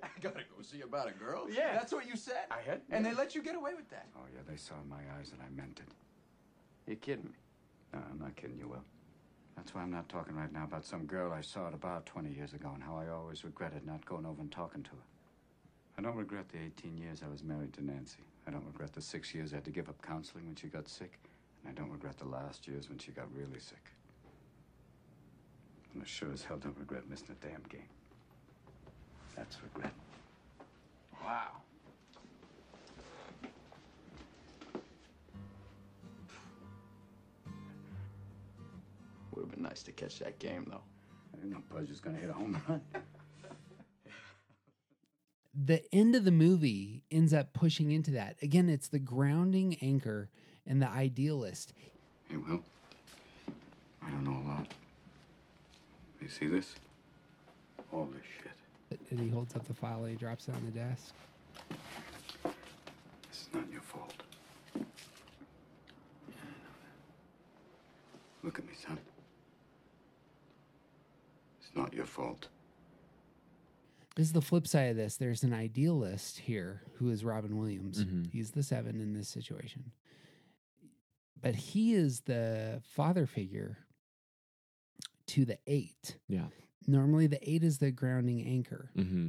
[0.03, 1.47] I gotta go see about a girl.
[1.49, 1.73] Yeah.
[1.73, 2.47] that's what you said.
[2.51, 3.11] I had- and yeah.
[3.13, 4.09] they let you get away with that.
[4.17, 5.93] Oh yeah, they saw in my eyes that I meant it.
[6.87, 7.37] You're kidding me?
[7.93, 8.83] No, I'm not kidding you, Will.
[9.57, 12.03] That's why I'm not talking right now about some girl I saw at a bar
[12.05, 15.07] 20 years ago and how I always regretted not going over and talking to her.
[15.97, 18.25] I don't regret the 18 years I was married to Nancy.
[18.47, 20.89] I don't regret the six years I had to give up counseling when she got
[20.89, 21.19] sick.
[21.65, 23.93] And I don't regret the last years when she got really sick.
[25.97, 27.89] And I sure as hell don't regret missing a damn game.
[29.35, 29.95] That's regret.
[31.25, 31.53] Wow.
[39.35, 40.83] Would have been nice to catch that game, though.
[41.33, 42.83] I didn't know Buzz was gonna hit a home run.
[45.55, 48.37] the end of the movie ends up pushing into that.
[48.43, 50.29] Again, it's the grounding anchor
[50.67, 51.73] and the idealist.
[52.29, 52.63] Hey, Will.
[54.03, 54.46] I don't know a lot.
[56.27, 56.75] You see this?
[57.93, 59.01] All this shit.
[59.13, 61.15] And he holds up the file and he drops it on the desk.
[62.43, 64.13] This is not your fault.
[68.43, 68.99] Look at me, son.
[71.61, 72.49] It's not your fault.
[74.17, 75.17] This is the flip side of this.
[75.17, 78.05] There's an idealist here who is Robin Williams.
[78.05, 78.33] Mhm.
[78.33, 79.93] He's the seven in this situation.
[81.41, 83.86] But he is the father figure
[85.29, 86.17] to the eight.
[86.29, 86.47] Yeah.
[86.87, 88.91] Normally, the eight is the grounding anchor.
[88.97, 89.29] Mm-hmm.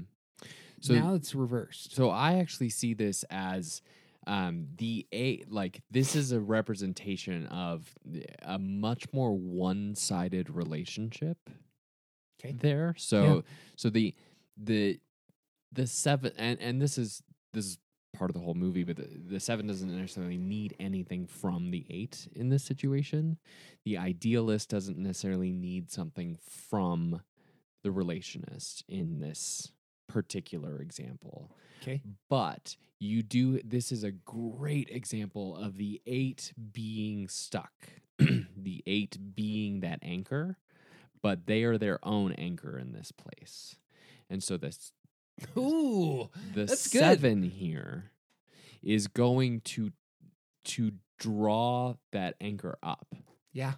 [0.80, 1.96] So now it's reversed.
[1.96, 3.82] So I actually see this as
[4.28, 5.52] um, the eight.
[5.52, 7.96] Like this is a representation of
[8.44, 11.38] a much more one-sided relationship.
[12.40, 12.56] Okay.
[12.60, 12.94] There.
[12.98, 13.44] So
[13.76, 14.14] so the
[14.56, 15.00] the
[15.72, 17.78] the seven and and this is this is
[18.18, 21.86] part of the whole movie, but the, the seven doesn't necessarily need anything from the
[21.90, 23.38] eight in this situation.
[23.86, 27.22] The idealist doesn't necessarily need something from
[27.84, 29.72] the relationist in this
[30.08, 31.52] particular example.
[31.82, 32.02] Okay.
[32.30, 37.72] But you do, this is a great example of the eight being stuck,
[38.18, 40.58] the eight being that anchor,
[41.22, 43.76] but they are their own anchor in this place.
[44.30, 44.92] And so this
[45.58, 47.00] Ooh, the that's good.
[47.00, 48.12] seven here
[48.82, 49.92] is going to
[50.66, 53.14] to draw that anchor up.
[53.52, 53.74] Yeah.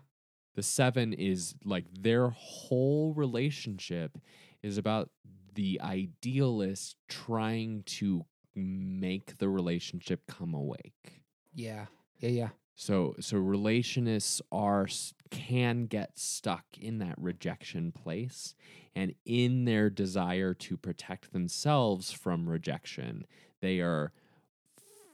[0.55, 4.17] The seven is like their whole relationship
[4.61, 5.09] is about
[5.53, 8.25] the idealist trying to
[8.55, 11.23] make the relationship come awake.
[11.53, 11.85] Yeah.
[12.19, 12.29] Yeah.
[12.29, 12.49] Yeah.
[12.79, 14.87] So so relationists are
[15.31, 18.55] can get stuck in that rejection place
[18.95, 23.25] and in their desire to protect themselves from rejection,
[23.59, 24.13] they are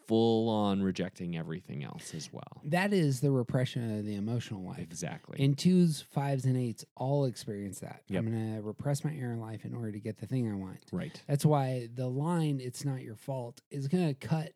[0.06, 2.62] full on rejecting everything else as well.
[2.66, 4.78] That is the repression of the emotional life.
[4.78, 5.44] Exactly.
[5.44, 8.04] And twos, fives, and eights all experience that.
[8.10, 8.20] Yep.
[8.20, 10.78] I'm going to repress my inner life in order to get the thing I want.
[10.92, 11.20] Right.
[11.28, 14.52] That's why the line, it's not your fault, is going to cut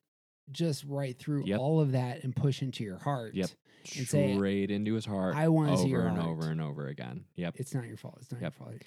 [0.52, 1.60] just right through Yep.
[1.60, 3.34] all of that and push into your heart.
[3.36, 3.50] Yep.
[3.98, 5.36] And say, Straight into his heart.
[5.36, 6.30] I wanna over see your and heart.
[6.30, 7.26] over and over again.
[7.36, 7.56] Yep.
[7.58, 8.18] It's not your fault.
[8.22, 8.54] It's not Yep.
[8.60, 8.82] your fault.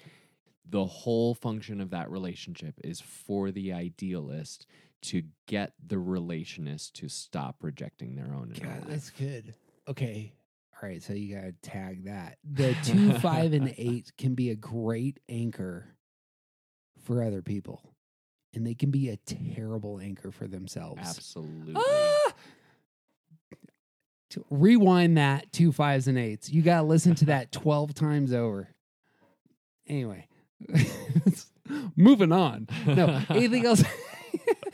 [0.65, 4.65] the whole function of that relationship is for the idealist
[5.01, 9.53] to get the relationist to stop rejecting their own God, that's good.
[9.89, 10.33] Okay.
[10.81, 11.03] All right.
[11.03, 12.37] So you got to tag that.
[12.49, 15.95] The two, five, and eight can be a great anchor
[17.01, 17.92] for other people,
[18.53, 21.01] and they can be a terrible anchor for themselves.
[21.03, 21.73] Absolutely.
[21.77, 22.33] Ah!
[24.31, 26.49] To rewind that two fives and eights.
[26.49, 28.67] You got to listen to that 12 times over.
[29.87, 30.27] Anyway,
[31.95, 32.67] Moving on.
[32.85, 33.83] No, anything else?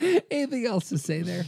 [0.30, 1.44] anything else to say there?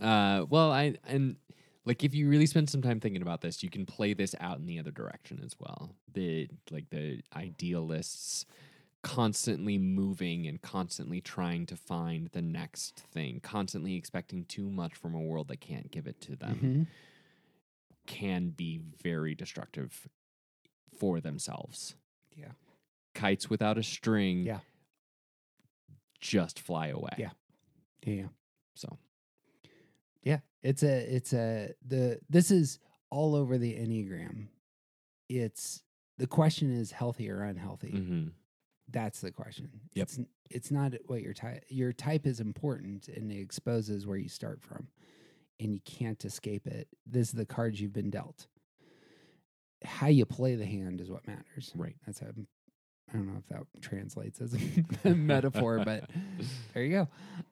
[0.00, 1.36] Uh, well, I and
[1.84, 4.58] like if you really spend some time thinking about this, you can play this out
[4.58, 5.90] in the other direction as well.
[6.12, 8.46] The like the idealists
[9.02, 15.14] constantly moving and constantly trying to find the next thing, constantly expecting too much from
[15.14, 16.86] a world that can't give it to them, Mhm.
[18.06, 20.08] can be very destructive
[20.98, 21.94] for themselves.
[22.36, 22.52] Yeah.
[23.14, 24.60] Kites without a string, Yeah.
[26.20, 27.14] just fly away.
[27.18, 27.32] Yeah.
[28.02, 28.28] Yeah.
[28.74, 28.98] So
[30.22, 32.78] Yeah, it's a it's a the this is
[33.10, 34.48] all over the enneagram.
[35.28, 35.82] It's
[36.16, 37.92] the question is healthy or unhealthy.
[37.92, 38.32] Mhm.
[38.90, 39.70] That's the question.
[39.94, 40.02] Yep.
[40.02, 40.18] It's
[40.50, 44.62] it's not what your type your type is important and it exposes where you start
[44.62, 44.88] from,
[45.60, 46.88] and you can't escape it.
[47.06, 48.46] This is the cards you've been dealt.
[49.84, 51.72] How you play the hand is what matters.
[51.76, 51.96] Right.
[52.06, 52.28] That's how
[53.10, 54.54] I don't know if that translates as
[55.04, 56.10] a metaphor, but
[56.74, 57.08] there you go.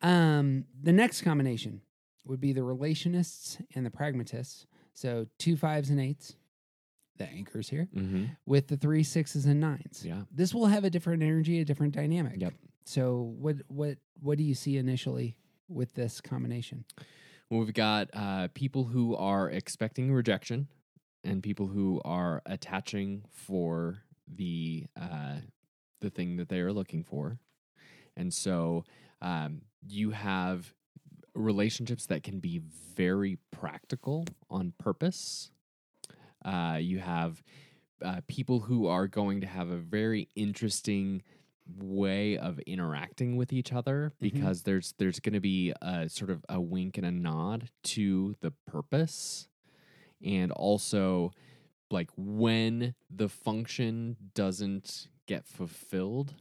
[0.07, 1.81] Um, the next combination
[2.25, 4.67] would be the relationists and the pragmatists.
[4.93, 6.37] So two fives and eights,
[7.19, 8.37] the anchors here, Mhm.
[8.47, 10.05] with the three sixes and nines.
[10.05, 10.25] Yeah.
[10.31, 12.41] This will have a different energy, a different dynamic.
[12.41, 12.55] Yep.
[12.85, 15.37] So what what what do you see initially
[15.69, 16.85] with this combination?
[17.51, 20.69] Well, we've got uh, people who are expecting rejection
[21.25, 25.41] and people who are attaching for the uh,
[26.01, 27.39] the thing that they are looking for,
[28.17, 28.85] and so
[29.21, 30.73] um, you have
[31.35, 32.59] relationships that can be
[32.95, 35.51] very practical on purpose.
[36.47, 37.43] Uh, you have
[38.05, 41.23] uh, people who are going to have a very interesting
[41.79, 46.45] way of interacting with each other because there's there's going to be a sort of
[46.49, 49.49] a wink and a nod to the purpose.
[50.25, 51.33] And also
[51.91, 56.35] like when the function doesn't get fulfilled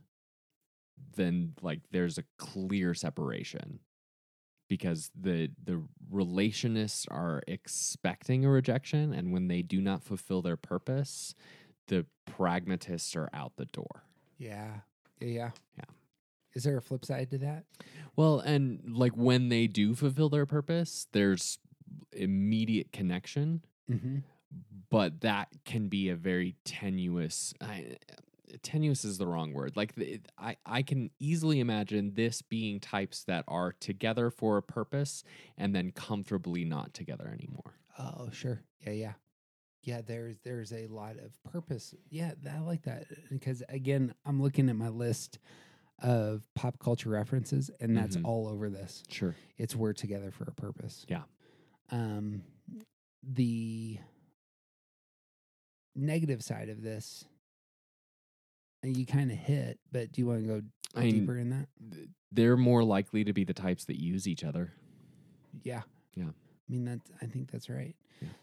[1.16, 3.80] then like there's a clear separation
[4.68, 5.82] because the the
[6.12, 11.36] relationists are expecting a rejection and when they do not fulfill their purpose
[11.88, 14.04] the pragmatists are out the door
[14.38, 14.80] Yeah.
[15.20, 15.52] Yeah.
[15.78, 15.86] Yeah.
[16.56, 17.66] Is there a flip side to that?
[18.16, 21.60] well and like when they do fulfill their purpose there's
[22.12, 23.62] immediate connection
[23.92, 24.18] Mm-hmm.
[24.90, 27.98] but that can be a very tenuous I,
[28.64, 33.24] tenuous is the wrong word like the, I, I can easily imagine this being types
[33.26, 35.24] that are together for a purpose
[35.58, 38.62] and then comfortably not together anymore Oh, sure.
[38.86, 39.14] Yeah, yeah.
[39.84, 41.96] Yeah, there's there's a lot of purpose.
[42.10, 45.40] Yeah, I like that because again, I'm looking at my list
[46.00, 48.26] of pop culture references and that's Mhm.
[48.26, 49.04] all over this.
[49.10, 49.34] Sure.
[49.58, 51.06] It's we're together for a purpose.
[51.08, 51.24] Yeah.
[51.90, 52.44] Um
[53.24, 54.00] the
[55.96, 57.26] negative side of this
[58.94, 60.62] you kind of hit, but do you want to go
[60.96, 61.68] I mean, deeper in that?
[62.32, 64.74] they're more likely to be the types that use each other
[65.64, 65.82] Yeah.
[66.16, 66.26] Yeah.
[66.30, 67.96] I mean that I think that's right.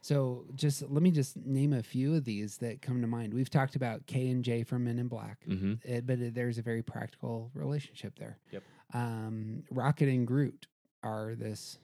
[0.02, 3.32] So just let me just name a few of these that come to mind.
[3.35, 5.81] We've talked about K and J from Men in Black, Mhm.
[5.85, 8.39] eh, but eh, there's a very practical relationship there.
[8.52, 8.62] Yep.
[8.94, 10.66] Um, Rocket and Groot
[11.02, 11.78] are this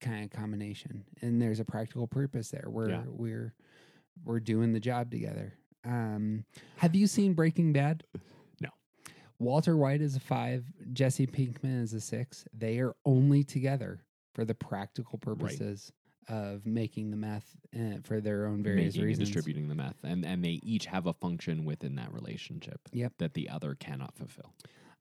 [0.00, 2.68] kind of combination, and there's a practical purpose there.
[2.70, 3.04] Where Yeah.
[3.06, 3.54] we're
[4.24, 5.54] we're doing the job together.
[5.84, 6.44] Um,
[6.76, 8.04] have you seen Breaking Bad?
[8.60, 8.68] No.
[9.38, 10.64] Walter White is a five.
[10.92, 12.44] Jesse Pinkman is a six.
[12.52, 14.02] They are only together
[14.34, 15.92] for the practical purposes
[16.28, 19.28] of making the meth uh, for their own various making reasons.
[19.30, 23.14] distributing the meth and and they each have a function within that relationship Yep.
[23.18, 24.52] that the other cannot fulfill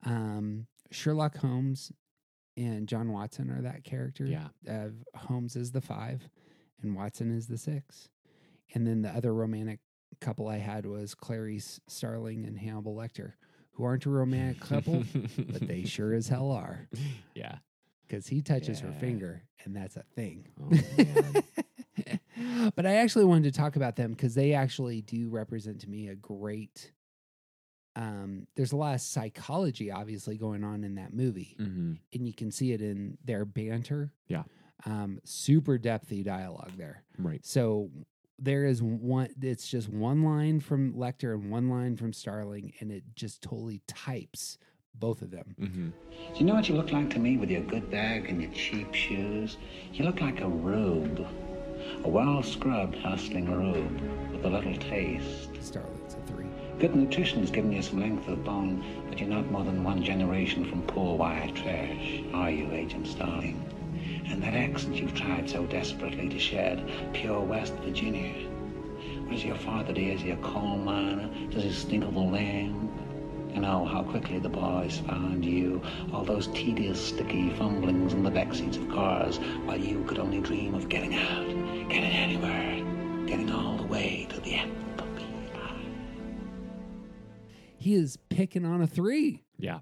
[0.04, 1.92] Um, Sherlock Holmes
[2.58, 4.26] and John Watson are that character.
[4.26, 4.48] Yeah.
[4.68, 6.28] Uh, Holmes is the five,
[6.82, 8.10] and Watson is the six.
[8.74, 9.80] And then the other romantic
[10.20, 13.34] couple I had was Clarice Starling and Hannibal Lecter,
[13.74, 15.04] who aren't a romantic couple,
[15.50, 16.88] but they sure as hell are.
[17.36, 17.58] yeah
[18.08, 20.48] Because he touches her finger, and that's a thing.
[20.62, 21.42] oh,
[22.76, 26.08] but I actually wanted to talk about them because they actually do represent to me
[26.08, 26.92] a great.
[27.96, 31.98] Um, there's a lot of psychology, obviously, going on in that movie, Mhm.
[32.14, 34.12] and you can see it in their banter.
[34.28, 34.44] Yeah.
[34.86, 37.04] um, super depthy dialogue there.
[37.18, 37.92] right So
[38.42, 39.30] there is one.
[39.42, 43.82] It's just one line from Lecter and one line from Starling, and it just totally
[43.88, 44.58] types
[44.96, 45.56] both of them.
[45.60, 45.90] mm-hmm.
[46.34, 48.52] Do you know what you look like to me with your good bag and your
[48.52, 49.58] cheap shoes?
[49.94, 51.26] You look like a rube.
[52.04, 54.02] A well scrubbed, hustling rube
[54.32, 55.50] with a little taste.
[55.62, 56.48] Starling's a three.
[56.78, 60.70] Good nutrition's given you some length of bone, but you're not more than one generation
[60.70, 63.64] from poor white trash, are you, Agent Starling?
[64.30, 68.48] And that accent you've tried so desperately to shed, pure West Virginia.
[69.24, 70.02] What does your father do?
[70.02, 71.30] Is he a coal miner?
[71.52, 72.92] Does he stink of the land?
[73.50, 75.82] You oh, know how quickly the boys found you,
[76.14, 80.40] all those tedious, sticky fumblings in the back seats of cars, while you could only
[80.40, 81.48] dream of getting out,
[81.90, 84.80] getting anywhere, getting all the way to the end.
[87.80, 89.42] He is picking on a three.
[89.58, 89.80] Yeah.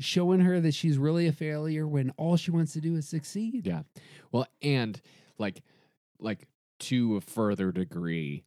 [0.00, 3.66] Showing her that she's really a failure when all she wants to do is succeed.
[3.66, 3.82] Yeah.
[4.32, 5.00] Well, and
[5.38, 5.62] like
[6.18, 6.48] like
[6.80, 8.44] to a further degree,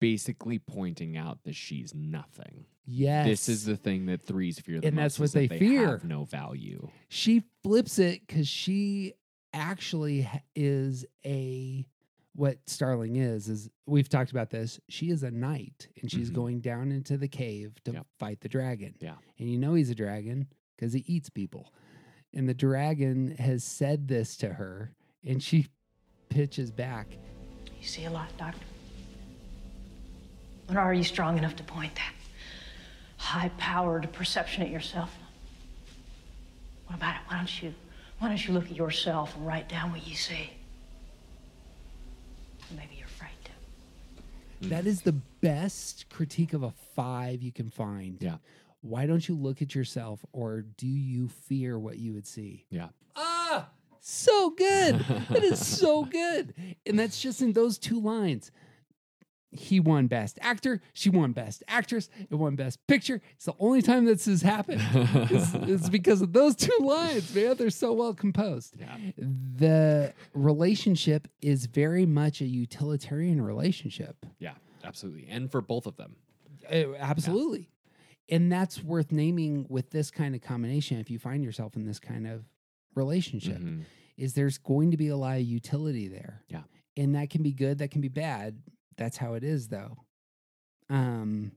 [0.00, 2.64] basically pointing out that she's nothing.
[2.86, 3.26] Yes.
[3.26, 5.02] This is the thing that threes fear the And most.
[5.02, 5.86] that's what is that they fear.
[5.88, 6.88] Have no value.
[7.08, 9.14] She flips it because she
[9.52, 11.86] actually is a
[12.34, 14.80] what Starling is is we've talked about this.
[14.88, 16.34] She is a knight and she's Mhm.
[16.34, 18.06] going down into the cave to Yep.
[18.18, 18.94] fight the dragon.
[19.00, 19.16] Yeah.
[19.38, 21.72] And you know he's a dragon because he eats people.
[22.32, 24.92] And the dragon has said this to her
[25.24, 25.68] and she
[26.28, 27.06] pitches back.
[27.80, 28.58] You see a lot, Doctor.
[30.66, 32.12] But are you strong enough to point that
[33.18, 35.14] high-powered perception at yourself?
[36.86, 37.20] What about it?
[37.28, 37.74] Why don't you,
[38.18, 40.50] why don't you look at yourself and write down what you see?
[42.70, 44.68] Maybe you're afraid to.
[44.68, 48.16] That is the best critique of a five you can find.
[48.20, 48.36] Yeah.
[48.84, 52.66] Why don't you look at yourself or do you fear what you would see?
[52.68, 52.88] Yeah.
[53.16, 54.98] Ah, so good.
[55.30, 56.52] that is so good.
[56.84, 58.50] And that's just in those two lines.
[59.50, 60.82] He won best actor.
[60.92, 62.10] She won best actress.
[62.28, 63.22] It won best picture.
[63.36, 64.82] It's the only time this has happened.
[64.92, 67.56] it's, it's because of those two lines, man.
[67.56, 68.74] They're so well composed.
[68.78, 68.96] Yeah.
[69.16, 74.26] The relationship is very much a utilitarian relationship.
[74.40, 74.54] Yeah,
[74.84, 75.26] absolutely.
[75.30, 76.16] And for both of them.
[76.70, 77.70] Uh, absolutely.
[78.30, 80.98] And that's worth naming with this kind of combination.
[80.98, 82.44] If you find yourself in this kind of
[82.94, 83.82] relationship, Mhm.
[84.16, 86.42] is there's going to be a lot of utility there.
[86.48, 86.62] Yeah.
[86.96, 88.62] And that can be good, that can be bad.
[88.96, 89.96] That's how it is though.
[90.88, 91.52] Um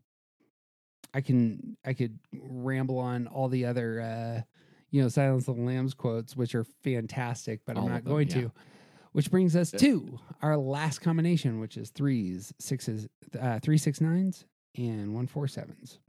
[1.14, 4.42] I can I could ramble on all the other uh
[4.90, 8.12] you know Silence of the Lambs quotes which are fantastic, but All I'm not them,
[8.14, 8.42] going yeah.
[8.42, 8.52] to.
[9.14, 13.08] Which brings us to our last combination, which is threes, sixes,
[13.40, 14.46] uh, three six nines,
[14.76, 16.00] and one four sevens.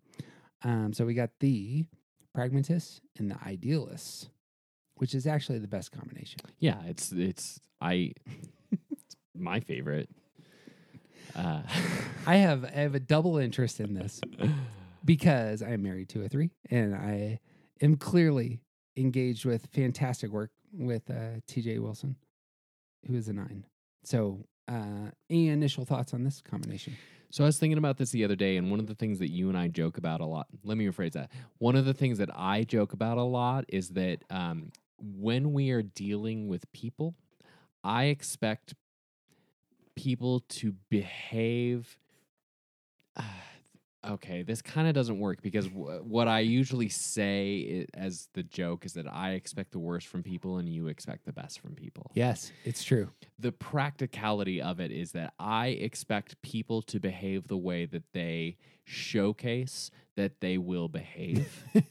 [0.62, 1.86] Um, so we got the
[2.35, 4.28] pragmatists and the idealists,
[4.97, 6.40] which is actually the best combination.
[6.59, 8.12] Yeah, it's it's I
[8.72, 10.09] it's my favorite.
[11.35, 11.62] Uh,
[12.26, 14.20] I have I have a double interest in this
[15.05, 17.40] because I am married to a three, and I
[17.80, 18.60] am clearly
[18.97, 21.78] engaged with fantastic work with uh, T.J.
[21.78, 22.16] Wilson,
[23.06, 23.64] who is a nine.
[24.05, 26.97] So, uh, any initial thoughts on this combination?
[27.30, 29.30] So I was thinking about this the other day, and one of the things that
[29.30, 30.46] you and I joke about a lot.
[30.64, 31.30] Let me rephrase that.
[31.59, 35.70] One of the things that I joke about a lot is that um, when we
[35.70, 37.14] are dealing with people,
[37.84, 38.74] I expect
[39.94, 41.98] people to behave.
[44.07, 48.43] Okay, this kind of doesn't work because w- what I usually say i as the
[48.43, 51.75] joke is that I expect the worst from people and you expect the best from
[51.75, 52.11] people.
[52.15, 53.11] Yes, it's true.
[53.39, 58.57] The practicality of it is that I expect people to behave the way that they
[58.85, 61.65] showcase that they will behave.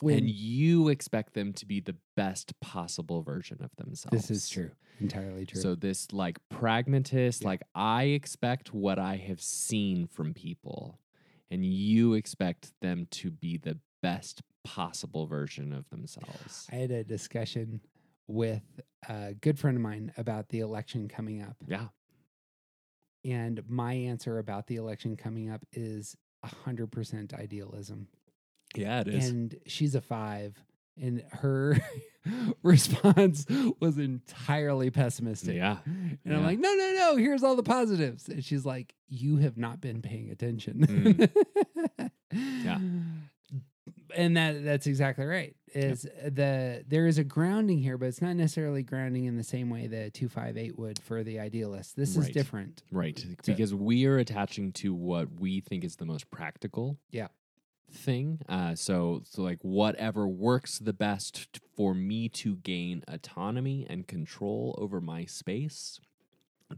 [0.00, 4.28] When- and you expect them to be the best possible version of themselves.
[4.28, 4.70] This is true,
[5.00, 5.60] entirely true.
[5.60, 10.98] So this like pragmatist, like I expect what I have seen from people,
[11.50, 16.66] and you expect them to be the best possible version of themselves.
[16.70, 17.80] I had a discussion
[18.26, 18.62] with
[19.08, 21.56] a good friend of mine about the election coming up.
[21.66, 21.88] Yeah.
[23.24, 28.08] And my answer about the election coming up is 100% idealism.
[28.74, 29.28] Yeah, it is.
[29.28, 30.56] And she's a five.
[31.00, 31.76] And her
[32.62, 33.46] response
[33.80, 35.56] was entirely pessimistic.
[35.56, 35.78] Yeah.
[35.86, 36.36] And Yeah.
[36.36, 38.28] I'm like, no, no, no, here's all the positives.
[38.28, 40.86] And she's like, you have not been paying attention.
[40.86, 42.10] Mm.
[42.32, 42.78] Yeah.
[44.16, 45.54] And that that's exactly right.
[45.74, 49.68] Is the there is a grounding here, but it's not necessarily grounding in the same
[49.70, 51.96] way that two five eight would for the idealist.
[51.96, 52.82] This is different.
[52.92, 53.18] Right.
[53.18, 57.28] So- because we are attaching to what we think is the most practical Yeah.
[57.92, 58.40] Thing.
[58.48, 64.06] Uh, so, so like whatever works the best t- for me to gain autonomy and
[64.06, 66.00] control over my space,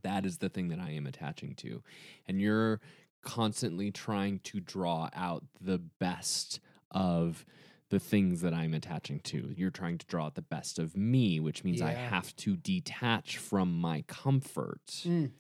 [0.02, 1.82] that is the thing that I am attaching to.
[2.26, 2.80] And you're
[3.22, 6.60] constantly trying to draw out the best
[6.90, 7.44] of
[7.90, 9.52] the things that I'm attaching to.
[9.55, 13.36] You're trying to draw out the best of me, which means I have to detach
[13.36, 15.32] from my comfort Mm.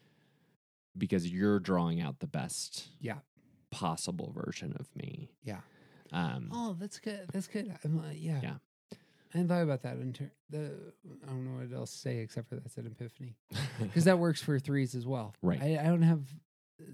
[0.96, 3.20] because you're drawing out the best Yeah.
[3.72, 5.30] Possible version of me.
[5.42, 5.60] Yeah.
[6.12, 7.26] Um, Oh, that's good.
[7.32, 7.74] That's good.
[7.84, 8.40] I'm, uh, yeah.
[8.42, 8.54] Yeah.
[8.92, 9.96] I hadn't thought about that.
[9.96, 10.72] In ter- the
[11.24, 13.34] I don't know what else to say except for that's an epiphany
[13.80, 15.34] because that works for threes as well.
[15.42, 15.60] Right.
[15.62, 16.20] I, I don't have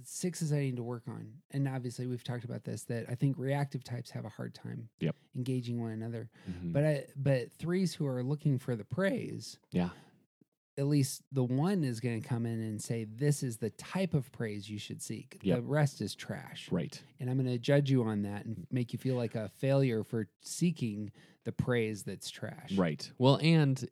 [0.05, 0.53] sixes.
[0.53, 3.83] I need to work on, and obviously we've talked about this that I think reactive
[3.83, 5.17] types have a hard time Yep.
[5.37, 6.29] engaging one another.
[6.49, 6.73] Mhm.
[6.73, 9.91] But I but threes who are looking for the praise, Yeah.
[10.79, 14.15] At least the one is going to come in and say this is the type
[14.15, 15.39] of praise you should seek.
[15.43, 15.57] Yep.
[15.57, 16.69] The rest is trash.
[16.71, 17.01] Right.
[17.19, 18.65] And I'm going to judge you on that and mm.
[18.71, 21.11] make you feel like a failure for seeking
[21.45, 22.73] the praise that's trash.
[22.77, 23.11] Right.
[23.19, 23.87] Well, and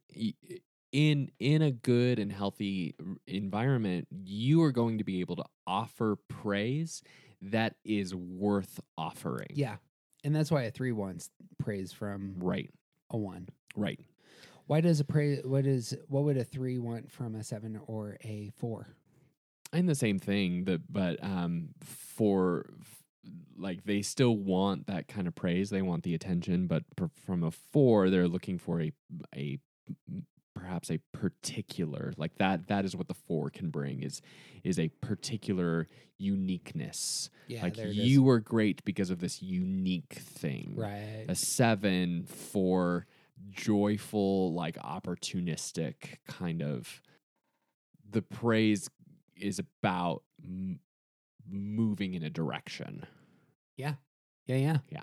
[0.92, 2.94] in in a good and healthy
[3.26, 7.02] environment, you are going to be able to offer praise
[7.42, 9.48] that is worth offering.
[9.54, 9.76] Yeah.
[10.22, 12.70] And that's why a three wants praise from Right.
[13.10, 13.48] a one.
[13.76, 14.00] Right.
[14.66, 18.16] Why does a praise what is what would a three want from a seven or
[18.22, 18.88] a four?
[19.72, 22.66] And the same thing that but um for
[23.56, 27.42] like they still want that kind of praise, they want the attention, but per, from
[27.42, 28.92] a 4 they're looking for a
[29.34, 29.58] a
[30.54, 34.22] perhaps a particular like that that is what the 4 can bring is
[34.64, 35.86] is a particular
[36.18, 37.30] uniqueness.
[37.46, 37.96] Yeah, like there it is.
[37.96, 40.74] you were great because of this unique thing.
[40.76, 41.26] Right.
[41.28, 43.06] A 7 for
[43.50, 47.02] joyful like opportunistic kind of
[48.10, 48.88] the praise
[49.36, 50.80] is about m-
[51.48, 53.04] moving in a direction.
[53.76, 53.94] Yeah.
[54.46, 54.78] Yeah, yeah.
[54.90, 55.02] Yeah.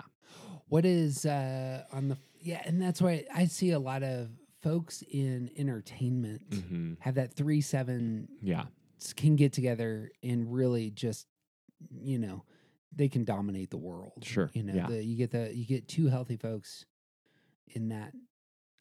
[0.68, 4.28] What is uh on the yeah, and that's why I see a lot of
[4.62, 6.96] folks in entertainment Mhm.
[7.00, 8.64] have that three seven Yeah.
[9.16, 11.26] can get together and really just
[12.00, 12.44] you know
[12.96, 14.24] they can dominate the world.
[14.24, 14.86] Sure, You know, yeah.
[14.86, 16.84] the, you get the you get two healthy folks
[17.68, 18.12] in that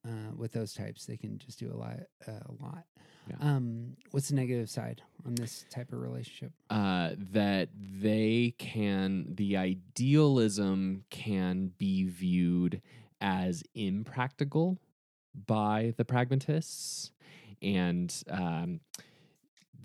[0.06, 2.84] uh with those types, they can just do a lot uh, a lot.
[3.30, 3.36] Yeah.
[3.40, 6.52] Um what's the negative side on this type of relationship?
[6.70, 12.82] Uh, that they can, the idealism can be viewed
[13.22, 14.78] as impractical
[15.48, 17.12] by the pragmatists.
[17.62, 18.82] And um,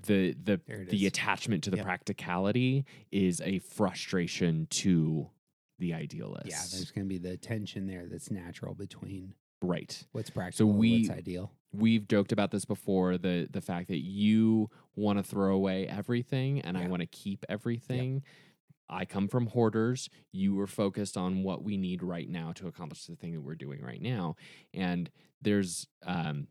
[0.06, 1.12] the the the is.
[1.12, 1.86] attachment to the Yep.
[1.86, 5.30] practicality is a frustration to
[5.78, 6.46] the idealist.
[6.46, 10.05] Yeah, there's going to be the tension there that's natural between right.
[10.12, 11.52] what's practical So we and what's ideal.
[11.72, 16.60] we've joked about this before the the fact that you want to throw away everything
[16.62, 18.22] and I want to keep everything.
[18.90, 20.09] I come from hoarders.
[20.32, 23.55] You were focused on what we need right now to accomplish the thing that we're
[23.55, 24.36] doing right now.
[24.72, 25.10] And
[25.42, 26.48] there's um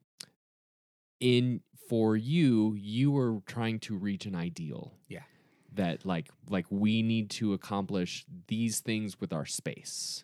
[1.19, 4.93] in for you, you were trying to reach an ideal.
[5.07, 5.21] Yeah.
[5.73, 10.23] That like like we need to accomplish these things with our space.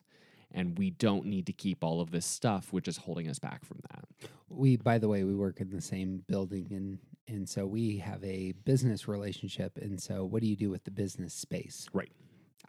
[0.56, 3.66] And we don't need to keep all of this stuff, which is holding us back
[3.66, 4.30] from that.
[4.50, 8.24] We, by the way, we work in the same building, and and so we have
[8.24, 9.80] a business relationship.
[9.80, 11.88] And so, what do you do with the business space?
[11.92, 12.12] Right.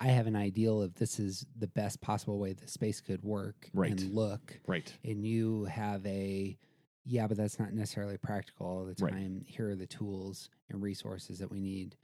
[0.01, 3.69] I have an ideal of this is the best possible way the space could work
[3.75, 3.91] Right.
[3.91, 4.59] and look.
[4.67, 4.93] Right.
[5.05, 6.59] And you have a,
[7.05, 9.13] yeah, but that's not necessarily practical all the Right.
[9.13, 9.43] time.
[9.47, 11.97] Here are the tools and resources that we need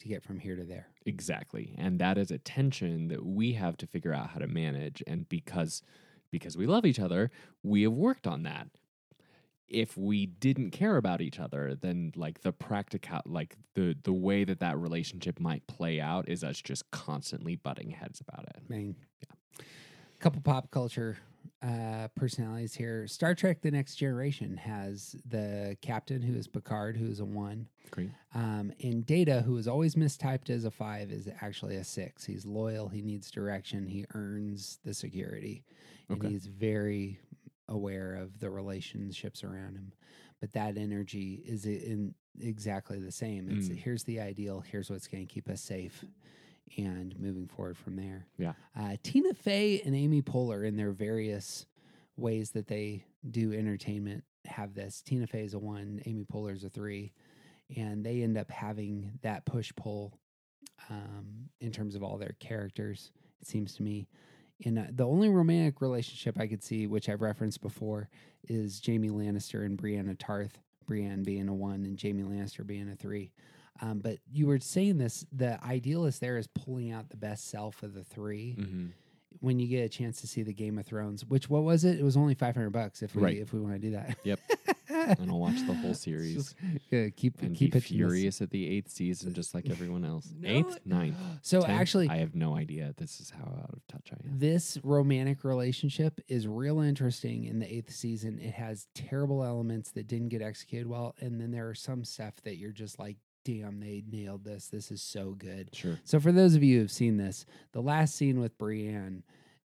[0.00, 0.88] to get from here to there.
[1.04, 1.74] Exactly.
[1.78, 5.02] And that is a tension that we have to figure out how to manage.
[5.06, 5.82] And because
[6.30, 7.30] because we love each other,
[7.62, 8.68] we have worked on that.
[9.68, 14.44] If we didn't care about each other, then like the practical like the the way
[14.44, 18.68] that that relationship might play out is us just constantly butting heads about it.
[18.68, 18.96] Mean,
[19.60, 21.18] a couple pop culture
[21.62, 23.06] uh, personalities here.
[23.06, 27.68] Star Trek: The Next Generation has the captain who is Picard, who is a one.
[27.90, 28.10] Great.
[28.34, 32.24] Um, and Data, who is always mistyped as a five, is actually a six.
[32.24, 32.88] He's loyal.
[32.88, 33.86] He needs direction.
[33.86, 35.64] He earns the security,
[36.08, 36.28] and Okay.
[36.30, 37.18] he's very
[37.68, 39.92] aware of the relationships around him.
[40.40, 43.48] But that energy is in exactly the same.
[43.48, 43.76] It's Mm.
[43.76, 44.60] here's the ideal.
[44.60, 46.04] Here's what's going to keep us safe,
[46.76, 48.26] and moving forward from there.
[48.38, 48.52] Yeah.
[48.78, 51.66] Uh, Tina Fey and Amy Poehler, in their various
[52.16, 55.02] ways that they do entertainment, have this.
[55.02, 57.12] Tina Fey is a one, Amy Poehler is a three,
[57.76, 60.18] and they end up having that push pull
[60.90, 63.10] um, in terms of all their characters.
[63.40, 64.08] It seems to me.
[64.64, 68.08] And uh, the only romantic relationship I could see, which I've referenced before,
[68.48, 70.58] is Jaime Lannister and Brienne Tarth.
[70.86, 73.32] Brienne being a one and Jaime Lannister being a three.
[73.80, 77.82] Um, but you were saying this: the idealist there is pulling out the best self
[77.82, 78.90] of the 3 Mhm.
[79.40, 82.00] When you get a chance to see the Game of Thrones, which what was it?
[82.00, 83.36] It was only five hundred bucks if we Right.
[83.36, 84.16] if we want to do that.
[84.24, 84.40] Yep.
[84.88, 86.54] and I'll watch the whole series.
[86.90, 89.68] Yeah, keep and keep be it to this- furious at the eighth season, just like
[89.68, 90.32] everyone else.
[90.40, 90.48] No.
[90.48, 91.16] Eighth, ninth.
[91.42, 91.68] So 10th?
[91.68, 92.94] actually- I have no idea.
[92.96, 94.38] This is how out of touch I am.
[94.38, 98.38] This romantic relationship is real interesting in the eighth season.
[98.38, 102.36] It has terrible elements that didn't get executed well, and then there are some stuff
[102.44, 104.66] that you're just like, "Damn, they nailed this.
[104.66, 105.98] This is so good." Sure.
[106.04, 109.22] So for those of you who've seen this, the last scene with Brienne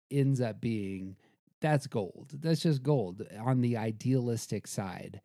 [0.09, 1.17] ends up being
[1.59, 2.31] that's gold.
[2.33, 5.21] That's just gold on the idealistic side.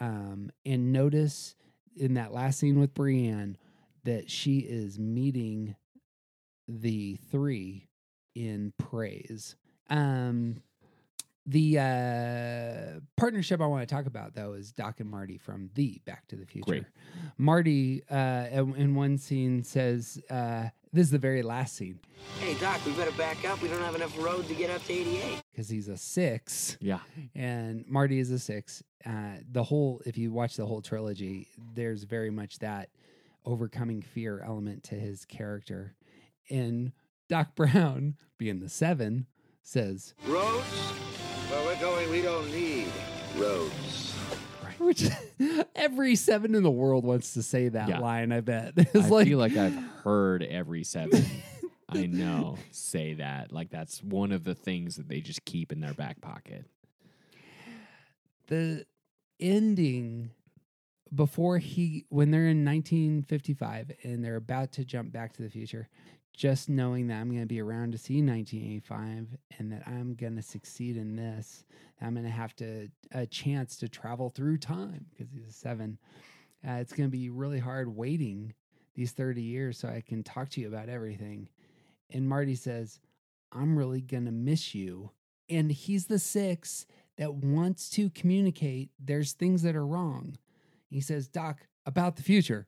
[0.00, 1.54] Um, and notice
[1.96, 3.56] in that last scene with Brienne,
[4.04, 5.76] that she is meeting
[6.66, 7.88] the three
[8.34, 9.56] in praise.
[9.90, 10.62] Um,
[11.46, 16.00] the uh, partnership I want to talk about though is Doc and Marty from the
[16.04, 16.64] Back to the Future.
[16.70, 16.84] Great.
[17.38, 21.98] Marty uh, in in one scene says, uh, "This is the very last scene
[22.38, 23.60] Hey, Doc, we better back up.
[23.60, 25.42] We don't have enough road to get up to 88.
[25.50, 26.76] because he's a six.
[26.80, 27.00] Yeah.
[27.34, 28.82] and Marty is a six.
[29.04, 32.90] Uh, the whole, if you watch the whole trilogy, there's very much that
[33.44, 35.96] overcoming fear element to his character.
[36.48, 36.92] And
[37.28, 39.26] Doc Brown, being the seven,
[39.62, 40.64] says, Roads?
[41.52, 42.86] Where we're going, we don't need
[43.36, 44.14] roads.
[44.78, 45.04] which
[45.76, 47.98] every seven in the world wants to say that Yeah.
[48.00, 48.32] line.
[48.32, 51.24] I bet it's I like, feel like I've heard every seven.
[51.88, 53.52] I know say that.
[53.52, 56.64] Like that's one of the things that they just keep in their back pocket.
[58.46, 58.86] the
[59.38, 60.30] ending
[61.14, 65.88] before he when they're in 1955 and they're about to jump back to the future
[66.34, 69.26] just knowing that i'm going to be around to see 1985
[69.58, 71.64] and that i'm going to succeed in this
[72.00, 75.98] i'm going to have to a chance to travel through time because he's a seven
[76.66, 78.54] uh, it's going to be really hard waiting
[78.94, 81.48] these 30 years so i can talk to you about everything
[82.10, 83.00] and marty says
[83.52, 85.10] i'm really going to miss you
[85.48, 86.86] and he's the six
[87.18, 90.36] that wants to communicate there's things that are wrong.
[90.88, 92.66] He says, Doc, about the future.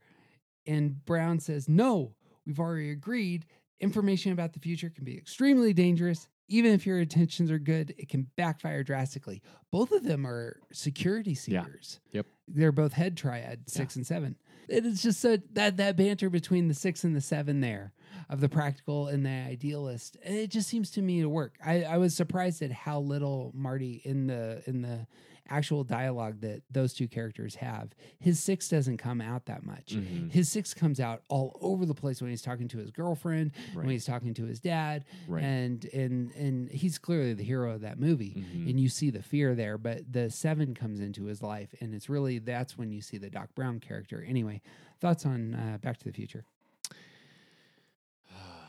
[0.66, 2.14] And Brown says, No,
[2.46, 3.46] we've already agreed.
[3.80, 6.28] Information about the future can be extremely dangerous.
[6.48, 9.42] Even if your intentions are good, it can backfire drastically.
[9.70, 12.00] Both of them are security seekers.
[12.12, 12.26] Yep.
[12.48, 14.36] They're both head triad, six and seven.
[14.68, 17.92] It is just so that that banter between the six and the seven there
[18.28, 20.16] of the practical and the idealist.
[20.22, 21.56] It just seems to me to work.
[21.64, 25.06] I, I was surprised at how little Marty in the in the
[25.48, 27.94] actual dialogue that those two characters have.
[28.18, 29.94] His six doesn't come out that much.
[29.94, 30.30] Mhm.
[30.32, 33.88] His six comes out all over the place when he's talking to his girlfriend, when
[33.90, 35.42] he's talking to his dad, Right.
[35.44, 38.70] and and and he's clearly the hero of that movie, Mhm.
[38.70, 39.76] and you see the fear there.
[39.76, 43.28] But the seven comes into his life, and it's really that's when you see the
[43.30, 44.22] Doc Brown character.
[44.22, 44.62] Anyway,
[45.00, 46.44] thoughts on uh, Back to the Future?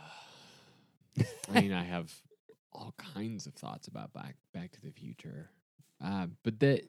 [1.53, 2.13] I mean, I have
[2.73, 5.49] all kinds of thoughts about Back Back to the Future,
[6.05, 6.83] uh, but that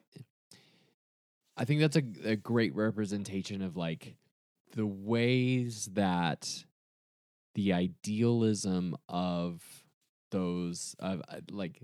[1.57, 4.17] I think that's a, a great representation of like
[4.75, 6.65] the ways that
[7.55, 9.63] the idealism of
[10.31, 11.83] those of uh, like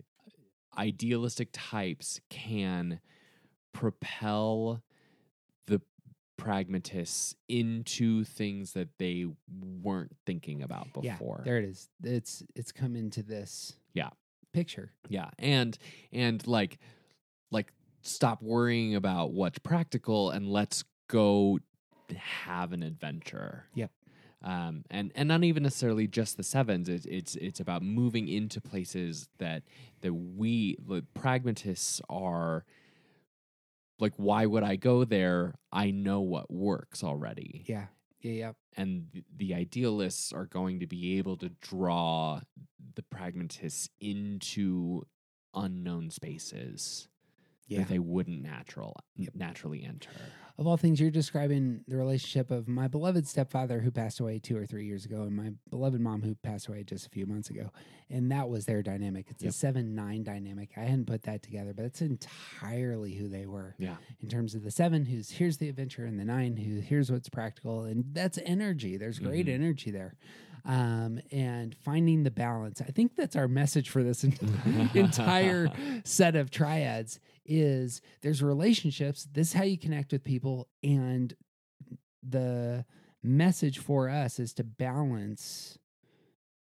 [0.76, 3.00] idealistic types can
[3.72, 4.82] propel
[5.66, 5.80] the
[6.36, 9.24] pragmatists into things that they
[9.82, 11.38] weren't thinking about before.
[11.40, 11.88] Yeah, there it is.
[12.02, 14.10] It's it's come into this Yeah.
[14.52, 14.92] picture.
[15.08, 15.78] Yeah, and
[16.12, 16.78] and like like
[18.02, 21.58] stop worrying about what's practical and let's go
[22.14, 23.66] have an adventure.
[23.74, 23.90] Yep.
[24.44, 26.88] Um, and and not even necessarily just the sevens.
[26.88, 29.62] It's it's it's about moving into places that
[30.00, 32.64] that we the pragmatists are.
[34.00, 35.54] Like, why would I go there?
[35.70, 37.86] I know what works already Yeah,
[38.20, 38.52] yeah, yeah.
[38.76, 42.40] and th- the idealists are going to be able to draw
[42.96, 45.02] the pragmatists into
[45.54, 47.06] unknown spaces
[47.66, 47.78] Yeah.
[47.80, 48.96] that they wouldn't natural
[49.34, 50.10] naturally enter.
[50.58, 54.56] Of all things, you're describing the relationship of my beloved stepfather who passed away two
[54.56, 57.48] or three years ago, and my beloved mom who passed away just a few months
[57.48, 57.70] ago,
[58.10, 59.26] and that was their dynamic.
[59.30, 60.70] It's a seven nine dynamic.
[60.76, 63.74] I hadn't put that together, but it's entirely who they were.
[63.78, 63.96] Yeah.
[64.20, 67.28] in terms of the seven, who's here's the adventure, and the nine, who here's what's
[67.30, 68.96] practical, and that's energy.
[68.98, 69.54] There's great Mhm.
[69.54, 70.14] energy there,
[70.64, 72.80] um, and finding the balance.
[72.80, 74.24] I think that's our message for this
[74.94, 75.68] entire
[76.04, 77.20] set of triads.
[77.44, 79.26] Is there's relationships.
[79.32, 81.34] This is how you connect with people, and
[82.22, 82.84] the
[83.22, 85.78] message for us is to balance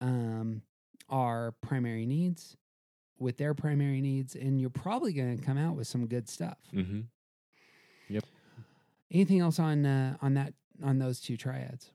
[0.00, 0.62] um,
[1.10, 2.56] our primary needs
[3.18, 6.58] with their primary needs, and you're probably going to come out with some good stuff.
[6.74, 7.00] Mm-hmm.
[8.08, 8.24] Yep.
[9.12, 11.90] Anything else on uh, on that on those two triads?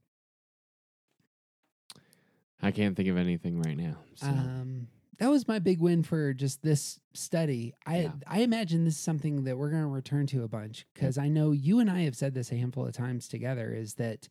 [2.62, 3.98] I can't think of anything right now.
[4.16, 4.28] So.
[4.28, 4.88] Um,
[5.20, 7.74] that was my big win for just this study.
[7.86, 8.12] I Yeah.
[8.26, 11.28] I imagine this is something that we're going to return to a bunch because I
[11.28, 13.74] know you and I have said this a handful of times together.
[13.74, 14.30] Is that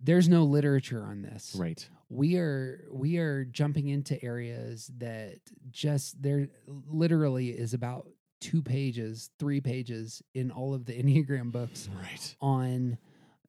[0.00, 1.86] there's no literature on this, right.
[2.08, 5.40] we are we are jumping into areas that
[5.70, 6.48] just there
[6.88, 8.08] literally is about
[8.40, 12.34] two pages three pages in all of the enneagram books Right.
[12.40, 12.96] on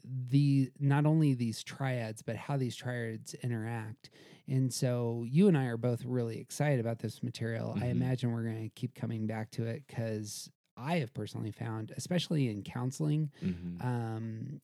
[0.04, 4.10] the not only these triads but how these triads interact
[4.48, 7.92] and so you and i are both really excited about this material i Mhm.
[7.92, 12.50] imagine we're going to keep coming back to it because i have personally found especially
[12.50, 13.84] in counseling Mhm.
[13.86, 14.62] um,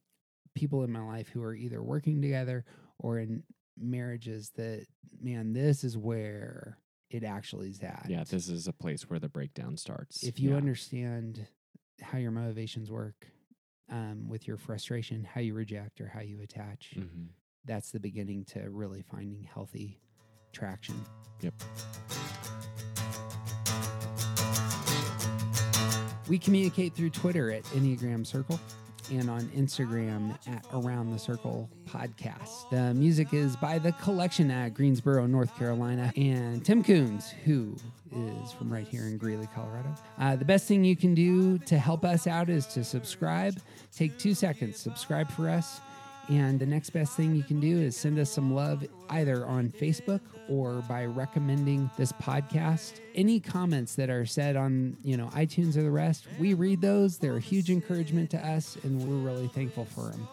[0.56, 2.66] people in my life who are either working together
[2.98, 3.44] or in
[3.78, 4.88] marriages that,
[5.22, 6.80] man, this is where
[7.12, 8.08] it actually is at.
[8.10, 10.24] Yeah, this is a place where the breakdown starts.
[10.24, 10.58] if you Yeah.
[10.58, 11.48] understand
[12.02, 13.28] how your motivations work
[13.90, 17.28] um, with your frustration, how you reject or how you attach, Mhm.
[17.66, 20.00] that's the beginning to really finding healthy
[20.52, 20.96] traction.
[21.42, 21.54] Yep.
[26.28, 28.60] We communicate through Twitter at Enneagram Circle
[29.12, 32.70] and on Instagram at Around the Circle Podcast.
[32.70, 37.76] The music is by The Collection at Greensboro, North Carolina, and Tim Coons, who
[38.12, 39.94] is from right here in Greeley, Colorado.
[40.18, 43.60] Uh, the best thing you can do to help us out is to subscribe.
[43.96, 45.82] Take two seconds, subscribe for us.
[46.30, 49.70] And the next best thing you can do is send us some love either on
[49.70, 53.00] Facebook or by recommending this podcast.
[53.16, 57.18] Any comments that are said on, you know, iTunes or the rest, we read those.
[57.18, 60.28] They're a huge encouragement to us and we're really thankful for them.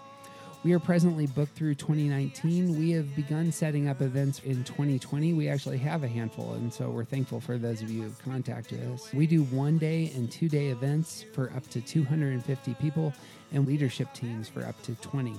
[0.65, 2.79] We are presently booked through 2019.
[2.79, 5.35] We have begun setting up events in 2020.
[5.35, 8.83] We actually have a handful, and so we're thankful for those of you who've contacted
[8.91, 9.13] us.
[9.13, 13.13] We do one day and two day events for up to 250 people
[13.53, 15.39] and leadership teams for up to 20.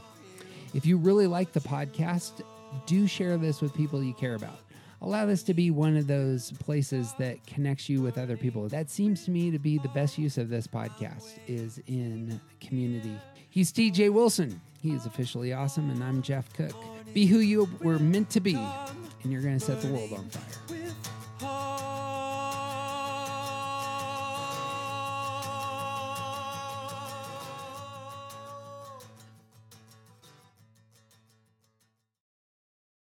[0.76, 2.42] If you really like the podcast,
[2.86, 4.60] do share this with people you care about.
[5.02, 8.68] Allow this to be one of those places that connects you with other people.
[8.68, 13.16] That seems to me to be the best use of this podcast is in community.
[13.50, 14.60] He's TJ Wilson.
[14.82, 16.76] He is officially awesome and I'm Jeff Cook.
[17.14, 20.28] Be who you were meant to be and you're going to set the world on
[20.28, 20.75] fire.